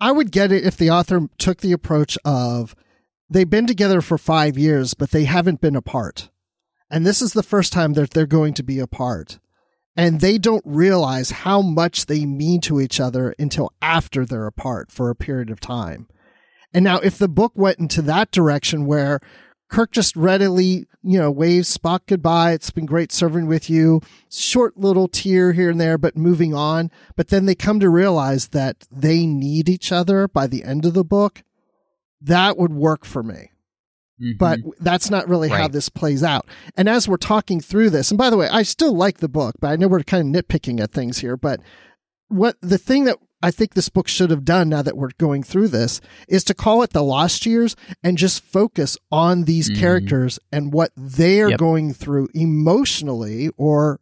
I 0.00 0.12
would 0.12 0.30
get 0.30 0.52
it 0.52 0.64
if 0.64 0.76
the 0.76 0.90
author 0.90 1.28
took 1.38 1.60
the 1.60 1.72
approach 1.72 2.16
of 2.24 2.74
they've 3.28 3.48
been 3.48 3.66
together 3.66 4.00
for 4.00 4.18
five 4.18 4.56
years, 4.56 4.94
but 4.94 5.10
they 5.10 5.24
haven't 5.24 5.60
been 5.60 5.76
apart. 5.76 6.30
And 6.90 7.06
this 7.06 7.20
is 7.20 7.32
the 7.32 7.42
first 7.42 7.72
time 7.72 7.94
that 7.94 8.10
they're 8.10 8.26
going 8.26 8.54
to 8.54 8.62
be 8.62 8.78
apart. 8.78 9.38
And 9.96 10.20
they 10.20 10.38
don't 10.38 10.62
realize 10.64 11.30
how 11.30 11.60
much 11.60 12.06
they 12.06 12.24
mean 12.24 12.60
to 12.62 12.80
each 12.80 13.00
other 13.00 13.34
until 13.38 13.72
after 13.82 14.24
they're 14.24 14.46
apart 14.46 14.92
for 14.92 15.10
a 15.10 15.16
period 15.16 15.50
of 15.50 15.60
time. 15.60 16.06
And 16.72 16.84
now, 16.84 16.98
if 16.98 17.18
the 17.18 17.28
book 17.28 17.52
went 17.56 17.78
into 17.78 18.02
that 18.02 18.30
direction 18.30 18.86
where 18.86 19.20
Kirk 19.68 19.92
just 19.92 20.16
readily, 20.16 20.86
you 21.02 21.18
know, 21.18 21.30
waves 21.30 21.76
Spock 21.76 22.00
goodbye. 22.06 22.52
It's 22.52 22.70
been 22.70 22.86
great 22.86 23.12
serving 23.12 23.46
with 23.46 23.68
you. 23.68 24.00
Short 24.30 24.76
little 24.76 25.08
tear 25.08 25.52
here 25.52 25.70
and 25.70 25.80
there, 25.80 25.98
but 25.98 26.16
moving 26.16 26.54
on. 26.54 26.90
But 27.16 27.28
then 27.28 27.46
they 27.46 27.54
come 27.54 27.78
to 27.80 27.90
realize 27.90 28.48
that 28.48 28.86
they 28.90 29.26
need 29.26 29.68
each 29.68 29.92
other 29.92 30.26
by 30.26 30.46
the 30.46 30.64
end 30.64 30.86
of 30.86 30.94
the 30.94 31.04
book. 31.04 31.42
That 32.20 32.56
would 32.56 32.72
work 32.72 33.04
for 33.04 33.22
me. 33.22 33.50
Mm-hmm. 34.20 34.38
But 34.38 34.60
that's 34.80 35.10
not 35.10 35.28
really 35.28 35.48
how 35.48 35.68
this 35.68 35.88
plays 35.88 36.24
out. 36.24 36.46
And 36.76 36.88
as 36.88 37.06
we're 37.06 37.18
talking 37.18 37.60
through 37.60 37.90
this, 37.90 38.10
and 38.10 38.18
by 38.18 38.30
the 38.30 38.36
way, 38.36 38.48
I 38.48 38.62
still 38.62 38.94
like 38.94 39.18
the 39.18 39.28
book, 39.28 39.54
but 39.60 39.68
I 39.68 39.76
know 39.76 39.86
we're 39.86 40.02
kind 40.02 40.34
of 40.34 40.44
nitpicking 40.44 40.80
at 40.80 40.90
things 40.90 41.18
here. 41.18 41.36
But 41.36 41.60
what 42.26 42.56
the 42.60 42.78
thing 42.78 43.04
that 43.04 43.18
I 43.40 43.50
think 43.52 43.74
this 43.74 43.88
book 43.88 44.08
should 44.08 44.30
have 44.30 44.44
done 44.44 44.68
now 44.68 44.82
that 44.82 44.96
we're 44.96 45.10
going 45.18 45.44
through 45.44 45.68
this 45.68 46.00
is 46.28 46.42
to 46.44 46.54
call 46.54 46.82
it 46.82 46.90
the 46.90 47.04
lost 47.04 47.46
years 47.46 47.76
and 48.02 48.18
just 48.18 48.42
focus 48.42 48.96
on 49.12 49.44
these 49.44 49.70
Mhm. 49.70 49.78
characters 49.78 50.38
and 50.50 50.72
what 50.72 50.90
they 50.96 51.40
are 51.40 51.50
Yep. 51.50 51.58
going 51.60 51.92
through 51.92 52.28
emotionally 52.34 53.48
or 53.56 54.00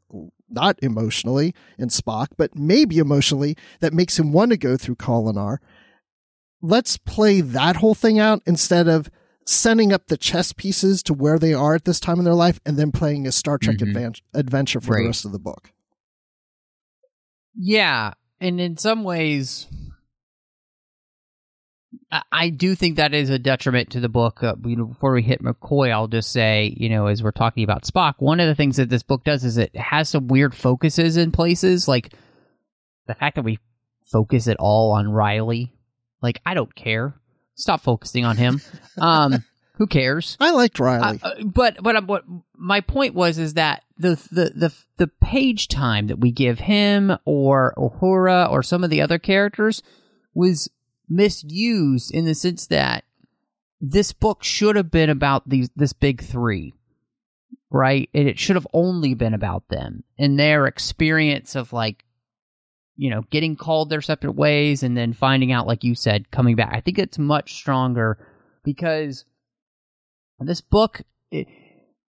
not 0.49 0.79
emotionally 0.81 1.55
in 1.79 1.89
Spock, 1.89 2.29
but 2.39 2.57
maybe 2.57 2.99
emotionally 2.99 3.57
that 3.81 3.93
makes 3.93 4.19
him 4.19 4.33
want 4.33 4.53
to 4.53 4.57
go 4.57 4.77
through 4.77 4.95
Kolinahr. 4.97 5.59
Let's 6.63 6.97
play 6.97 7.43
that 7.43 7.77
whole 7.77 7.95
thing 7.95 8.19
out 8.19 8.43
instead 8.47 8.89
of 8.89 9.11
setting 9.45 9.93
up 9.93 10.07
the 10.07 10.17
chess 10.17 10.53
pieces 10.53 11.03
to 11.03 11.13
where 11.13 11.39
they 11.39 11.53
are 11.53 11.75
at 11.75 11.85
this 11.85 12.01
time 12.01 12.19
in 12.19 12.25
their 12.25 12.35
life 12.35 12.59
and 12.65 12.77
then 12.79 12.91
playing 12.91 13.27
a 13.27 13.33
Star 13.33 13.59
Trek 13.59 13.77
Mhm. 13.77 13.93
advan- 13.93 14.21
adventure 14.33 14.81
for 14.81 14.95
Right. 14.95 15.03
the 15.03 15.07
rest 15.09 15.25
of 15.27 15.33
the 15.33 15.39
book. 15.39 15.73
Yeah, 17.55 18.13
and 18.41 18.61
in 18.61 18.77
some 18.77 19.05
ways, 19.05 19.67
I, 22.31 22.51
do 22.51 22.75
think 22.75 22.97
that 22.97 23.15
is 23.15 23.31
a 23.31 23.39
detriment 23.39 23.91
to 23.91 24.01
the 24.01 24.09
book. 24.09 24.43
Uh, 24.43 24.55
you 24.65 24.77
know, 24.77 24.87
before 24.87 25.13
we 25.13 25.23
hit 25.23 25.43
McCoy, 25.43 25.91
I'll 25.91 26.09
just 26.09 26.31
say, 26.31 26.75
you 26.77 26.89
know, 26.89 27.07
as 27.07 27.23
we're 27.23 27.33
talking 27.33 27.65
about 27.65 27.85
Spock, 27.85 28.15
one 28.19 28.41
of 28.41 28.47
the 28.47 28.55
things 28.55 28.77
that 28.77 28.89
this 28.89 29.03
book 29.03 29.25
does 29.25 29.45
is 29.45 29.57
it 29.57 29.75
has 29.75 30.09
some 30.09 30.29
weird 30.29 30.55
focuses 30.55 31.17
in 31.17 31.33
places, 31.33 31.89
like 31.89 32.13
the 33.07 33.15
fact 33.15 33.37
that 33.37 33.45
we 33.45 33.59
focus 34.05 34.47
it 34.47 34.57
all 34.59 34.93
on 34.93 35.09
Riley. 35.11 35.73
Like, 36.23 36.41
I 36.47 36.55
don't 36.55 36.75
care. 36.75 37.15
Stop 37.55 37.81
focusing 37.81 38.25
on 38.25 38.37
him. 38.37 38.61
um, 38.99 39.45
who 39.77 39.87
cares? 39.87 40.37
I 40.41 40.53
liked 40.53 40.81
Riley. 40.81 41.21
Uh, 41.23 41.29
uh, 41.29 41.45
but 41.45 41.83
but 41.83 41.97
um, 41.97 42.07
what 42.07 42.25
my 42.57 42.81
point 42.81 43.15
was 43.15 43.39
is 43.39 43.55
that 43.55 43.83
the 43.99 44.17
the 44.33 44.53
the 44.55 44.75
the 44.97 45.07
page 45.07 45.69
time 45.69 46.07
that 46.07 46.19
we 46.19 46.33
give 46.33 46.59
him 46.59 47.17
or 47.25 47.75
Uhura 47.77 48.51
or 48.51 48.63
some 48.63 48.85
of 48.85 48.91
the 48.91 49.03
other 49.03 49.19
characters 49.19 49.83
was 50.35 50.71
misused 51.09 52.13
in 52.13 52.25
the 52.25 52.35
sense 52.35 52.67
that 52.69 53.05
this 53.81 54.13
book 54.13 54.43
should 54.43 54.77
have 54.77 54.91
been 54.91 55.11
about 55.11 55.47
these 55.47 55.69
this 55.77 55.93
big 55.93 56.23
three, 56.23 56.73
right? 57.71 58.09
And 58.15 58.27
it 58.27 58.39
should 58.39 58.57
have 58.57 58.67
only 58.73 59.13
been 59.13 59.35
about 59.35 59.69
them 59.69 60.05
and 60.19 60.39
their 60.39 60.67
experience 60.67 61.55
of 61.55 61.75
like 61.75 62.03
you 62.97 63.11
know 63.11 63.25
getting 63.29 63.57
called 63.57 63.91
their 63.91 64.01
separate 64.01 64.37
ways 64.37 64.83
and 64.83 64.97
then 64.97 65.13
finding 65.13 65.53
out 65.53 65.67
like 65.67 65.85
you 65.85 65.95
said 65.95 66.31
coming 66.31 66.57
back. 66.57 66.71
I 66.73 66.81
think 66.81 66.99
it's 66.99 67.19
much 67.19 67.53
stronger 67.57 68.27
because 68.65 69.27
this 70.41 70.61
book 70.61 71.03
it, 71.31 71.47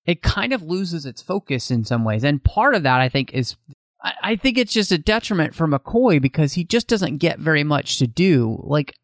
it 0.05 0.21
kind 0.21 0.53
of 0.53 0.63
loses 0.63 1.05
its 1.05 1.21
focus 1.21 1.69
in 1.69 1.85
some 1.85 2.03
ways. 2.03 2.23
And 2.23 2.43
part 2.43 2.75
of 2.75 2.83
that 2.83 3.01
i 3.01 3.09
think 3.09 3.33
is 3.33 3.55
I, 4.01 4.13
I 4.23 4.35
think 4.35 4.57
it's 4.57 4.73
just 4.73 4.91
a 4.91 4.97
detriment 4.97 5.55
for 5.55 5.67
mccoy 5.67 6.21
because 6.21 6.53
he 6.53 6.63
just 6.63 6.87
doesn't 6.87 7.17
get 7.17 7.39
very 7.39 7.63
much 7.63 7.97
to 7.99 8.07
do. 8.07 8.59
Like 8.63 8.95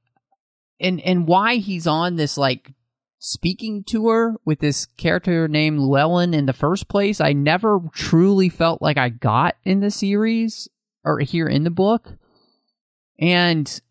and 0.80 1.00
and 1.02 1.28
why 1.28 1.56
he's 1.56 1.88
on 1.88 2.16
this 2.16 2.38
like 2.38 2.74
speaking 3.20 3.84
tour 3.86 4.36
with 4.44 4.60
this 4.60 4.86
character 4.98 5.48
named 5.48 5.80
llewellyn 5.80 6.34
in 6.34 6.46
the 6.46 6.52
first 6.52 6.90
place 6.90 7.22
i 7.22 7.32
never 7.32 7.80
truly 7.94 8.50
felt 8.50 8.82
like 8.82 8.98
i 8.98 9.08
got 9.08 9.56
in 9.64 9.80
the 9.80 9.90
series 9.90 10.68
or 11.06 11.20
here 11.20 11.48
in 11.48 11.64
the 11.64 11.70
book. 11.70 12.10
And 13.20 13.82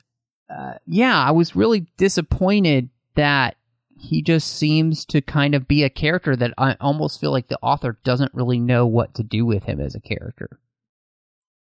uh, 0.54 0.74
yeah 0.86 1.18
i 1.18 1.30
was 1.30 1.56
really 1.56 1.86
disappointed 1.96 2.90
that 3.14 3.56
he 4.02 4.20
just 4.20 4.56
seems 4.56 5.04
to 5.06 5.20
kind 5.20 5.54
of 5.54 5.68
be 5.68 5.84
a 5.84 5.90
character 5.90 6.34
that 6.34 6.52
I 6.58 6.76
almost 6.80 7.20
feel 7.20 7.30
like 7.30 7.48
the 7.48 7.58
author 7.62 7.98
doesn't 8.04 8.34
really 8.34 8.58
know 8.58 8.84
what 8.84 9.14
to 9.14 9.22
do 9.22 9.46
with 9.46 9.64
him 9.64 9.80
as 9.80 9.94
a 9.94 10.00
character. 10.00 10.58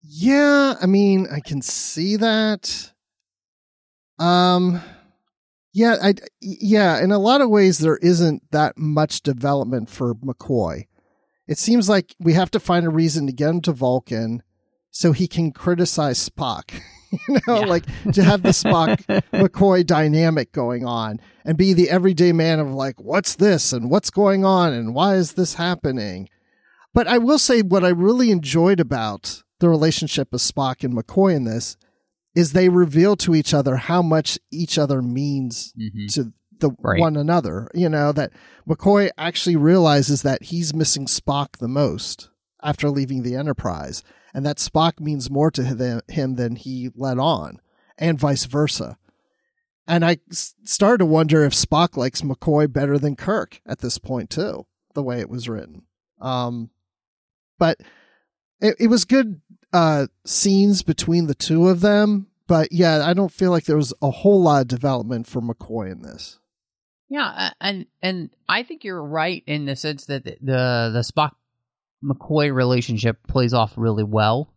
Yeah, 0.03 0.75
I 0.81 0.85
mean, 0.85 1.27
I 1.31 1.39
can 1.39 1.61
see 1.61 2.17
that. 2.17 2.91
Um, 4.19 4.81
yeah, 5.73 5.95
I 6.01 6.13
yeah, 6.41 7.01
in 7.01 7.11
a 7.11 7.19
lot 7.19 7.41
of 7.41 7.49
ways 7.49 7.79
there 7.79 7.97
isn't 7.97 8.43
that 8.51 8.77
much 8.77 9.21
development 9.21 9.89
for 9.89 10.13
McCoy. 10.15 10.87
It 11.47 11.57
seems 11.57 11.87
like 11.87 12.15
we 12.19 12.33
have 12.33 12.51
to 12.51 12.59
find 12.59 12.85
a 12.85 12.89
reason 12.89 13.27
to 13.27 13.33
get 13.33 13.49
him 13.49 13.61
to 13.61 13.71
Vulcan 13.71 14.43
so 14.91 15.11
he 15.11 15.27
can 15.27 15.51
criticize 15.51 16.29
Spock. 16.29 16.81
you 17.27 17.37
know, 17.47 17.59
Yeah. 17.61 17.65
like 17.65 17.85
to 18.13 18.23
have 18.23 18.41
the 18.43 18.49
Spock 18.49 18.97
McCoy 19.33 19.85
dynamic 19.85 20.51
going 20.51 20.85
on 20.85 21.19
and 21.43 21.57
be 21.57 21.73
the 21.73 21.89
everyday 21.89 22.31
man 22.31 22.59
of 22.59 22.71
like, 22.71 22.99
what's 23.01 23.35
this 23.35 23.73
and 23.73 23.89
what's 23.89 24.09
going 24.09 24.43
on 24.45 24.73
and 24.73 24.93
why 24.95 25.15
is 25.15 25.33
this 25.33 25.55
happening? 25.55 26.29
But 26.93 27.07
I 27.07 27.17
will 27.17 27.39
say 27.39 27.61
what 27.61 27.83
I 27.83 27.89
really 27.89 28.31
enjoyed 28.31 28.79
about 28.79 29.43
the 29.59 29.69
relationship 29.69 30.33
of 30.33 30.39
Spock 30.39 30.83
and 30.83 30.93
McCoy 30.93 31.35
in 31.35 31.43
this 31.45 31.77
is 32.35 32.51
they 32.53 32.69
reveal 32.69 33.15
to 33.17 33.33
each 33.35 33.53
other 33.53 33.77
how 33.77 34.01
much 34.01 34.37
each 34.51 34.77
other 34.77 35.01
means 35.01 35.73
mm-hmm. 35.79 36.07
to 36.11 36.33
the 36.59 36.71
Right. 36.81 36.99
one 36.99 37.17
another. 37.17 37.69
You 37.73 37.89
know, 37.89 38.11
that 38.13 38.31
McCoy 38.67 39.09
actually 39.17 39.55
realizes 39.57 40.21
that 40.23 40.43
he's 40.43 40.73
missing 40.73 41.05
Spock 41.05 41.57
the 41.59 41.67
most 41.67 42.29
after 42.63 42.89
leaving 42.89 43.23
the 43.23 43.35
Enterprise, 43.35 44.03
and 44.35 44.45
that 44.45 44.57
Spock 44.57 44.99
means 44.99 45.31
more 45.31 45.49
to 45.49 45.63
him 46.09 46.35
than 46.35 46.57
he 46.57 46.89
let 46.93 47.17
on, 47.17 47.61
and 47.97 48.19
vice 48.19 48.43
versa. 48.43 48.97
And 49.87 50.03
I 50.03 50.17
started 50.29 50.97
to 50.97 51.05
wonder 51.05 51.45
if 51.45 51.53
Spock 51.53 51.95
likes 51.95 52.21
McCoy 52.21 52.71
better 52.71 52.99
than 52.99 53.15
Kirk 53.15 53.61
at 53.65 53.79
this 53.79 53.97
point 53.97 54.29
too, 54.29 54.65
the 54.93 55.03
way 55.03 55.21
it 55.21 55.29
was 55.29 55.47
written. 55.47 55.83
Um, 56.19 56.69
but 57.57 57.79
it, 58.59 58.75
it 58.77 58.87
was 58.87 59.05
good 59.05 59.39
uh, 59.71 60.07
scenes 60.25 60.83
between 60.83 61.27
the 61.27 61.35
two 61.35 61.69
of 61.69 61.79
them. 61.79 62.27
But 62.45 62.73
yeah, 62.73 63.07
I 63.07 63.13
don't 63.13 63.31
feel 63.31 63.51
like 63.51 63.63
there 63.63 63.77
was 63.77 63.93
a 64.01 64.11
whole 64.11 64.41
lot 64.41 64.63
of 64.63 64.67
development 64.67 65.27
for 65.27 65.41
McCoy 65.41 65.89
in 65.89 66.01
this. 66.01 66.39
Yeah, 67.07 67.51
and 67.61 67.85
and 68.01 68.31
I 68.49 68.63
think 68.63 68.83
you're 68.83 69.01
right 69.01 69.43
in 69.47 69.65
the 69.65 69.77
sense 69.77 70.07
that 70.07 70.25
the 70.25 70.37
the, 70.41 70.91
the 70.91 71.05
Spock 71.09 71.35
McCoy 72.03 72.53
relationship 72.53 73.25
plays 73.27 73.53
off 73.53 73.73
really 73.75 74.03
well. 74.03 74.53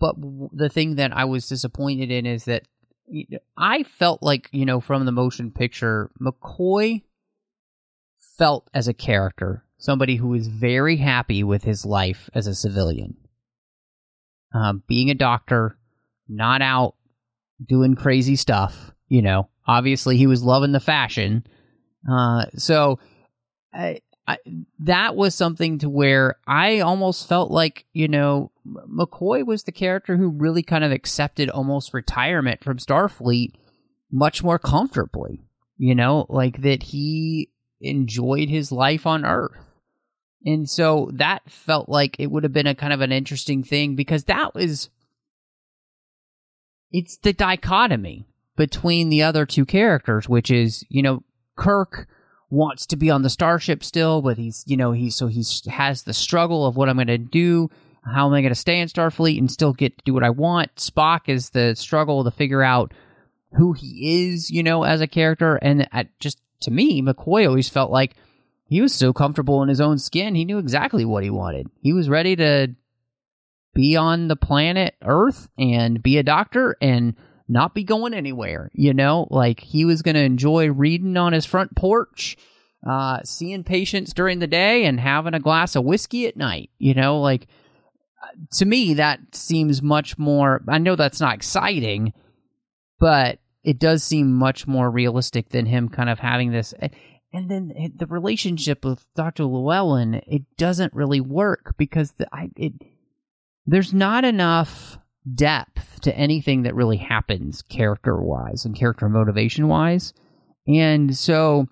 But 0.00 0.14
the 0.52 0.68
thing 0.68 0.96
that 0.96 1.16
I 1.16 1.24
was 1.24 1.48
disappointed 1.48 2.10
in 2.10 2.24
is 2.24 2.44
that 2.44 2.64
I 3.56 3.82
felt 3.82 4.22
like 4.22 4.48
you 4.52 4.64
know 4.64 4.80
from 4.80 5.06
the 5.06 5.12
motion 5.12 5.50
picture 5.50 6.10
McCoy 6.20 7.02
felt 8.36 8.68
as 8.72 8.86
a 8.86 8.94
character 8.94 9.64
somebody 9.78 10.16
who 10.16 10.28
was 10.28 10.48
very 10.48 10.96
happy 10.96 11.42
with 11.42 11.62
his 11.62 11.86
life 11.86 12.28
as 12.34 12.46
a 12.46 12.54
civilian, 12.54 13.16
um, 14.52 14.82
being 14.86 15.10
a 15.10 15.14
doctor, 15.14 15.78
not 16.28 16.60
out 16.60 16.94
doing 17.64 17.94
crazy 17.94 18.36
stuff. 18.36 18.92
You 19.08 19.22
know, 19.22 19.48
obviously 19.66 20.16
he 20.16 20.26
was 20.26 20.42
loving 20.42 20.72
the 20.72 20.80
fashion. 20.80 21.46
Uh, 22.10 22.46
so 22.56 22.98
I, 23.72 24.00
I, 24.28 24.36
that 24.80 25.16
was 25.16 25.34
something 25.34 25.78
to 25.78 25.88
where 25.88 26.36
I 26.46 26.80
almost 26.80 27.26
felt 27.26 27.50
like, 27.50 27.86
you 27.94 28.08
know, 28.08 28.52
McCoy 28.66 29.44
was 29.44 29.62
the 29.62 29.72
character 29.72 30.18
who 30.18 30.28
really 30.28 30.62
kind 30.62 30.84
of 30.84 30.92
accepted 30.92 31.48
almost 31.48 31.94
retirement 31.94 32.62
from 32.62 32.76
Starfleet 32.76 33.54
much 34.12 34.44
more 34.44 34.58
comfortably. 34.58 35.40
You 35.78 35.94
know, 35.94 36.26
like 36.28 36.60
that 36.62 36.82
he 36.82 37.50
enjoyed 37.80 38.50
his 38.50 38.70
life 38.70 39.06
on 39.06 39.24
Earth. 39.24 39.64
And 40.44 40.68
so 40.68 41.10
that 41.14 41.48
felt 41.48 41.88
like 41.88 42.16
it 42.18 42.30
would 42.30 42.42
have 42.42 42.52
been 42.52 42.66
a 42.66 42.74
kind 42.74 42.92
of 42.92 43.00
an 43.00 43.12
interesting 43.12 43.62
thing 43.62 43.96
because 43.96 44.24
that 44.24 44.54
was 44.54 44.90
it's 46.90 47.16
the 47.18 47.32
dichotomy 47.32 48.26
between 48.56 49.08
the 49.08 49.22
other 49.22 49.46
two 49.46 49.64
characters, 49.64 50.28
which 50.28 50.50
is, 50.50 50.84
you 50.88 51.02
know, 51.02 51.22
Kirk 51.56 52.08
wants 52.50 52.86
to 52.86 52.96
be 52.96 53.10
on 53.10 53.22
the 53.22 53.30
starship 53.30 53.84
still, 53.84 54.22
but 54.22 54.38
he's, 54.38 54.64
you 54.66 54.76
know, 54.76 54.92
he's 54.92 55.14
so 55.14 55.26
he's 55.26 55.64
has 55.66 56.02
the 56.02 56.14
struggle 56.14 56.66
of 56.66 56.76
what 56.76 56.88
I'm 56.88 56.96
going 56.96 57.08
to 57.08 57.18
do, 57.18 57.70
how 58.04 58.26
am 58.26 58.32
I 58.32 58.40
going 58.40 58.52
to 58.52 58.54
stay 58.54 58.80
in 58.80 58.88
Starfleet 58.88 59.38
and 59.38 59.50
still 59.50 59.72
get 59.72 59.96
to 59.98 60.04
do 60.04 60.14
what 60.14 60.24
I 60.24 60.30
want. 60.30 60.74
Spock 60.76 61.22
is 61.26 61.50
the 61.50 61.74
struggle 61.74 62.24
to 62.24 62.30
figure 62.30 62.62
out 62.62 62.94
who 63.52 63.72
he 63.72 64.28
is, 64.28 64.50
you 64.50 64.62
know, 64.62 64.84
as 64.84 65.00
a 65.00 65.06
character, 65.06 65.56
and 65.56 65.88
at 65.92 66.18
just 66.20 66.38
to 66.60 66.70
me, 66.70 67.02
McCoy 67.02 67.46
always 67.46 67.68
felt 67.68 67.90
like 67.90 68.16
he 68.64 68.80
was 68.80 68.94
so 68.94 69.12
comfortable 69.12 69.62
in 69.62 69.68
his 69.68 69.80
own 69.80 69.98
skin, 69.98 70.34
he 70.34 70.44
knew 70.44 70.58
exactly 70.58 71.04
what 71.04 71.24
he 71.24 71.30
wanted. 71.30 71.68
He 71.80 71.92
was 71.92 72.08
ready 72.08 72.36
to 72.36 72.74
be 73.74 73.96
on 73.96 74.28
the 74.28 74.36
planet 74.36 74.94
Earth 75.02 75.48
and 75.58 76.02
be 76.02 76.18
a 76.18 76.22
doctor 76.22 76.76
and 76.80 77.14
not 77.48 77.74
be 77.74 77.84
going 77.84 78.14
anywhere. 78.14 78.70
You 78.74 78.94
know, 78.94 79.26
like 79.30 79.60
he 79.60 79.84
was 79.84 80.02
going 80.02 80.14
to 80.14 80.22
enjoy 80.22 80.70
reading 80.70 81.16
on 81.16 81.32
his 81.32 81.46
front 81.46 81.74
porch, 81.76 82.36
uh, 82.88 83.20
seeing 83.24 83.64
patients 83.64 84.12
during 84.12 84.38
the 84.38 84.46
day, 84.46 84.84
and 84.84 85.00
having 85.00 85.34
a 85.34 85.40
glass 85.40 85.76
of 85.76 85.84
whiskey 85.84 86.26
at 86.26 86.36
night. 86.36 86.70
You 86.78 86.94
know, 86.94 87.20
like 87.20 87.46
to 88.52 88.64
me, 88.64 88.94
that 88.94 89.20
seems 89.32 89.82
much 89.82 90.18
more. 90.18 90.62
I 90.68 90.78
know 90.78 90.96
that's 90.96 91.20
not 91.20 91.34
exciting, 91.34 92.12
but 92.98 93.38
it 93.62 93.78
does 93.78 94.02
seem 94.02 94.32
much 94.32 94.66
more 94.66 94.90
realistic 94.90 95.50
than 95.50 95.66
him 95.66 95.88
kind 95.88 96.08
of 96.08 96.18
having 96.18 96.50
this. 96.50 96.74
And 97.32 97.50
then 97.50 97.92
the 97.96 98.06
relationship 98.06 98.84
with 98.84 99.04
Dr. 99.14 99.44
Llewellyn, 99.44 100.14
it 100.26 100.42
doesn't 100.56 100.94
really 100.94 101.20
work 101.20 101.74
because 101.76 102.12
the, 102.12 102.26
I, 102.32 102.50
it 102.56 102.72
there's 103.66 103.92
not 103.92 104.24
enough 104.24 104.98
depth 105.34 106.00
to 106.02 106.16
anything 106.16 106.62
that 106.62 106.74
really 106.74 106.96
happens 106.96 107.62
character 107.62 108.16
wise 108.16 108.64
and 108.64 108.76
character 108.76 109.08
motivation 109.08 109.68
wise. 109.68 110.12
And 110.66 111.16
so 111.16 111.66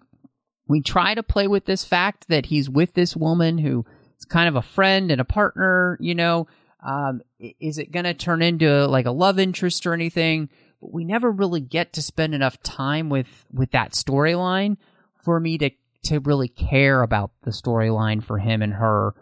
we 0.68 0.80
try 0.82 1.14
to 1.14 1.22
play 1.22 1.46
with 1.46 1.64
this 1.64 1.84
fact 1.84 2.28
that 2.28 2.46
he's 2.46 2.68
with 2.68 2.94
this 2.94 3.16
woman 3.16 3.58
who 3.58 3.84
is 4.18 4.24
kind 4.24 4.48
of 4.48 4.56
a 4.56 4.62
friend 4.62 5.10
and 5.10 5.20
a 5.20 5.24
partner, 5.24 5.96
you 6.00 6.14
know. 6.14 6.46
Um, 6.84 7.22
is 7.38 7.78
it 7.78 7.90
going 7.90 8.04
to 8.04 8.14
turn 8.14 8.42
into 8.42 8.86
like 8.86 9.06
a 9.06 9.10
love 9.10 9.38
interest 9.38 9.86
or 9.86 9.94
anything? 9.94 10.48
But 10.80 10.92
we 10.92 11.04
never 11.04 11.30
really 11.30 11.60
get 11.60 11.94
to 11.94 12.02
spend 12.02 12.34
enough 12.34 12.62
time 12.62 13.08
with 13.08 13.46
with 13.52 13.72
that 13.72 13.92
storyline 13.92 14.76
for 15.24 15.40
me 15.40 15.58
to 15.58 15.70
to 16.04 16.20
really 16.20 16.48
care 16.48 17.02
about 17.02 17.32
the 17.42 17.50
storyline 17.50 18.22
for 18.22 18.38
him 18.38 18.62
and 18.62 18.72
her 18.72 19.14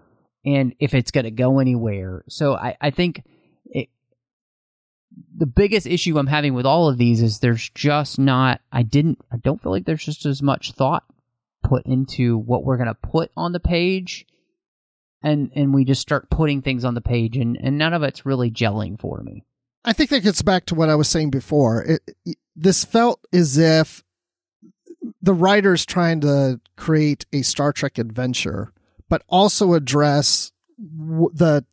and 0.44 0.74
if 0.78 0.94
it's 0.94 1.10
going 1.10 1.24
to 1.24 1.30
go 1.30 1.58
anywhere. 1.58 2.24
So 2.28 2.54
I, 2.54 2.76
I 2.80 2.90
think 2.90 3.22
the 5.36 5.46
biggest 5.46 5.86
issue 5.86 6.18
I'm 6.18 6.26
having 6.26 6.54
with 6.54 6.66
all 6.66 6.88
of 6.88 6.98
these 6.98 7.22
is 7.22 7.38
there's 7.38 7.70
just 7.70 8.18
not, 8.18 8.60
I 8.72 8.82
didn't, 8.82 9.20
I 9.32 9.36
don't 9.36 9.62
feel 9.62 9.72
like 9.72 9.84
there's 9.84 10.04
just 10.04 10.26
as 10.26 10.42
much 10.42 10.72
thought 10.72 11.04
put 11.62 11.86
into 11.86 12.36
what 12.38 12.64
we're 12.64 12.76
going 12.76 12.88
to 12.88 12.94
put 12.94 13.30
on 13.36 13.52
the 13.52 13.60
page. 13.60 14.26
And, 15.22 15.50
and 15.54 15.72
we 15.72 15.84
just 15.84 16.02
start 16.02 16.28
putting 16.28 16.60
things 16.60 16.84
on 16.84 16.94
the 16.94 17.00
page 17.00 17.36
and, 17.36 17.56
and 17.58 17.78
none 17.78 17.94
of 17.94 18.02
it's 18.02 18.26
really 18.26 18.50
gelling 18.50 19.00
for 19.00 19.22
me. 19.22 19.44
I 19.84 19.92
think 19.92 20.10
that 20.10 20.22
gets 20.22 20.42
back 20.42 20.66
to 20.66 20.74
what 20.74 20.90
I 20.90 20.94
was 20.94 21.08
saying 21.08 21.30
before. 21.30 21.82
It, 21.82 22.02
it, 22.24 22.36
this 22.54 22.84
felt 22.84 23.20
as 23.32 23.56
if 23.58 24.04
the 25.22 25.34
writer's 25.34 25.86
trying 25.86 26.20
to 26.22 26.60
create 26.76 27.26
a 27.32 27.42
Star 27.42 27.72
Trek 27.72 27.98
adventure, 27.98 28.72
but 29.08 29.22
also 29.28 29.74
address 29.74 30.52
the 30.78 31.64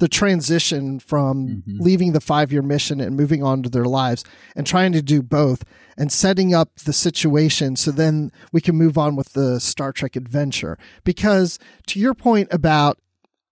the 0.00 0.08
transition 0.08 0.98
from 0.98 1.62
Mhm. 1.68 1.80
leaving 1.80 2.12
the 2.12 2.20
five 2.20 2.50
year 2.52 2.62
mission 2.62 3.00
and 3.00 3.16
moving 3.16 3.42
on 3.42 3.62
to 3.62 3.70
their 3.70 3.84
lives, 3.84 4.24
and 4.56 4.66
trying 4.66 4.92
to 4.92 5.00
do 5.02 5.22
both, 5.22 5.62
and 5.96 6.10
setting 6.10 6.52
up 6.52 6.74
the 6.84 6.92
situation 6.92 7.76
so 7.76 7.90
then 7.90 8.32
we 8.52 8.60
can 8.60 8.74
move 8.76 8.98
on 8.98 9.14
with 9.14 9.32
the 9.34 9.60
Star 9.60 9.92
Trek 9.92 10.16
adventure. 10.16 10.76
Because 11.04 11.58
to 11.86 12.00
your 12.00 12.14
point 12.14 12.48
about 12.50 12.98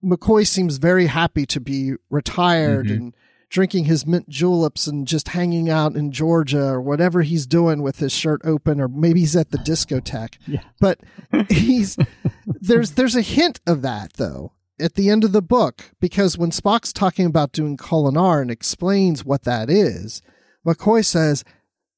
McCoy 0.05 0.47
seems 0.47 0.77
very 0.79 1.07
happy 1.07 1.45
to 1.47 1.61
be 1.61 1.95
retired 2.11 2.87
Mhm. 2.87 2.97
and 2.97 3.15
drinking 3.51 3.85
his 3.87 4.07
mint 4.07 4.29
juleps 4.29 4.87
and 4.87 5.07
just 5.09 5.29
hanging 5.29 5.71
out 5.71 5.97
in 5.97 6.13
Georgia 6.13 6.65
or 6.67 6.81
whatever 6.83 7.23
he's 7.23 7.47
doing 7.47 7.83
with 7.83 7.99
his 7.99 8.13
shirt 8.13 8.41
open, 8.45 8.79
or 8.81 8.89
maybe 8.89 9.21
he's 9.21 9.35
at 9.37 9.51
the 9.51 9.59
discotheque. 9.59 10.35
Yeah. 10.47 10.61
But 10.81 11.01
he's 11.51 11.97
there's 12.61 12.93
there's 12.93 13.17
a 13.17 13.23
hint 13.23 13.61
of 13.67 13.83
that 13.83 14.15
though 14.15 14.53
at 14.81 14.95
the 14.95 15.11
end 15.11 15.25
of 15.25 15.33
the 15.33 15.43
book 15.43 15.91
because 16.01 16.39
when 16.39 16.51
Spock's 16.51 16.93
talking 16.93 17.27
about 17.27 17.53
doing 17.53 17.77
Kolinahr 17.77 18.41
and 18.41 18.51
explains 18.51 19.25
what 19.25 19.45
that 19.45 19.71
is, 19.71 20.23
McCoy 20.67 21.05
says 21.05 21.45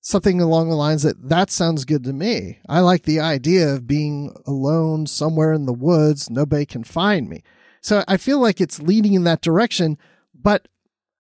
something 0.00 0.40
along 0.40 0.68
the 0.68 0.74
lines 0.74 1.02
that 1.02 1.28
that 1.28 1.50
sounds 1.50 1.84
good 1.84 2.04
to 2.04 2.12
me. 2.12 2.58
I 2.68 2.80
like 2.80 3.02
the 3.02 3.20
idea 3.20 3.68
of 3.74 3.86
being 3.86 4.34
alone 4.46 5.06
somewhere 5.06 5.52
in 5.52 5.66
the 5.66 5.72
woods, 5.72 6.30
nobody 6.30 6.64
can 6.66 6.84
find 6.84 7.28
me. 7.28 7.42
So 7.82 8.04
I 8.08 8.16
feel 8.16 8.38
like 8.38 8.60
it's 8.60 8.80
leading 8.80 9.14
in 9.14 9.24
that 9.24 9.42
direction, 9.42 9.98
but 10.34 10.68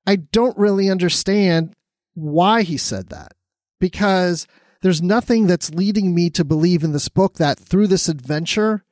I 0.06 0.16
don't 0.16 0.56
really 0.58 0.90
understand 0.90 1.74
why 2.14 2.62
he 2.62 2.76
said 2.76 3.08
that 3.08 3.32
because 3.78 4.46
there's 4.82 5.02
nothing 5.02 5.46
that's 5.46 5.74
leading 5.74 6.14
me 6.14 6.30
to 6.30 6.44
believe 6.44 6.82
in 6.82 6.92
this 6.92 7.08
book 7.08 7.34
that 7.34 7.58
through 7.58 7.86
this 7.86 8.08
adventure 8.08 8.84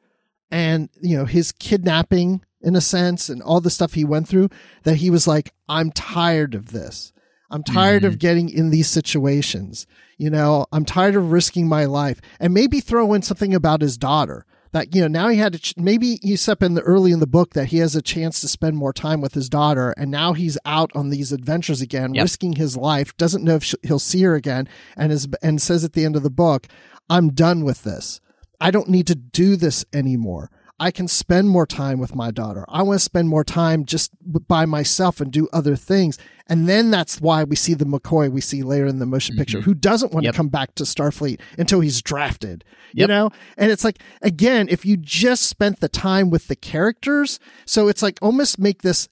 and 0.50 0.88
you 1.00 1.16
know 1.16 1.24
his 1.24 1.52
kidnapping 1.52 2.42
in 2.60 2.76
a 2.76 2.80
sense 2.80 3.28
and 3.28 3.42
all 3.42 3.60
the 3.60 3.70
stuff 3.70 3.94
he 3.94 4.04
went 4.04 4.28
through 4.28 4.48
that 4.82 4.96
he 4.96 5.10
was 5.10 5.26
like 5.26 5.52
I'm 5.68 5.90
tired 5.90 6.54
of 6.54 6.72
this. 6.72 7.12
I'm 7.50 7.62
tired 7.62 8.04
of 8.04 8.12
mm-hmm. 8.12 8.18
getting 8.18 8.50
in 8.50 8.70
these 8.70 8.88
situations. 8.88 9.86
You 10.18 10.30
know, 10.30 10.66
I'm 10.70 10.84
tired 10.84 11.16
of 11.16 11.32
risking 11.32 11.66
my 11.66 11.86
life. 11.86 12.20
And 12.38 12.52
maybe 12.52 12.80
throw 12.80 13.14
in 13.14 13.22
something 13.22 13.54
about 13.54 13.80
his 13.80 13.96
daughter 13.96 14.44
that, 14.72 14.94
you 14.94 15.00
know, 15.00 15.08
now 15.08 15.28
he 15.28 15.38
had 15.38 15.54
to, 15.54 15.58
ch- 15.58 15.74
maybe 15.76 16.18
you 16.22 16.36
step 16.36 16.62
in 16.62 16.74
the 16.74 16.82
early 16.82 17.10
in 17.10 17.20
the 17.20 17.26
book 17.26 17.54
that 17.54 17.66
he 17.66 17.78
has 17.78 17.96
a 17.96 18.02
chance 18.02 18.40
to 18.40 18.48
spend 18.48 18.76
more 18.76 18.92
time 18.92 19.22
with 19.22 19.32
his 19.32 19.48
daughter. 19.48 19.94
And 19.96 20.10
now 20.10 20.34
he's 20.34 20.58
out 20.66 20.90
on 20.94 21.08
these 21.08 21.32
adventures 21.32 21.80
again, 21.80 22.12
Yep. 22.12 22.24
risking 22.24 22.52
his 22.54 22.76
life, 22.76 23.16
doesn't 23.16 23.44
know 23.44 23.54
if 23.54 23.64
sh- 23.64 23.74
he'll 23.82 23.98
see 23.98 24.22
her 24.24 24.34
again. 24.34 24.68
And 24.94 25.10
is, 25.10 25.26
and 25.42 25.62
says 25.62 25.84
at 25.84 25.94
the 25.94 26.04
end 26.04 26.16
of 26.16 26.22
the 26.22 26.30
book, 26.30 26.66
I'm 27.08 27.30
done 27.30 27.64
with 27.64 27.84
this. 27.84 28.20
I 28.60 28.70
don't 28.70 28.90
need 28.90 29.06
to 29.06 29.14
do 29.14 29.56
this 29.56 29.86
anymore. 29.92 30.50
I 30.80 30.90
can 30.92 31.08
spend 31.08 31.48
more 31.48 31.66
time 31.66 31.98
with 31.98 32.14
my 32.14 32.30
daughter. 32.30 32.64
I 32.68 32.82
want 32.82 33.00
to 33.00 33.04
spend 33.04 33.28
more 33.28 33.42
time 33.44 33.84
just 33.84 34.12
by 34.46 34.64
myself 34.64 35.20
and 35.20 35.32
do 35.32 35.48
other 35.52 35.74
things. 35.74 36.18
And 36.46 36.68
then 36.68 36.90
that's 36.90 37.20
why 37.20 37.42
we 37.44 37.56
see 37.56 37.74
the 37.74 37.84
McCoy 37.84 38.30
we 38.30 38.40
see 38.40 38.62
later 38.62 38.86
in 38.86 39.00
the 39.00 39.04
motion 39.06 39.36
picture, 39.36 39.60
who 39.60 39.74
doesn't 39.74 40.12
want 40.12 40.22
Mm-hmm. 40.22 40.24
Yep. 40.26 40.32
to 40.34 40.36
come 40.36 40.48
back 40.48 40.74
to 40.76 40.84
Starfleet 40.84 41.40
until 41.58 41.80
he's 41.80 42.00
drafted. 42.00 42.64
You 42.92 43.06
know? 43.06 43.30
And 43.56 43.70
it's 43.72 43.84
like, 43.84 43.98
again, 44.22 44.68
if 44.70 44.86
you 44.86 44.96
just 44.96 45.44
spent 45.48 45.80
the 45.80 45.88
time 45.88 46.30
with 46.30 46.46
the 46.48 46.56
characters, 46.56 47.38
so 47.66 47.88
it's 47.88 48.02
like 48.02 48.18
almost 48.22 48.58
make 48.58 48.82
this 48.82 49.08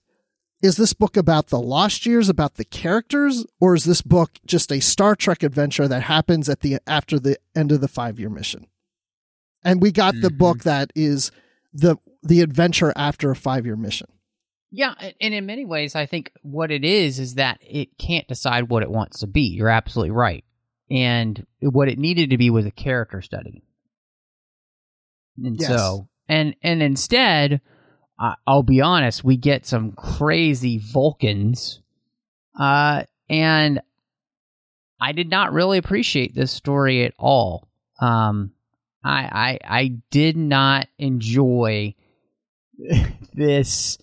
is 0.62 0.76
this 0.78 0.94
book 0.94 1.16
about 1.18 1.48
the 1.48 1.60
lost 1.60 2.06
years 2.06 2.28
about 2.30 2.54
the 2.54 2.64
characters 2.64 3.44
or 3.60 3.74
is 3.74 3.84
this 3.84 4.00
book 4.00 4.38
just 4.46 4.72
a 4.72 4.80
star 4.80 5.14
trek 5.14 5.42
adventure 5.42 5.86
that 5.86 6.02
happens 6.04 6.48
at 6.48 6.60
the 6.60 6.78
after 6.86 7.18
the 7.18 7.36
end 7.54 7.70
of 7.72 7.82
the 7.82 7.86
five 7.88 8.18
year 8.18 8.30
mission 8.30 8.66
and 9.62 9.82
we 9.82 9.92
got 9.92 10.14
the 10.14 10.28
Mm-hmm. 10.28 10.38
book 10.38 10.62
that 10.62 10.90
is 10.94 11.30
the 11.80 11.96
the 12.22 12.40
adventure 12.40 12.92
after 12.96 13.30
a 13.30 13.36
five 13.36 13.64
year 13.66 13.76
mission 13.76 14.08
Yeah, 14.70 14.94
and 15.20 15.34
in 15.34 15.46
many 15.46 15.64
ways, 15.64 15.94
I 15.94 16.06
think 16.06 16.32
what 16.42 16.70
it 16.70 16.84
is 16.84 17.18
is 17.18 17.34
that 17.34 17.58
it 17.60 17.96
can't 17.98 18.26
decide 18.28 18.68
what 18.68 18.82
it 18.82 18.90
wants 18.90 19.20
to 19.20 19.26
be. 19.26 19.42
You're 19.42 19.68
absolutely 19.68 20.10
right. 20.10 20.44
And 20.90 21.46
what 21.60 21.88
it 21.88 21.98
needed 21.98 22.30
to 22.30 22.38
be 22.38 22.50
was 22.50 22.64
a 22.66 22.70
character 22.70 23.20
study. 23.22 23.62
And 25.38 25.60
Yes. 25.60 25.68
so, 25.68 26.08
and 26.28 26.54
and 26.62 26.82
instead, 26.82 27.60
I 28.18 28.34
I'll 28.46 28.62
be 28.62 28.80
honest, 28.80 29.22
we 29.24 29.36
get 29.36 29.66
some 29.66 29.92
crazy 29.92 30.78
Vulcans, 30.78 31.82
uh, 32.58 33.04
and 33.28 33.80
I 35.00 35.12
did 35.12 35.28
not 35.28 35.52
really 35.52 35.78
appreciate 35.78 36.34
this 36.34 36.50
story 36.50 37.04
at 37.04 37.12
all. 37.18 37.68
Um, 38.00 38.52
I 39.06 39.58
I 39.64 39.78
I 39.78 39.88
did 40.10 40.36
not 40.36 40.88
enjoy 40.98 41.94
this 43.32 43.98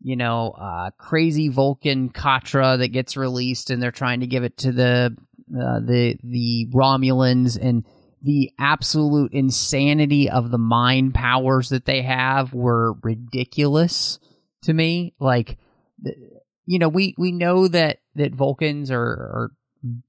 you 0.00 0.16
know, 0.16 0.52
uh, 0.52 0.90
crazy 0.96 1.48
Vulcan 1.48 2.10
Katra 2.10 2.78
that 2.78 2.88
gets 2.88 3.16
released, 3.16 3.70
and 3.70 3.82
they're 3.82 3.90
trying 3.90 4.20
to 4.20 4.26
give 4.26 4.44
it 4.44 4.56
to 4.58 4.72
the 4.72 5.16
uh, 5.50 5.80
the 5.80 6.16
the 6.22 6.66
Romulans, 6.72 7.58
and 7.60 7.84
the 8.22 8.52
absolute 8.58 9.32
insanity 9.32 10.30
of 10.30 10.50
the 10.50 10.58
mind 10.58 11.14
powers 11.14 11.70
that 11.70 11.84
they 11.84 12.02
have 12.02 12.54
were 12.54 12.94
ridiculous 13.02 14.18
to 14.62 14.72
me. 14.72 15.14
Like, 15.18 15.58
you 16.66 16.78
know, 16.78 16.88
we 16.88 17.14
we 17.18 17.32
know 17.32 17.66
that 17.68 17.98
that 18.14 18.34
Vulcans 18.34 18.90
are 18.90 19.00
are 19.00 19.50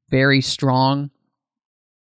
very 0.10 0.42
strong 0.42 1.10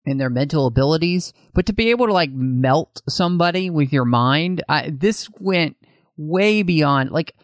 in 0.07 0.19
their 0.19 0.31
mental 0.31 0.67
abilities, 0.67 1.33
but 1.55 1.67
to 1.67 1.73
be 1.73 1.91
able 1.91 2.07
to 2.07 2.13
like 2.13 2.31
melt 2.31 3.03
somebody 3.09 3.71
with 3.71 3.93
your 3.93 4.05
mind, 4.05 4.63
I, 4.69 4.91
this 4.91 5.29
went 5.39 5.77
way 6.17 6.63
beyond 6.63 7.11
like 7.11 7.35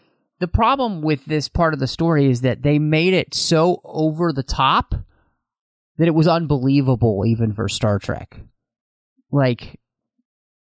the 0.41 0.49
problem 0.49 1.03
with 1.03 1.25
this 1.25 1.49
part 1.49 1.75
of 1.75 1.81
the 1.81 1.87
story 1.87 2.31
is 2.31 2.43
that 2.43 2.63
they 2.63 2.79
made 2.79 3.15
it 3.15 3.35
so 3.35 3.81
over 3.85 4.33
the 4.33 4.43
top 4.43 4.95
that 5.99 6.09
it 6.09 6.15
was 6.15 6.29
unbelievable 6.29 7.25
even 7.27 7.53
for 7.53 7.69
Star 7.69 7.99
Trek. 7.99 8.39
Like 9.31 9.79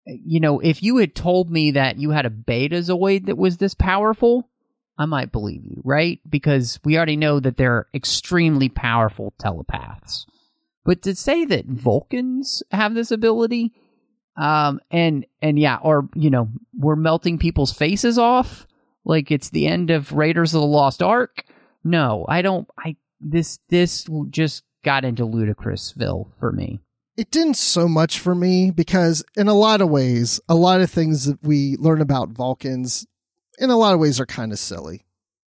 you 0.06 0.40
know, 0.40 0.60
if 0.60 0.82
you 0.82 0.96
had 0.96 1.14
told 1.14 1.50
me 1.50 1.72
that 1.72 1.98
you 1.98 2.10
had 2.10 2.26
a 2.26 2.30
betazoid 2.30 3.26
that 3.26 3.38
was 3.38 3.56
this 3.56 3.74
powerful, 3.74 4.48
I 4.98 5.06
might 5.06 5.32
believe 5.32 5.64
you, 5.64 5.80
right? 5.84 6.20
Because 6.28 6.80
we 6.84 6.96
already 6.96 7.16
know 7.16 7.40
that 7.40 7.56
they're 7.56 7.86
extremely 7.94 8.68
powerful 8.68 9.34
telepaths. 9.38 10.26
But 10.84 11.02
to 11.02 11.14
say 11.14 11.44
that 11.44 11.66
Vulcans 11.66 12.62
have 12.70 12.94
this 12.94 13.10
ability, 13.10 13.72
um, 14.36 14.80
and 14.90 15.26
and 15.42 15.58
yeah, 15.58 15.78
or 15.82 16.08
you 16.14 16.30
know, 16.30 16.48
we're 16.76 16.96
melting 16.96 17.38
people's 17.38 17.72
faces 17.72 18.18
off 18.18 18.66
like 19.04 19.30
it's 19.30 19.50
the 19.50 19.66
end 19.66 19.90
of 19.90 20.12
Raiders 20.12 20.54
of 20.54 20.60
the 20.60 20.66
Lost 20.66 21.02
Ark. 21.02 21.44
No, 21.84 22.24
I 22.28 22.42
don't. 22.42 22.66
I 22.78 22.96
this 23.20 23.58
this 23.68 24.06
just 24.30 24.64
got 24.84 25.04
into 25.04 25.24
ludicrousville 25.24 26.30
for 26.38 26.52
me. 26.52 26.80
it 27.18 27.30
didn't 27.30 27.54
so 27.58 27.86
much 27.86 28.18
for 28.18 28.34
me 28.34 28.70
because 28.70 29.22
in 29.36 29.46
a 29.46 29.52
lot 29.54 29.82
of 29.82 29.90
ways 29.90 30.40
a 30.48 30.54
lot 30.54 30.80
of 30.80 30.90
things 30.90 31.26
that 31.26 31.42
we 31.42 31.76
learn 31.78 32.00
about 32.00 32.30
vulcans 32.30 33.06
in 33.58 33.68
a 33.68 33.76
lot 33.76 33.92
of 33.92 34.00
ways 34.00 34.18
are 34.18 34.24
kind 34.24 34.52
of 34.52 34.58
silly 34.58 35.04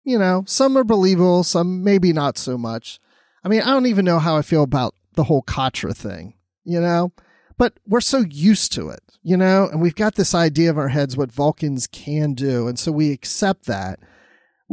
you 0.03 0.19
know 0.19 0.43
some 0.45 0.77
are 0.77 0.83
believable 0.83 1.41
some 1.41 1.85
maybe 1.85 2.11
not 2.11 2.37
so 2.37 2.57
much 2.57 2.99
i 3.45 3.47
mean 3.47 3.61
i 3.61 3.67
don't 3.67 3.85
even 3.85 4.03
know 4.03 4.19
how 4.19 4.35
i 4.35 4.41
feel 4.41 4.63
about 4.63 4.93
the 5.15 5.25
whole 5.25 5.43
katra 5.43 5.95
thing 5.95 6.33
you 6.63 6.79
know 6.79 7.11
but 7.57 7.73
we're 7.87 8.01
so 8.01 8.19
used 8.29 8.71
to 8.73 8.89
it 8.89 9.01
you 9.21 9.37
know 9.37 9.67
and 9.71 9.81
we've 9.81 9.95
got 9.95 10.15
this 10.15 10.33
idea 10.33 10.69
of 10.69 10.77
our 10.77 10.89
heads 10.89 11.17
what 11.17 11.31
vulcans 11.31 11.87
can 11.87 12.33
do 12.33 12.67
and 12.67 12.77
so 12.77 12.91
we 12.91 13.11
accept 13.11 13.65
that 13.65 13.99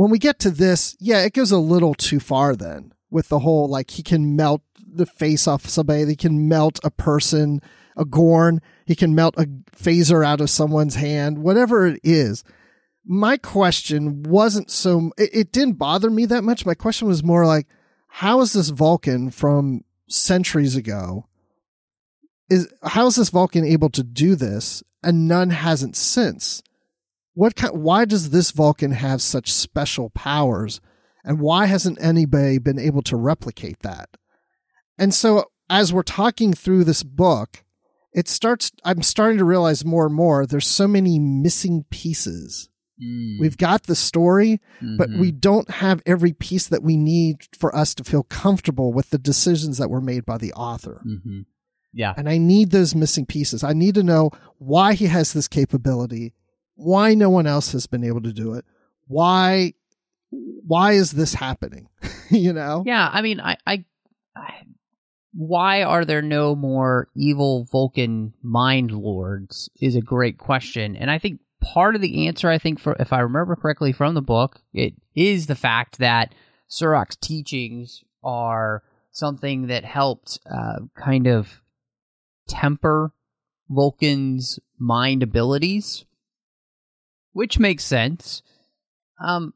when 0.01 0.11
we 0.11 0.19
get 0.19 0.39
to 0.39 0.51
this, 0.51 0.97
yeah, 0.99 1.21
it 1.25 1.35
goes 1.35 1.51
a 1.51 1.59
little 1.59 1.93
too 1.93 2.21
far 2.21 2.57
then 2.57 2.95
with 3.11 3.29
the 3.29 3.41
whole 3.41 3.69
like 3.69 3.91
he 3.91 4.03
can 4.03 4.35
melt 4.35 4.63
the 4.79 5.05
face 5.05 5.47
off 5.47 5.67
somebody, 5.67 6.07
he 6.07 6.17
can 6.17 6.49
melt 6.49 6.81
a 6.83 6.91
person, 6.91 7.61
a 7.99 8.07
Gorn, 8.07 8.61
he 8.87 8.95
can 8.95 9.15
melt 9.15 9.35
a 9.37 9.45
phaser 9.77 10.25
out 10.25 10.41
of 10.41 10.49
someone's 10.49 10.95
hand, 10.95 11.41
whatever 11.41 11.87
it 11.87 12.01
is. 12.03 12.45
My 13.05 13.37
question 13.37 14.23
wasn't 14.23 14.71
so, 14.71 15.11
it, 15.19 15.31
it 15.35 15.53
didn't 15.53 15.75
bother 15.75 16.09
me 16.09 16.25
that 16.25 16.45
much. 16.45 16.65
My 16.65 16.75
question 16.75 17.07
was 17.07 17.23
more 17.23 17.45
like, 17.45 17.67
how 18.09 18.41
is 18.41 18.55
this 18.55 18.71
Vulcan 18.71 19.31
from 19.31 19.83
centuries 20.11 20.77
ago? 20.77 21.27
Is 22.49 22.73
how 22.83 23.07
is 23.07 23.17
this 23.17 23.31
Vulcan 23.31 23.65
able 23.65 23.91
to 23.91 24.03
do 24.03 24.35
this 24.35 24.83
and 25.03 25.29
none 25.29 25.51
hasn't 25.51 25.97
since? 25.97 26.63
What 27.35 27.55
kind, 27.55 27.83
why 27.83 28.05
does 28.05 28.31
this 28.31 28.51
Vulcan 28.51 28.93
have 28.93 29.23
such 29.23 29.53
special 29.53 30.11
powers 30.11 30.81
and 31.25 31.41
why 31.41 31.67
hasn't 31.67 32.03
anybody 32.03 32.59
been 32.59 32.79
able 32.79 33.03
to 33.03 33.17
replicate 33.17 33.81
that? 33.81 34.11
And 34.99 35.15
so 35.15 35.45
as 35.69 35.93
we're 35.93 36.03
talking 36.03 36.53
through 36.53 36.85
this 36.85 37.03
book, 37.03 37.63
it 38.13 38.27
starts 38.27 38.73
I'm 38.85 39.03
starting 39.03 39.39
to 39.39 39.45
realize 39.45 39.85
more 39.85 40.07
and 40.07 40.15
more 40.15 40.47
there's 40.47 40.67
so 40.67 40.89
many 40.89 41.19
missing 41.19 41.85
pieces. 41.91 42.70
Mm. 43.03 43.41
We've 43.41 43.57
got 43.57 43.85
the 43.85 43.95
story, 43.95 44.61
but 44.99 45.09
Mhm. 45.11 45.21
we 45.21 45.33
don't 45.33 45.71
have 45.71 46.03
every 46.07 46.33
piece 46.33 46.67
that 46.69 46.83
we 46.83 46.97
need 46.97 47.47
for 47.59 47.75
us 47.75 47.95
to 47.97 48.05
feel 48.05 48.23
comfortable 48.25 48.93
with 48.93 49.11
the 49.11 49.19
decisions 49.19 49.79
that 49.79 49.91
were 49.91 50.01
made 50.01 50.25
by 50.27 50.37
the 50.39 50.53
author. 50.53 51.03
Mhm. 51.07 51.47
Yeah. 51.93 52.15
And 52.17 52.29
I 52.29 52.39
need 52.39 52.71
those 52.71 52.95
missing 52.95 53.27
pieces. 53.27 53.65
I 53.65 53.73
need 53.73 53.95
to 53.97 54.03
know 54.03 54.31
why 54.59 54.95
he 54.95 55.07
has 55.07 55.33
this 55.33 55.49
capability, 55.49 56.35
why 56.75 57.15
no 57.15 57.31
one 57.31 57.47
else 57.47 57.73
has 57.73 57.87
been 57.87 58.05
able 58.05 58.21
to 58.23 58.33
do 58.33 58.53
it, 58.55 58.65
why 59.07 59.75
why 60.33 60.93
is 60.93 61.11
this 61.13 61.35
happening? 61.35 61.89
you 62.31 62.53
know? 62.53 62.85
Yeah, 62.87 63.09
I 63.13 63.21
mean, 63.21 63.41
I, 63.41 63.57
I, 63.67 63.85
I, 64.37 64.63
why 65.33 65.83
are 65.83 66.05
there 66.05 66.23
no 66.23 66.55
more 66.55 67.09
evil 67.17 67.65
Vulcan 67.65 68.33
mind 68.43 68.93
lords 68.93 69.69
is 69.81 69.97
a 69.97 70.01
great 70.01 70.39
question, 70.39 70.95
and 70.95 71.11
I 71.11 71.19
think 71.19 71.41
part 71.61 71.95
of 71.95 72.01
the 72.01 72.27
answer, 72.27 72.49
I 72.49 72.59
think, 72.59 72.81
for 72.81 72.97
if 72.99 73.13
I 73.13 73.21
remember 73.21 73.57
correctly 73.57 73.93
from 73.93 74.15
the 74.15 74.23
book, 74.23 74.61
it 74.73 74.95
is 75.15 75.47
the 75.47 75.55
fact 75.55 75.99
that 75.99 76.35
Surak's 76.69 77.17
teachings 77.17 78.03
are 78.23 78.83
something 79.13 79.67
that 79.69 79.85
helped 79.85 80.39
uh, 80.51 80.81
kind 80.97 81.27
of 81.27 81.61
temper 82.49 83.13
Vulcan's 83.69 84.59
mind 84.79 85.23
abilities, 85.23 86.05
which 87.33 87.59
makes 87.59 87.85
sense. 87.85 88.43
Um, 89.23 89.55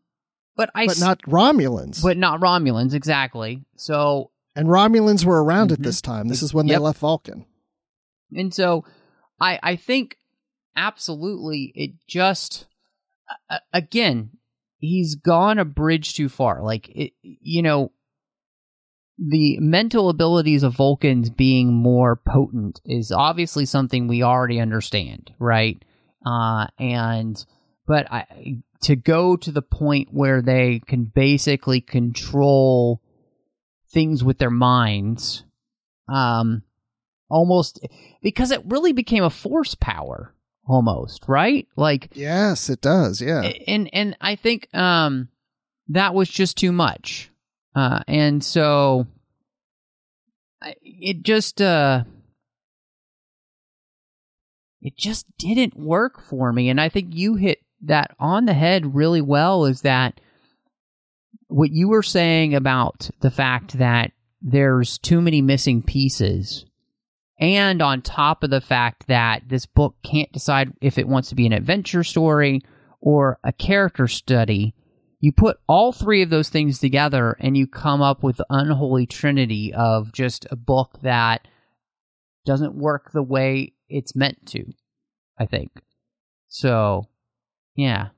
but 0.57 0.71
I 0.75 0.87
but 0.87 1.01
not 1.01 1.21
Romulans. 1.23 2.03
but 2.03 2.17
not 2.17 2.41
Romulans 2.41 2.95
exactly. 2.95 3.65
So 3.77 4.31
and 4.55 4.69
Romulans 4.69 5.25
were 5.25 5.43
around 5.43 5.73
at 5.73 5.81
Mhm. 5.81 5.85
this 5.85 6.01
time. 6.01 6.29
This 6.29 6.43
is 6.43 6.55
when 6.55 6.67
they 6.67 6.79
left 6.79 7.01
Vulcan. 7.01 7.45
and 8.33 8.53
so 8.55 8.85
I 9.41 9.59
I 9.63 9.77
think 9.77 10.17
absolutely 10.77 11.73
it 11.75 11.93
just 12.07 12.67
uh, 13.51 13.59
again 13.73 14.31
he's 14.85 15.15
gone 15.15 15.59
a 15.59 15.65
bridge 15.65 16.15
too 16.15 16.29
far. 16.29 16.63
Like 16.63 16.89
it, 16.89 17.13
you 17.23 17.63
know 17.63 17.93
the 19.17 19.59
mental 19.61 20.09
abilities 20.09 20.65
of 20.65 20.75
Vulcans 20.75 21.31
being 21.31 21.73
more 21.73 22.17
potent 22.17 22.81
is 22.85 23.13
obviously 23.13 23.65
something 23.65 24.09
we 24.09 24.23
already 24.23 24.61
understand, 24.61 25.33
right? 25.39 25.83
Uh 26.25 26.67
and 26.79 27.45
but 27.87 28.11
I 28.13 28.63
to 28.83 28.97
go 28.97 29.37
to 29.37 29.51
the 29.51 29.63
point 29.63 30.09
where 30.13 30.43
they 30.43 30.81
can 30.87 31.05
basically 31.05 31.81
control 31.81 33.01
things 33.91 34.25
with 34.25 34.39
their 34.39 34.51
minds 34.51 35.45
um 36.13 36.63
almost 37.31 37.87
because 38.23 38.51
it 38.51 38.61
really 38.67 38.93
became 38.93 39.23
a 39.23 39.31
force 39.31 39.75
power 39.77 40.34
almost 40.67 41.25
right 41.29 41.67
like 41.77 42.09
Yes, 42.15 42.71
it 42.71 42.81
does. 42.81 43.21
Yeah. 43.21 43.43
and 43.67 43.89
and 43.93 44.17
i 44.21 44.35
think 44.37 44.69
um 44.75 45.29
that 45.89 46.15
was 46.15 46.29
just 46.29 46.57
too 46.57 46.73
much 46.73 47.31
uh 47.75 48.01
and 48.09 48.43
so 48.43 49.07
I- 50.63 50.77
it 50.83 51.23
just 51.23 51.61
uh 51.61 52.05
it 54.81 54.97
just 54.97 55.27
didn't 55.39 55.77
work 55.79 56.21
for 56.23 56.53
me 56.53 56.69
and 56.69 56.81
i 56.81 56.89
think 56.89 57.09
you 57.15 57.35
hit 57.35 57.59
that 57.83 58.15
on 58.19 58.47
the 58.47 58.55
head 58.55 58.95
really 58.95 59.21
well 59.21 59.67
is 59.67 59.83
that 59.83 60.21
what 61.49 61.71
you 61.71 61.89
were 61.89 62.03
saying 62.03 62.55
about 62.55 63.11
the 63.21 63.31
fact 63.31 63.79
that 63.79 64.13
there's 64.41 64.99
too 64.99 65.21
many 65.21 65.43
missing 65.43 65.83
pieces 65.83 66.65
and 67.45 67.83
on 67.83 68.03
top 68.03 68.43
of 68.43 68.51
the 68.51 68.61
fact 68.61 69.07
that 69.07 69.43
this 69.49 69.67
book 69.67 69.97
can't 70.03 70.33
decide 70.33 70.73
if 70.81 70.99
it 70.99 71.09
wants 71.09 71.29
to 71.29 71.35
be 71.35 71.47
an 71.47 71.53
adventure 71.53 72.05
story 72.05 72.61
or 73.01 73.39
a 73.45 73.53
character 73.53 74.09
study 74.09 74.75
you 75.21 75.33
put 75.33 75.57
all 75.67 75.91
three 75.91 76.21
of 76.21 76.29
those 76.29 76.51
things 76.51 76.79
together 76.79 77.37
and 77.41 77.57
you 77.57 77.67
come 77.67 78.03
up 78.03 78.23
with 78.23 78.37
the 78.37 78.47
unholy 78.51 79.07
trinity 79.07 79.73
of 79.73 80.13
just 80.13 80.47
a 80.51 80.57
book 80.57 80.99
that 81.03 81.49
doesn't 82.45 82.75
work 82.75 83.11
the 83.13 83.23
way 83.23 83.73
it's 83.89 84.15
meant 84.17 84.45
to 84.47 84.65
i 85.39 85.47
think. 85.47 85.71
So 86.49 87.09
yeah. 87.75 88.09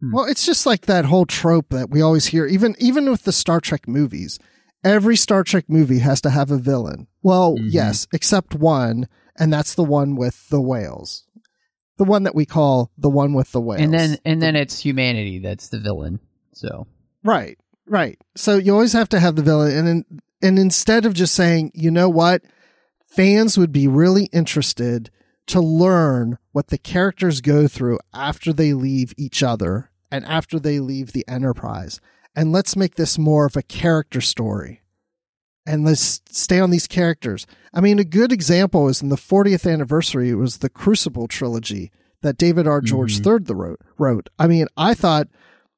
Hmm. 0.00 0.12
Well, 0.12 0.24
it's 0.24 0.44
just 0.44 0.66
like 0.66 0.86
that 0.86 1.04
whole 1.04 1.26
trope 1.26 1.68
that 1.70 1.90
we 1.90 2.02
always 2.02 2.26
hear, 2.26 2.46
even 2.46 2.74
even 2.78 3.10
with 3.10 3.22
the 3.24 3.32
Star 3.32 3.60
Trek 3.60 3.86
movies. 3.86 4.38
Every 4.82 5.16
Star 5.16 5.44
Trek 5.44 5.64
movie 5.68 5.98
has 5.98 6.20
to 6.22 6.30
have 6.30 6.50
a 6.50 6.56
villain. 6.56 7.06
Well, 7.22 7.56
Mhm. 7.56 7.68
yes, 7.72 8.06
except 8.12 8.54
one, 8.54 9.08
and 9.38 9.52
that's 9.52 9.74
the 9.74 9.84
one 9.84 10.16
with 10.16 10.48
the 10.48 10.60
whales. 10.60 11.24
The 11.98 12.04
one 12.04 12.22
that 12.22 12.34
we 12.34 12.46
call 12.46 12.90
the 12.96 13.10
one 13.10 13.34
with 13.34 13.52
the 13.52 13.60
whales. 13.60 13.82
and 13.82 13.92
then 13.92 14.16
and 14.24 14.40
then 14.40 14.56
it's 14.56 14.78
humanity 14.80 15.38
that's 15.38 15.68
the 15.68 15.78
villain 15.78 16.18
so 16.54 16.86
Right, 17.22 17.58
right. 17.86 18.18
So 18.36 18.56
you 18.56 18.72
always 18.72 18.94
have 18.94 19.10
to 19.10 19.20
have 19.20 19.36
the 19.36 19.42
villain, 19.42 19.76
and 19.76 19.88
in, 19.88 20.04
and 20.40 20.58
instead 20.58 21.04
of 21.04 21.12
just 21.12 21.34
saying, 21.34 21.72
you 21.74 21.90
know 21.90 22.08
what, 22.08 22.42
fans 23.06 23.58
would 23.58 23.72
be 23.72 23.86
really 23.86 24.24
interested 24.32 25.10
to 25.48 25.60
learn 25.60 26.38
what 26.52 26.68
the 26.68 26.78
characters 26.78 27.42
go 27.42 27.68
through 27.68 27.98
after 28.14 28.52
they 28.54 28.72
leave 28.72 29.12
each 29.18 29.42
other 29.42 29.90
and 30.10 30.24
after 30.24 30.58
they 30.58 30.80
leave 30.80 31.12
the 31.12 31.26
Enterprise, 31.28 32.00
and 32.34 32.52
let's 32.52 32.76
make 32.76 32.94
this 32.94 33.18
more 33.18 33.46
of 33.46 33.56
a 33.56 33.62
character 33.62 34.20
story. 34.20 34.82
And 35.66 35.84
let's 35.84 36.22
stay 36.30 36.58
on 36.58 36.70
these 36.70 36.86
characters. 36.86 37.46
I 37.72 37.80
mean, 37.80 37.98
a 37.98 38.04
good 38.04 38.32
example 38.32 38.88
is 38.88 39.02
in 39.02 39.08
the 39.08 39.16
40th 39.16 39.70
anniversary, 39.70 40.30
it 40.30 40.34
was 40.36 40.58
the 40.58 40.70
Crucible 40.70 41.28
trilogy 41.28 41.90
that 42.22 42.38
David 42.38 42.66
R. 42.66 42.80
George 42.80 43.20
Mhm. 43.20 43.26
III 43.40 43.44
the 43.44 43.54
wrote, 43.54 43.80
wrote. 43.98 44.28
I 44.38 44.46
mean, 44.46 44.66
I 44.76 44.94
thought 44.94 45.28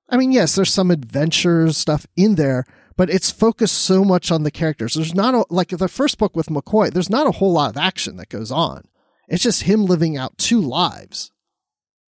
I 0.08 0.18
mean, 0.18 0.30
yes, 0.30 0.54
there's 0.54 0.70
some 0.72 0.90
adventure 0.90 1.72
stuff 1.72 2.06
in 2.16 2.34
there, 2.34 2.66
but 2.98 3.08
it's 3.08 3.30
focused 3.30 3.78
so 3.78 4.04
much 4.04 4.30
on 4.30 4.42
the 4.42 4.50
characters. 4.50 4.92
There's 4.92 5.14
not 5.14 5.34
a, 5.34 5.46
like 5.48 5.68
the 5.68 5.88
first 5.88 6.18
book 6.18 6.36
with 6.36 6.48
McCoy, 6.48 6.92
there's 6.92 7.08
not 7.08 7.26
a 7.26 7.30
whole 7.32 7.52
lot 7.52 7.70
of 7.70 7.78
action 7.78 8.16
that 8.18 8.28
goes 8.28 8.52
on. 8.52 8.82
It's 9.26 9.42
just 9.42 9.62
him 9.62 9.86
living 9.86 10.18
out 10.18 10.36
two 10.36 10.60
lives. 10.60 11.30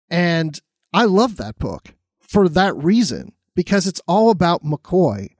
And 0.08 0.60
I 0.92 1.06
love 1.06 1.38
that 1.38 1.58
book 1.58 1.94
for 2.20 2.48
that 2.50 2.76
reason, 2.76 3.32
because 3.58 3.88
it's 3.88 4.00
all 4.06 4.30
about 4.30 4.62
McCoy 4.62 5.30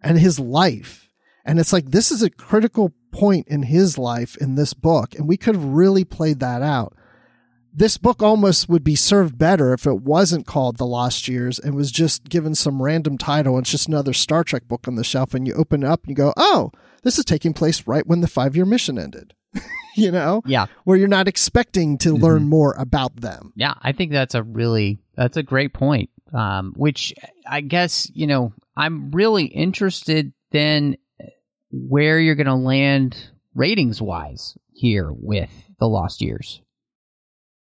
and 0.00 0.20
his 0.20 0.38
life. 0.38 1.10
And 1.44 1.58
it's 1.58 1.72
like, 1.72 1.90
this 1.90 2.12
is 2.12 2.22
a 2.22 2.30
critical 2.30 2.92
point 3.10 3.48
in 3.48 3.64
his 3.64 3.98
life 3.98 4.36
in 4.36 4.54
this 4.54 4.72
book. 4.72 5.16
And 5.16 5.26
we 5.26 5.36
could 5.36 5.56
have 5.56 5.64
really 5.64 6.04
played 6.04 6.38
that 6.40 6.62
out 6.62 6.94
this 7.78 7.98
book 7.98 8.22
almost 8.22 8.70
would 8.70 8.82
be 8.82 8.96
served 8.96 9.36
better 9.36 9.74
if 9.74 9.86
it 9.86 10.00
wasn't 10.00 10.46
called 10.46 10.78
The 10.78 10.86
Lost 10.86 11.28
Years 11.28 11.58
and 11.58 11.74
was 11.74 11.92
just 11.92 12.24
given 12.26 12.54
some 12.54 12.82
random 12.82 13.18
title. 13.18 13.56
And 13.56 13.64
it's 13.64 13.70
just 13.70 13.86
another 13.88 14.14
Star 14.14 14.44
Trek 14.44 14.66
book 14.66 14.88
on 14.88 14.94
the 14.94 15.04
shelf, 15.04 15.34
and 15.34 15.46
you 15.46 15.52
open 15.52 15.82
it 15.82 15.86
up 15.86 16.04
and 16.04 16.08
you 16.08 16.14
go, 16.16 16.32
oh, 16.38 16.70
this 17.02 17.18
is 17.18 17.24
taking 17.26 17.52
place 17.52 17.86
right 17.86 18.06
when 18.06 18.22
the 18.22 18.28
five 18.28 18.56
year 18.56 18.64
mission 18.64 18.98
ended. 18.98 19.34
you 19.94 20.10
know, 20.10 20.40
yeah 20.46 20.66
where 20.84 20.96
you're 20.96 21.06
not 21.06 21.28
expecting 21.28 21.98
to 21.98 22.14
learn 22.14 22.44
Mhm. 22.44 22.48
more 22.48 22.74
about 22.78 23.16
them. 23.20 23.52
Yeah, 23.56 23.74
I 23.82 23.92
think 23.92 24.10
that's 24.10 24.34
a 24.34 24.42
really 24.42 24.98
that's 25.14 25.36
a 25.36 25.42
great 25.42 25.74
point. 25.74 26.08
Um, 26.32 26.72
which 26.76 27.12
I 27.48 27.60
guess 27.60 28.10
you 28.14 28.26
know 28.26 28.52
I'm 28.76 29.10
really 29.10 29.44
interested 29.44 30.32
then 30.52 30.96
where 31.70 32.18
you're 32.20 32.34
going 32.34 32.46
to 32.46 32.54
land 32.54 33.30
ratings 33.54 34.00
wise 34.00 34.56
here 34.72 35.10
with 35.12 35.50
the 35.78 35.88
Lost 35.88 36.20
Years. 36.20 36.60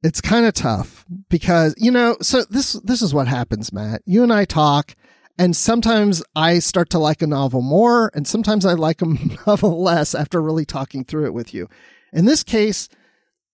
It's 0.03 0.21
kind 0.21 0.45
of 0.45 0.53
tough 0.53 1.07
because, 1.31 1.75
you 1.79 1.91
know, 1.91 2.17
so 2.21 2.45
this 2.45 2.75
this 2.85 3.01
is 3.01 3.15
what 3.15 3.27
happens, 3.27 3.73
Matt. 3.73 4.03
You 4.05 4.23
and 4.23 4.33
I 4.33 4.45
talk 4.45 4.95
and 5.39 5.57
sometimes 5.57 6.23
I 6.37 6.59
start 6.59 6.91
to 6.91 6.99
like 6.99 7.23
a 7.23 7.27
novel 7.27 7.63
more 7.63 8.11
and 8.13 8.27
sometimes 8.27 8.67
I 8.67 8.75
like 8.75 9.01
a 9.01 9.07
novel 9.47 9.83
less 9.83 10.15
after 10.15 10.43
really 10.43 10.67
talking 10.67 11.05
through 11.05 11.27
it 11.27 11.35
with 11.35 11.55
you. 11.55 11.69
In 12.13 12.27
this 12.27 12.43
case, 12.43 12.89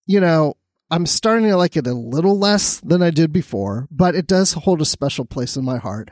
you 0.06 0.18
know, 0.18 0.56
I'm 0.90 1.06
starting 1.06 1.48
to 1.48 1.56
like 1.56 1.76
it 1.76 1.86
a 1.86 1.94
little 1.94 2.38
less 2.38 2.80
than 2.80 3.02
I 3.02 3.10
did 3.10 3.32
before, 3.32 3.86
but 3.90 4.14
it 4.14 4.26
does 4.26 4.52
hold 4.52 4.80
a 4.80 4.84
special 4.84 5.24
place 5.24 5.56
in 5.56 5.64
my 5.64 5.78
heart. 5.78 6.10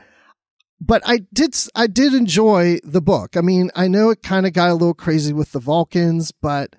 But 0.81 1.01
I 1.05 1.19
did 1.33 1.55
I 1.75 1.87
did 1.87 2.13
enjoy 2.13 2.79
the 2.83 3.01
book. 3.01 3.35
I 3.35 3.41
mean, 3.41 3.69
I 3.75 3.89
know 3.89 4.09
it 4.09 4.23
kind 4.23 4.45
of 4.45 4.53
got 4.53 4.69
a 4.69 4.73
little 4.73 4.93
crazy 4.93 5.33
with 5.33 5.51
the 5.51 5.59
Vulcans, 5.59 6.31
but 6.31 6.75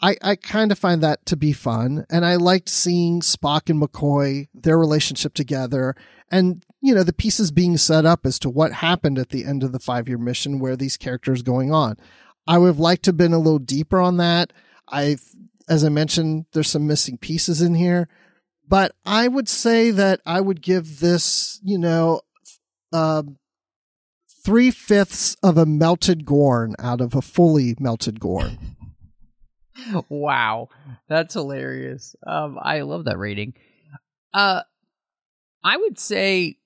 I, 0.00 0.16
I 0.22 0.36
kind 0.36 0.70
of 0.70 0.78
find 0.78 1.02
that 1.02 1.24
to 1.26 1.36
be 1.36 1.52
fun. 1.52 2.04
And 2.10 2.24
I 2.24 2.36
liked 2.36 2.68
seeing 2.68 3.20
Spock 3.20 3.68
and 3.68 3.82
McCoy, 3.82 4.48
their 4.54 4.78
relationship 4.78 5.34
together, 5.34 5.96
and, 6.30 6.64
you 6.80 6.94
know, 6.94 7.02
the 7.02 7.12
pieces 7.12 7.50
being 7.50 7.76
set 7.76 8.04
up 8.04 8.24
as 8.24 8.38
to 8.40 8.50
what 8.50 8.72
happened 8.74 9.18
at 9.18 9.30
the 9.30 9.44
end 9.44 9.64
of 9.64 9.72
the 9.72 9.80
five 9.80 10.08
year 10.08 10.18
mission 10.18 10.58
where 10.58 10.76
these 10.76 10.96
characters 10.96 11.42
going 11.42 11.72
on. 11.72 11.96
I 12.46 12.58
would 12.58 12.68
have 12.68 12.78
liked 12.78 13.04
to 13.04 13.08
have 13.10 13.16
been 13.16 13.32
a 13.32 13.38
little 13.38 13.58
deeper 13.58 14.00
on 14.00 14.18
that. 14.18 14.52
I, 14.86 15.16
as 15.68 15.84
I 15.84 15.88
mentioned, 15.88 16.46
there's 16.52 16.70
some 16.70 16.86
missing 16.86 17.18
pieces 17.18 17.62
in 17.62 17.74
here, 17.74 18.08
but 18.66 18.94
I 19.04 19.28
would 19.28 19.48
say 19.48 19.90
that 19.90 20.20
I 20.26 20.40
would 20.40 20.62
give 20.62 21.00
this, 21.00 21.60
you 21.62 21.78
know, 21.78 22.22
um, 22.92 23.36
three 24.44 24.70
fifths 24.70 25.36
of 25.42 25.58
a 25.58 25.66
melted 25.66 26.24
Gorn 26.24 26.74
out 26.78 27.00
of 27.00 27.14
a 27.14 27.22
fully 27.22 27.76
melted 27.78 28.20
Gorn. 28.20 28.58
wow, 30.08 30.68
that's 31.08 31.34
hilarious. 31.34 32.16
Um, 32.26 32.58
I 32.60 32.80
love 32.80 33.04
that 33.04 33.18
rating. 33.18 33.54
Uh, 34.32 34.62
I 35.64 35.76
would 35.76 35.98
say, 35.98 36.56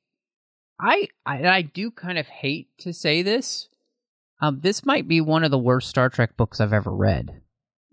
I, 0.80 1.08
I 1.24 1.46
I 1.46 1.62
do 1.62 1.90
kind 1.90 2.18
of 2.18 2.26
hate 2.26 2.68
to 2.78 2.92
say 2.92 3.22
this. 3.22 3.68
Um, 4.40 4.60
this 4.60 4.84
might 4.84 5.06
be 5.06 5.20
one 5.20 5.44
of 5.44 5.50
the 5.52 5.58
worst 5.58 5.88
Star 5.88 6.08
Trek 6.08 6.36
books 6.36 6.60
I've 6.60 6.72
ever 6.72 6.90
read. 6.90 7.42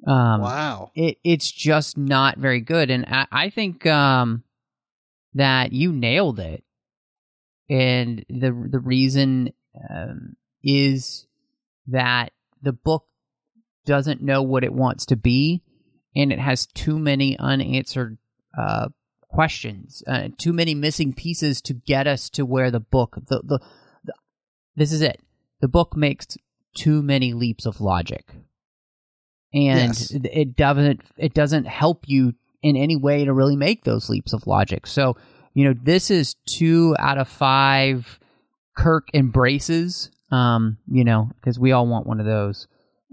Um, 0.07 0.41
wow, 0.41 0.91
it 0.95 1.17
it's 1.23 1.51
just 1.51 1.97
not 1.97 2.37
very 2.37 2.61
good, 2.61 2.89
and 2.89 3.05
I, 3.05 3.27
I 3.31 3.49
think 3.49 3.85
um 3.85 4.43
that 5.33 5.73
you 5.73 5.91
nailed 5.91 6.39
it. 6.39 6.63
And 7.69 8.25
the 8.29 8.67
the 8.71 8.79
reason 8.79 9.53
um, 9.89 10.35
is 10.63 11.27
that 11.87 12.31
the 12.61 12.73
book 12.73 13.05
doesn't 13.85 14.21
know 14.21 14.41
what 14.41 14.63
it 14.63 14.73
wants 14.73 15.05
to 15.07 15.15
be, 15.15 15.63
and 16.15 16.31
it 16.31 16.39
has 16.39 16.65
too 16.65 16.97
many 16.97 17.37
unanswered 17.37 18.17
uh, 18.57 18.89
questions, 19.21 20.03
uh, 20.07 20.29
too 20.37 20.53
many 20.53 20.73
missing 20.73 21.13
pieces 21.13 21.61
to 21.61 21.73
get 21.73 22.07
us 22.07 22.29
to 22.31 22.45
where 22.45 22.71
the 22.71 22.79
book. 22.79 23.17
The, 23.27 23.41
the, 23.43 23.59
the 24.03 24.13
this 24.75 24.91
is 24.91 25.01
it. 25.01 25.21
The 25.61 25.67
book 25.67 25.95
makes 25.95 26.37
too 26.75 27.01
many 27.01 27.33
leaps 27.33 27.65
of 27.65 27.81
logic, 27.81 28.33
and 29.53 29.89
Yes. 29.89 30.11
it- 30.11 30.25
it 30.31 30.55
doesn't. 30.55 31.01
It 31.17 31.33
doesn't 31.33 31.65
help 31.67 32.07
you 32.07 32.33
in 32.61 32.75
any 32.75 32.95
way 32.95 33.25
to 33.25 33.33
really 33.33 33.55
make 33.55 33.83
those 33.83 34.09
leaps 34.09 34.33
of 34.33 34.45
logic. 34.47 34.85
So 34.87 35.15
you 35.55 35.65
know, 35.65 35.73
this 35.83 36.11
is 36.11 36.35
two 36.45 36.95
out 36.99 37.17
of 37.17 37.27
five 37.27 38.19
Kirk 38.77 39.07
embraces. 39.13 40.11
Um, 40.31 40.77
you 40.87 41.03
know, 41.03 41.31
because 41.35 41.57
we 41.59 41.71
all 41.71 41.87
want 41.87 42.05
one 42.05 42.19
of 42.19 42.25
those. 42.27 42.67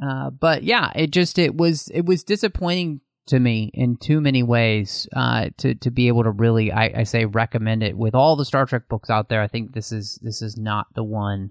Uh, 0.05 0.29
but 0.29 0.63
yeah, 0.63 0.93
it 0.95 1.11
just 1.11 1.39
it 1.39 1.57
was 1.57 1.89
it 1.95 2.05
was 2.05 2.23
disappointing 2.25 3.01
to 3.29 3.41
me 3.41 3.71
in 3.73 3.97
too 3.97 4.21
many 4.21 4.43
ways. 4.43 5.09
Uh, 5.17 5.49
to 5.57 5.75
to 5.77 5.91
be 5.91 6.09
able 6.09 6.25
to 6.25 6.31
really, 6.31 6.71
I, 6.71 6.93
I 6.99 7.03
say 7.05 7.25
recommend 7.25 7.83
it 7.83 7.97
with 7.97 8.15
all 8.15 8.37
the 8.37 8.45
Star 8.45 8.67
Trek 8.67 8.89
books 8.91 9.09
out 9.09 9.31
there. 9.31 9.41
I 9.41 9.49
think 9.49 9.73
this 9.73 9.93
is 9.93 10.19
this 10.23 10.43
is 10.43 10.59
not 10.59 10.89
the 10.95 11.03
one 11.05 11.51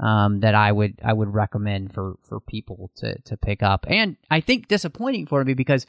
um, 0.00 0.40
that 0.40 0.54
I 0.54 0.72
would 0.72 0.98
I 1.04 1.12
would 1.12 1.32
recommend 1.32 1.92
for 1.92 2.16
for 2.22 2.40
people 2.40 2.90
to 2.96 3.18
to 3.22 3.36
pick 3.36 3.62
up. 3.62 3.86
And 3.88 4.16
I 4.30 4.40
think 4.40 4.68
disappointing 4.68 5.26
for 5.26 5.44
me 5.44 5.54
because 5.54 5.86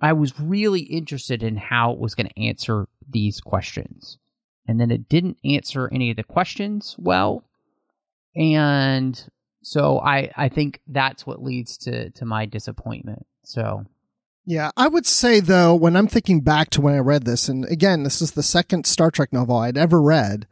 I 0.00 0.12
was 0.12 0.38
really 0.38 0.80
interested 0.80 1.42
in 1.42 1.56
how 1.56 1.92
it 1.92 1.98
was 1.98 2.14
going 2.14 2.28
to 2.28 2.42
answer 2.42 2.86
these 3.08 3.40
questions, 3.40 4.18
and 4.66 4.80
then 4.80 4.90
it 4.90 5.08
didn't 5.08 5.38
answer 5.44 5.88
any 5.92 6.10
of 6.10 6.16
the 6.16 6.24
questions 6.24 6.96
well, 6.98 7.44
and 8.34 9.22
so 9.62 10.00
I 10.00 10.30
I 10.36 10.48
think 10.48 10.80
that's 10.86 11.26
what 11.26 11.42
leads 11.42 11.78
to 11.78 12.10
to 12.10 12.24
my 12.24 12.46
disappointment. 12.46 13.26
So 13.44 13.86
Yeah, 14.44 14.70
I 14.76 14.88
would 14.88 15.06
say 15.06 15.40
though, 15.40 15.74
when 15.74 15.96
I'm 15.96 16.08
thinking 16.08 16.40
back 16.40 16.70
to 16.70 16.80
when 16.80 16.94
I 16.94 16.98
read 16.98 17.24
this, 17.24 17.48
and 17.48 17.64
again, 17.66 18.02
this 18.02 18.20
is 18.20 18.32
the 18.32 18.42
second 18.42 18.86
Star 18.86 19.10
Trek 19.10 19.32
novel 19.32 19.56
I'd 19.56 19.78
ever 19.78 20.02
read. 20.02 20.46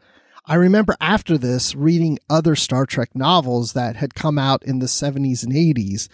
I 0.47 0.57
remember 0.57 0.95
after 1.01 1.39
this 1.39 1.75
reading 1.75 2.19
other 2.29 2.55
Star 2.55 2.85
Trek 2.85 3.15
novels 3.15 3.73
that 3.73 3.97
had 3.97 4.15
come 4.15 4.39
out 4.39 4.63
in 4.63 4.79
the 4.79 4.87
70s 4.87 5.43
and 5.43 5.53
80s, 5.53 6.09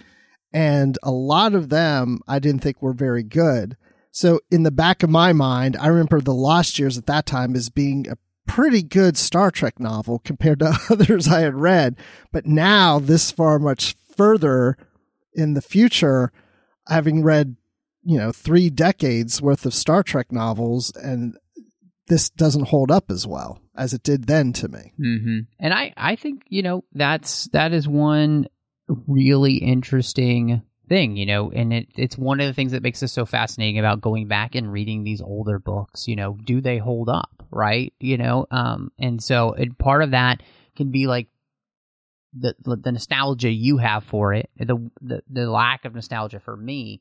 and 0.53 0.97
a 1.03 1.11
lot 1.11 1.55
of 1.55 1.69
them 1.69 2.21
I 2.29 2.39
didn't 2.39 2.63
think 2.63 2.81
were 2.81 2.93
very 2.93 3.25
good. 3.25 3.77
So, 4.13 4.41
in 4.51 4.63
the 4.63 4.71
back 4.71 5.03
of 5.03 5.11
my 5.11 5.33
mind, 5.33 5.77
I 5.81 5.89
remember 5.89 6.21
The 6.21 6.35
Lost 6.35 6.79
Years 6.79 6.97
at 6.97 7.07
that 7.07 7.27
time 7.27 7.57
as 7.57 7.71
being 7.71 8.07
a 8.09 8.19
pretty 8.47 8.83
good 8.83 9.17
Star 9.17 9.51
Trek 9.51 9.81
novel 9.81 10.21
compared 10.21 10.61
to 10.61 10.79
others 10.91 11.27
I 11.27 11.41
had 11.41 11.55
read. 11.55 11.97
But 12.33 12.47
now, 12.47 12.99
this 13.01 13.31
far 13.33 13.59
much 13.59 13.97
further 14.17 14.77
in 15.35 15.55
the 15.55 15.63
future, 15.63 16.33
having 16.89 17.23
read 17.23 17.57
you 18.03 18.19
know 18.19 18.33
three 18.33 18.71
decades 18.71 19.43
worth 19.43 19.67
of 19.67 19.75
Star 19.75 20.03
Trek 20.03 20.31
novels, 20.31 20.93
and 20.97 21.37
this 22.11 22.29
doesn't 22.29 22.69
hold 22.69 22.91
up 22.91 23.11
as 23.11 23.27
well 23.27 23.63
as 23.75 23.95
it 23.95 24.03
did 24.03 24.27
then 24.27 24.53
to 24.53 24.69
me. 24.69 24.93
hmm 24.99 25.39
And 25.59 25.73
I, 25.73 25.95
I 25.97 26.17
think 26.17 26.43
you 26.49 26.63
know 26.63 26.85
that's 26.93 27.49
that 27.53 27.73
is 27.73 27.89
one 27.89 28.49
really 29.07 29.55
interesting 29.55 30.63
thing, 30.89 31.17
you 31.17 31.25
know, 31.25 31.53
and 31.53 31.73
it, 31.73 31.89
it's 31.97 32.19
one 32.19 32.41
of 32.41 32.49
the 32.49 32.53
things 32.53 32.73
that 32.73 32.83
makes 32.83 33.03
us 33.03 33.13
so 33.13 33.25
fascinating 33.25 33.79
about 33.79 34.01
going 34.01 34.27
back 34.27 34.57
and 34.57 34.73
reading 34.73 35.05
these 35.05 35.23
older 35.23 35.61
books. 35.61 36.09
You 36.09 36.17
know, 36.17 36.37
do 36.45 36.61
they 36.61 36.79
hold 36.79 37.09
up, 37.09 37.45
right? 37.51 37.95
You 38.01 38.19
know, 38.19 38.47
um, 38.51 38.91
and 38.99 39.23
so 39.23 39.53
and 39.53 39.79
part 39.79 40.03
of 40.03 40.11
that 40.11 40.43
can 40.77 40.91
be 40.91 41.07
like 41.07 41.29
the 42.33 42.55
the 42.61 42.93
nostalgia 42.93 43.51
you 43.51 43.79
have 43.79 44.05
for 44.05 44.35
it, 44.35 44.51
the 44.57 44.91
the, 45.01 45.23
the 45.31 45.51
lack 45.51 45.85
of 45.85 45.95
nostalgia 45.95 46.41
for 46.41 46.57
me. 46.57 47.01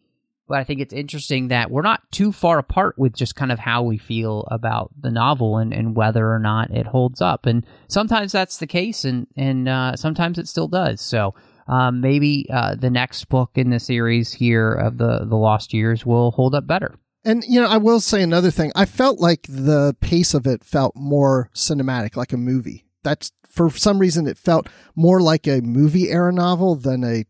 But 0.50 0.58
I 0.58 0.64
think 0.64 0.82
it's 0.82 0.94
interesting 0.94 1.50
that 1.50 1.70
we're 1.70 1.84
not 1.84 2.12
too 2.12 2.32
far 2.32 2.58
apart 2.58 2.98
with 2.98 3.16
just 3.16 3.36
kind 3.36 3.52
of 3.52 3.60
how 3.60 3.84
we 3.84 4.00
feel 4.00 4.48
about 4.50 4.90
the 5.00 5.12
novel 5.12 5.58
and, 5.58 5.72
and 5.72 5.96
whether 5.96 6.34
or 6.34 6.40
not 6.40 6.72
it 6.72 6.88
holds 6.88 7.22
up. 7.22 7.46
And 7.46 7.64
sometimes 7.88 8.32
that's 8.32 8.58
the 8.58 8.66
case, 8.66 9.06
and 9.06 9.28
and 9.38 9.70
uh, 9.70 9.96
sometimes 9.96 10.40
it 10.40 10.48
still 10.48 10.68
does. 10.68 11.02
So 11.02 11.36
um, 11.68 12.02
maybe 12.02 12.48
uh, 12.52 12.74
the 12.74 12.90
next 12.90 13.26
book 13.30 13.52
in 13.54 13.70
the 13.70 13.80
series 13.80 14.34
here 14.34 14.74
of 14.74 14.98
the 14.98 15.20
the 15.24 15.38
Lost 15.38 15.72
Years 15.72 16.04
will 16.04 16.32
hold 16.32 16.56
up 16.56 16.66
better. 16.66 16.96
And 17.24 17.44
you 17.44 17.62
know, 17.62 17.68
I 17.68 17.78
will 17.78 18.00
say 18.00 18.24
another 18.24 18.50
thing. 18.50 18.72
I 18.76 18.86
felt 18.86 19.20
like 19.20 19.46
the 19.48 19.96
pace 20.02 20.34
of 20.34 20.48
it 20.48 20.64
felt 20.64 20.96
more 20.96 21.52
cinematic, 21.54 22.16
like 22.16 22.34
a 22.34 22.38
movie. 22.38 22.86
That's 23.04 23.32
for 23.48 23.70
some 23.70 24.00
reason 24.00 24.26
it 24.26 24.38
felt 24.38 24.68
more 24.96 25.22
like 25.22 25.48
a 25.48 25.62
movie 25.62 26.10
era 26.10 26.34
novel 26.34 26.74
than 26.74 27.04
a 27.04 27.26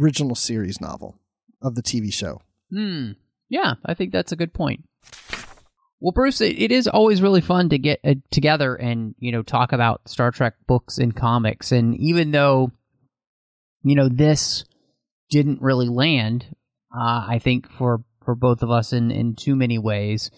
original 0.00 0.36
series 0.36 0.80
novel 0.80 1.18
of 1.60 1.74
the 1.74 1.82
TV 1.82 2.12
show. 2.12 2.40
Hmm. 2.72 3.12
Yeah, 3.48 3.74
I 3.84 3.94
think 3.94 4.12
that's 4.12 4.32
a 4.32 4.36
good 4.36 4.54
point. 4.54 4.84
Well, 6.00 6.12
Bruce, 6.12 6.40
it, 6.40 6.58
it 6.58 6.72
is 6.72 6.88
always 6.88 7.22
really 7.22 7.42
fun 7.42 7.68
to 7.68 7.78
get 7.78 8.00
uh, 8.02 8.14
together 8.30 8.74
and 8.74 9.14
you 9.18 9.30
know 9.30 9.42
talk 9.42 9.72
about 9.72 10.08
Star 10.08 10.30
Trek 10.30 10.54
books 10.66 10.98
and 10.98 11.14
comics. 11.14 11.70
And 11.70 11.96
even 11.98 12.30
though 12.32 12.72
you 13.84 13.94
know 13.94 14.08
this 14.08 14.64
didn't 15.30 15.62
really 15.62 15.88
land, 15.88 16.46
uh, 16.92 17.26
I 17.28 17.38
think 17.40 17.70
for 17.70 18.02
for 18.24 18.34
both 18.34 18.62
of 18.62 18.70
us 18.70 18.92
in 18.92 19.10
in 19.10 19.36
too 19.36 19.54
many 19.54 19.78
ways. 19.78 20.30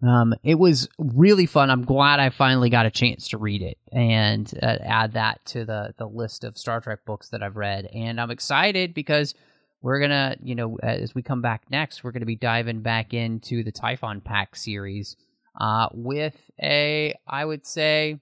Um, 0.00 0.32
it 0.44 0.54
was 0.54 0.88
really 0.98 1.46
fun. 1.46 1.70
I'm 1.70 1.84
glad 1.84 2.20
I 2.20 2.30
finally 2.30 2.70
got 2.70 2.86
a 2.86 2.90
chance 2.90 3.30
to 3.30 3.38
read 3.38 3.62
it 3.62 3.78
and 3.90 4.48
uh, 4.62 4.76
add 4.80 5.14
that 5.14 5.44
to 5.46 5.64
the 5.64 5.94
the 5.98 6.06
list 6.06 6.44
of 6.44 6.56
Star 6.56 6.80
Trek 6.80 7.00
books 7.04 7.30
that 7.30 7.42
I've 7.42 7.56
read. 7.56 7.88
And 7.92 8.20
I'm 8.20 8.30
excited 8.30 8.94
because 8.94 9.34
we're 9.80 10.00
gonna, 10.00 10.36
you 10.42 10.54
know, 10.54 10.78
as 10.82 11.14
we 11.14 11.22
come 11.22 11.42
back 11.42 11.64
next, 11.70 12.02
we're 12.02 12.12
gonna 12.12 12.26
be 12.26 12.36
diving 12.36 12.80
back 12.80 13.14
into 13.14 13.62
the 13.62 13.72
Typhon 13.72 14.20
Pact 14.20 14.58
series 14.58 15.16
uh, 15.60 15.88
with 15.92 16.50
a, 16.62 17.14
I 17.26 17.44
would 17.44 17.66
say, 17.66 18.18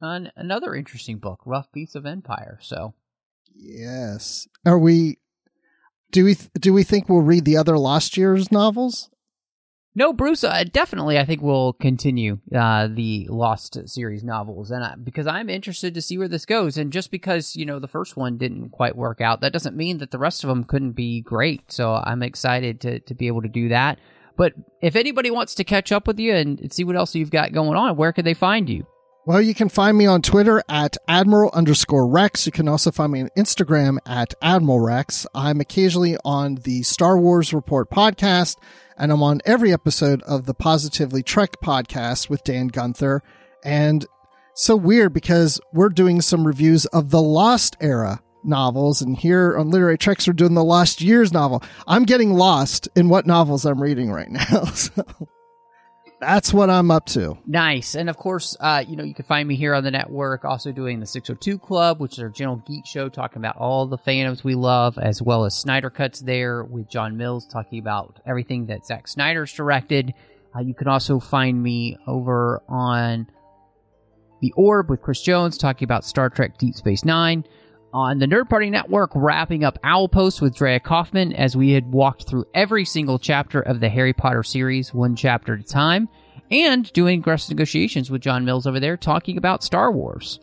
an, 0.00 0.32
another 0.36 0.74
interesting 0.74 1.18
book, 1.18 1.40
Rough 1.44 1.70
Beasts 1.72 1.94
of 1.94 2.06
Empire. 2.06 2.58
So 2.62 2.94
Yes. 3.54 4.48
Are 4.64 4.78
we? 4.78 5.18
Do 6.10 6.24
we? 6.24 6.36
Do 6.58 6.72
we 6.72 6.82
think 6.82 7.08
we'll 7.08 7.22
read 7.22 7.44
the 7.44 7.56
other 7.56 7.78
Lost 7.78 8.16
Years 8.16 8.50
novels? 8.50 9.09
No, 10.00 10.14
Bruce. 10.14 10.44
Uh, 10.44 10.64
definitely, 10.72 11.18
I 11.18 11.26
think 11.26 11.42
we'll 11.42 11.74
continue 11.74 12.38
uh, 12.56 12.88
the 12.90 13.26
Lost 13.28 13.86
series 13.86 14.24
novels, 14.24 14.70
and 14.70 14.82
I, 14.82 14.94
because 14.94 15.26
I'm 15.26 15.50
interested 15.50 15.92
to 15.92 16.00
see 16.00 16.16
where 16.16 16.26
this 16.26 16.46
goes. 16.46 16.78
And 16.78 16.90
just 16.90 17.10
because 17.10 17.54
you 17.54 17.66
know 17.66 17.78
the 17.78 17.86
first 17.86 18.16
one 18.16 18.38
didn't 18.38 18.70
quite 18.70 18.96
work 18.96 19.20
out, 19.20 19.42
that 19.42 19.52
doesn't 19.52 19.76
mean 19.76 19.98
that 19.98 20.10
the 20.10 20.18
rest 20.18 20.42
of 20.42 20.48
them 20.48 20.64
couldn't 20.64 20.92
be 20.92 21.20
great. 21.20 21.70
So 21.70 21.92
I'm 21.92 22.22
excited 22.22 22.80
to 22.80 23.00
to 23.00 23.14
be 23.14 23.26
able 23.26 23.42
to 23.42 23.48
do 23.48 23.68
that. 23.68 23.98
But 24.38 24.54
if 24.80 24.96
anybody 24.96 25.30
wants 25.30 25.56
to 25.56 25.64
catch 25.64 25.92
up 25.92 26.06
with 26.06 26.18
you 26.18 26.32
and 26.32 26.72
see 26.72 26.84
what 26.84 26.96
else 26.96 27.14
you've 27.14 27.30
got 27.30 27.52
going 27.52 27.76
on, 27.76 27.94
where 27.94 28.14
could 28.14 28.24
they 28.24 28.32
find 28.32 28.70
you? 28.70 28.86
Well, 29.26 29.42
you 29.42 29.54
can 29.54 29.68
find 29.68 29.98
me 29.98 30.06
on 30.06 30.22
Twitter 30.22 30.62
at 30.66 30.96
Admiral 31.06 31.50
underscore 31.52 32.08
Rex. 32.08 32.46
You 32.46 32.52
can 32.52 32.68
also 32.68 32.90
find 32.90 33.12
me 33.12 33.20
on 33.20 33.28
Instagram 33.36 33.98
at 34.06 34.32
Admiral 34.40 34.80
Rex. 34.80 35.26
I'm 35.34 35.60
occasionally 35.60 36.16
on 36.24 36.54
the 36.54 36.82
Star 36.84 37.18
Wars 37.18 37.52
Report 37.52 37.90
podcast, 37.90 38.56
and 39.00 39.10
I'm 39.10 39.22
on 39.22 39.40
every 39.46 39.72
episode 39.72 40.22
of 40.22 40.44
the 40.44 40.52
Positively 40.54 41.22
Trek 41.22 41.56
podcast 41.64 42.28
with 42.28 42.44
Dan 42.44 42.68
Gunther. 42.68 43.22
And 43.64 44.06
so 44.54 44.76
weird 44.76 45.14
because 45.14 45.58
we're 45.72 45.88
doing 45.88 46.20
some 46.20 46.46
reviews 46.46 46.84
of 46.86 47.10
the 47.10 47.22
Lost 47.22 47.76
era 47.80 48.20
novels, 48.44 49.02
and 49.02 49.16
here 49.16 49.56
on 49.56 49.70
Literary 49.70 49.98
Treks, 49.98 50.26
we're 50.26 50.34
doing 50.34 50.54
the 50.54 50.64
Lost 50.64 51.00
Years 51.00 51.32
novel. 51.32 51.62
I'm 51.86 52.04
getting 52.04 52.34
lost 52.34 52.88
in 52.94 53.08
what 53.08 53.26
novels 53.26 53.64
I'm 53.64 53.82
reading 53.82 54.12
right 54.12 54.30
now. 54.30 54.64
So 54.74 55.02
that's 56.20 56.52
what 56.52 56.68
I'm 56.68 56.90
up 56.90 57.06
to. 57.06 57.38
Nice. 57.46 57.94
And 57.94 58.10
of 58.10 58.16
course, 58.16 58.56
uh, 58.60 58.84
you 58.86 58.94
know, 58.94 59.04
you 59.04 59.14
can 59.14 59.24
find 59.24 59.48
me 59.48 59.56
here 59.56 59.74
on 59.74 59.82
the 59.82 59.90
network, 59.90 60.44
also 60.44 60.70
doing 60.70 61.00
the 61.00 61.06
602 61.06 61.58
Club, 61.58 61.98
which 61.98 62.12
is 62.12 62.18
our 62.20 62.28
general 62.28 62.62
geek 62.66 62.86
show, 62.86 63.08
talking 63.08 63.38
about 63.38 63.56
all 63.56 63.86
the 63.86 63.98
fandoms 63.98 64.44
we 64.44 64.54
love, 64.54 64.98
as 64.98 65.22
well 65.22 65.44
as 65.44 65.56
Snyder 65.56 65.90
Cuts 65.90 66.20
there 66.20 66.62
with 66.62 66.88
John 66.88 67.16
Mills, 67.16 67.46
talking 67.46 67.78
about 67.78 68.20
everything 68.26 68.66
that 68.66 68.86
Zack 68.86 69.08
Snyder's 69.08 69.52
directed. 69.52 70.12
Uh, 70.54 70.60
you 70.60 70.74
can 70.74 70.88
also 70.88 71.20
find 71.20 71.60
me 71.62 71.96
over 72.06 72.62
on 72.68 73.26
The 74.42 74.52
Orb 74.56 74.90
with 74.90 75.00
Chris 75.00 75.22
Jones, 75.22 75.56
talking 75.56 75.86
about 75.86 76.04
Star 76.04 76.28
Trek 76.28 76.58
Deep 76.58 76.74
Space 76.74 77.04
Nine. 77.04 77.44
On 77.92 78.20
the 78.20 78.26
Nerd 78.26 78.48
Party 78.48 78.70
Network, 78.70 79.10
wrapping 79.14 79.64
up 79.64 79.78
Owl 79.82 80.08
Post 80.08 80.40
with 80.40 80.54
Drea 80.54 80.78
Kaufman 80.78 81.32
as 81.32 81.56
we 81.56 81.72
had 81.72 81.90
walked 81.90 82.28
through 82.28 82.44
every 82.54 82.84
single 82.84 83.18
chapter 83.18 83.60
of 83.60 83.80
the 83.80 83.88
Harry 83.88 84.12
Potter 84.12 84.44
series, 84.44 84.94
one 84.94 85.16
chapter 85.16 85.54
at 85.54 85.60
a 85.60 85.64
time, 85.64 86.08
and 86.52 86.92
doing 86.92 87.18
aggressive 87.18 87.50
negotiations 87.50 88.08
with 88.08 88.22
John 88.22 88.44
Mills 88.44 88.66
over 88.68 88.78
there, 88.78 88.96
talking 88.96 89.36
about 89.36 89.64
Star 89.64 89.90
Wars. 89.90 90.38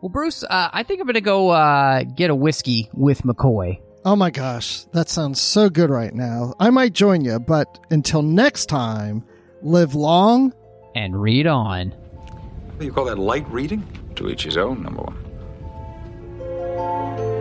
Well, 0.00 0.08
Bruce, 0.08 0.44
uh, 0.44 0.70
I 0.72 0.82
think 0.82 1.00
I'm 1.00 1.06
going 1.06 1.14
to 1.14 1.20
go 1.20 1.50
uh, 1.50 2.04
get 2.04 2.30
a 2.30 2.34
whiskey 2.34 2.88
with 2.94 3.22
McCoy. 3.22 3.80
Oh 4.04 4.16
my 4.16 4.30
gosh, 4.30 4.84
that 4.92 5.10
sounds 5.10 5.40
so 5.40 5.68
good 5.68 5.90
right 5.90 6.14
now. 6.14 6.54
I 6.58 6.70
might 6.70 6.94
join 6.94 7.22
you, 7.22 7.38
but 7.38 7.78
until 7.90 8.22
next 8.22 8.66
time, 8.66 9.24
live 9.60 9.94
long 9.94 10.54
and 10.94 11.20
read 11.20 11.46
on. 11.46 11.94
You 12.80 12.90
call 12.92 13.04
that, 13.04 13.18
light 13.18 13.48
reading? 13.50 13.86
To 14.16 14.28
each 14.28 14.42
his 14.44 14.56
own, 14.56 14.82
number 14.82 15.02
one 15.02 15.31
thank 16.74 17.18
you 17.18 17.31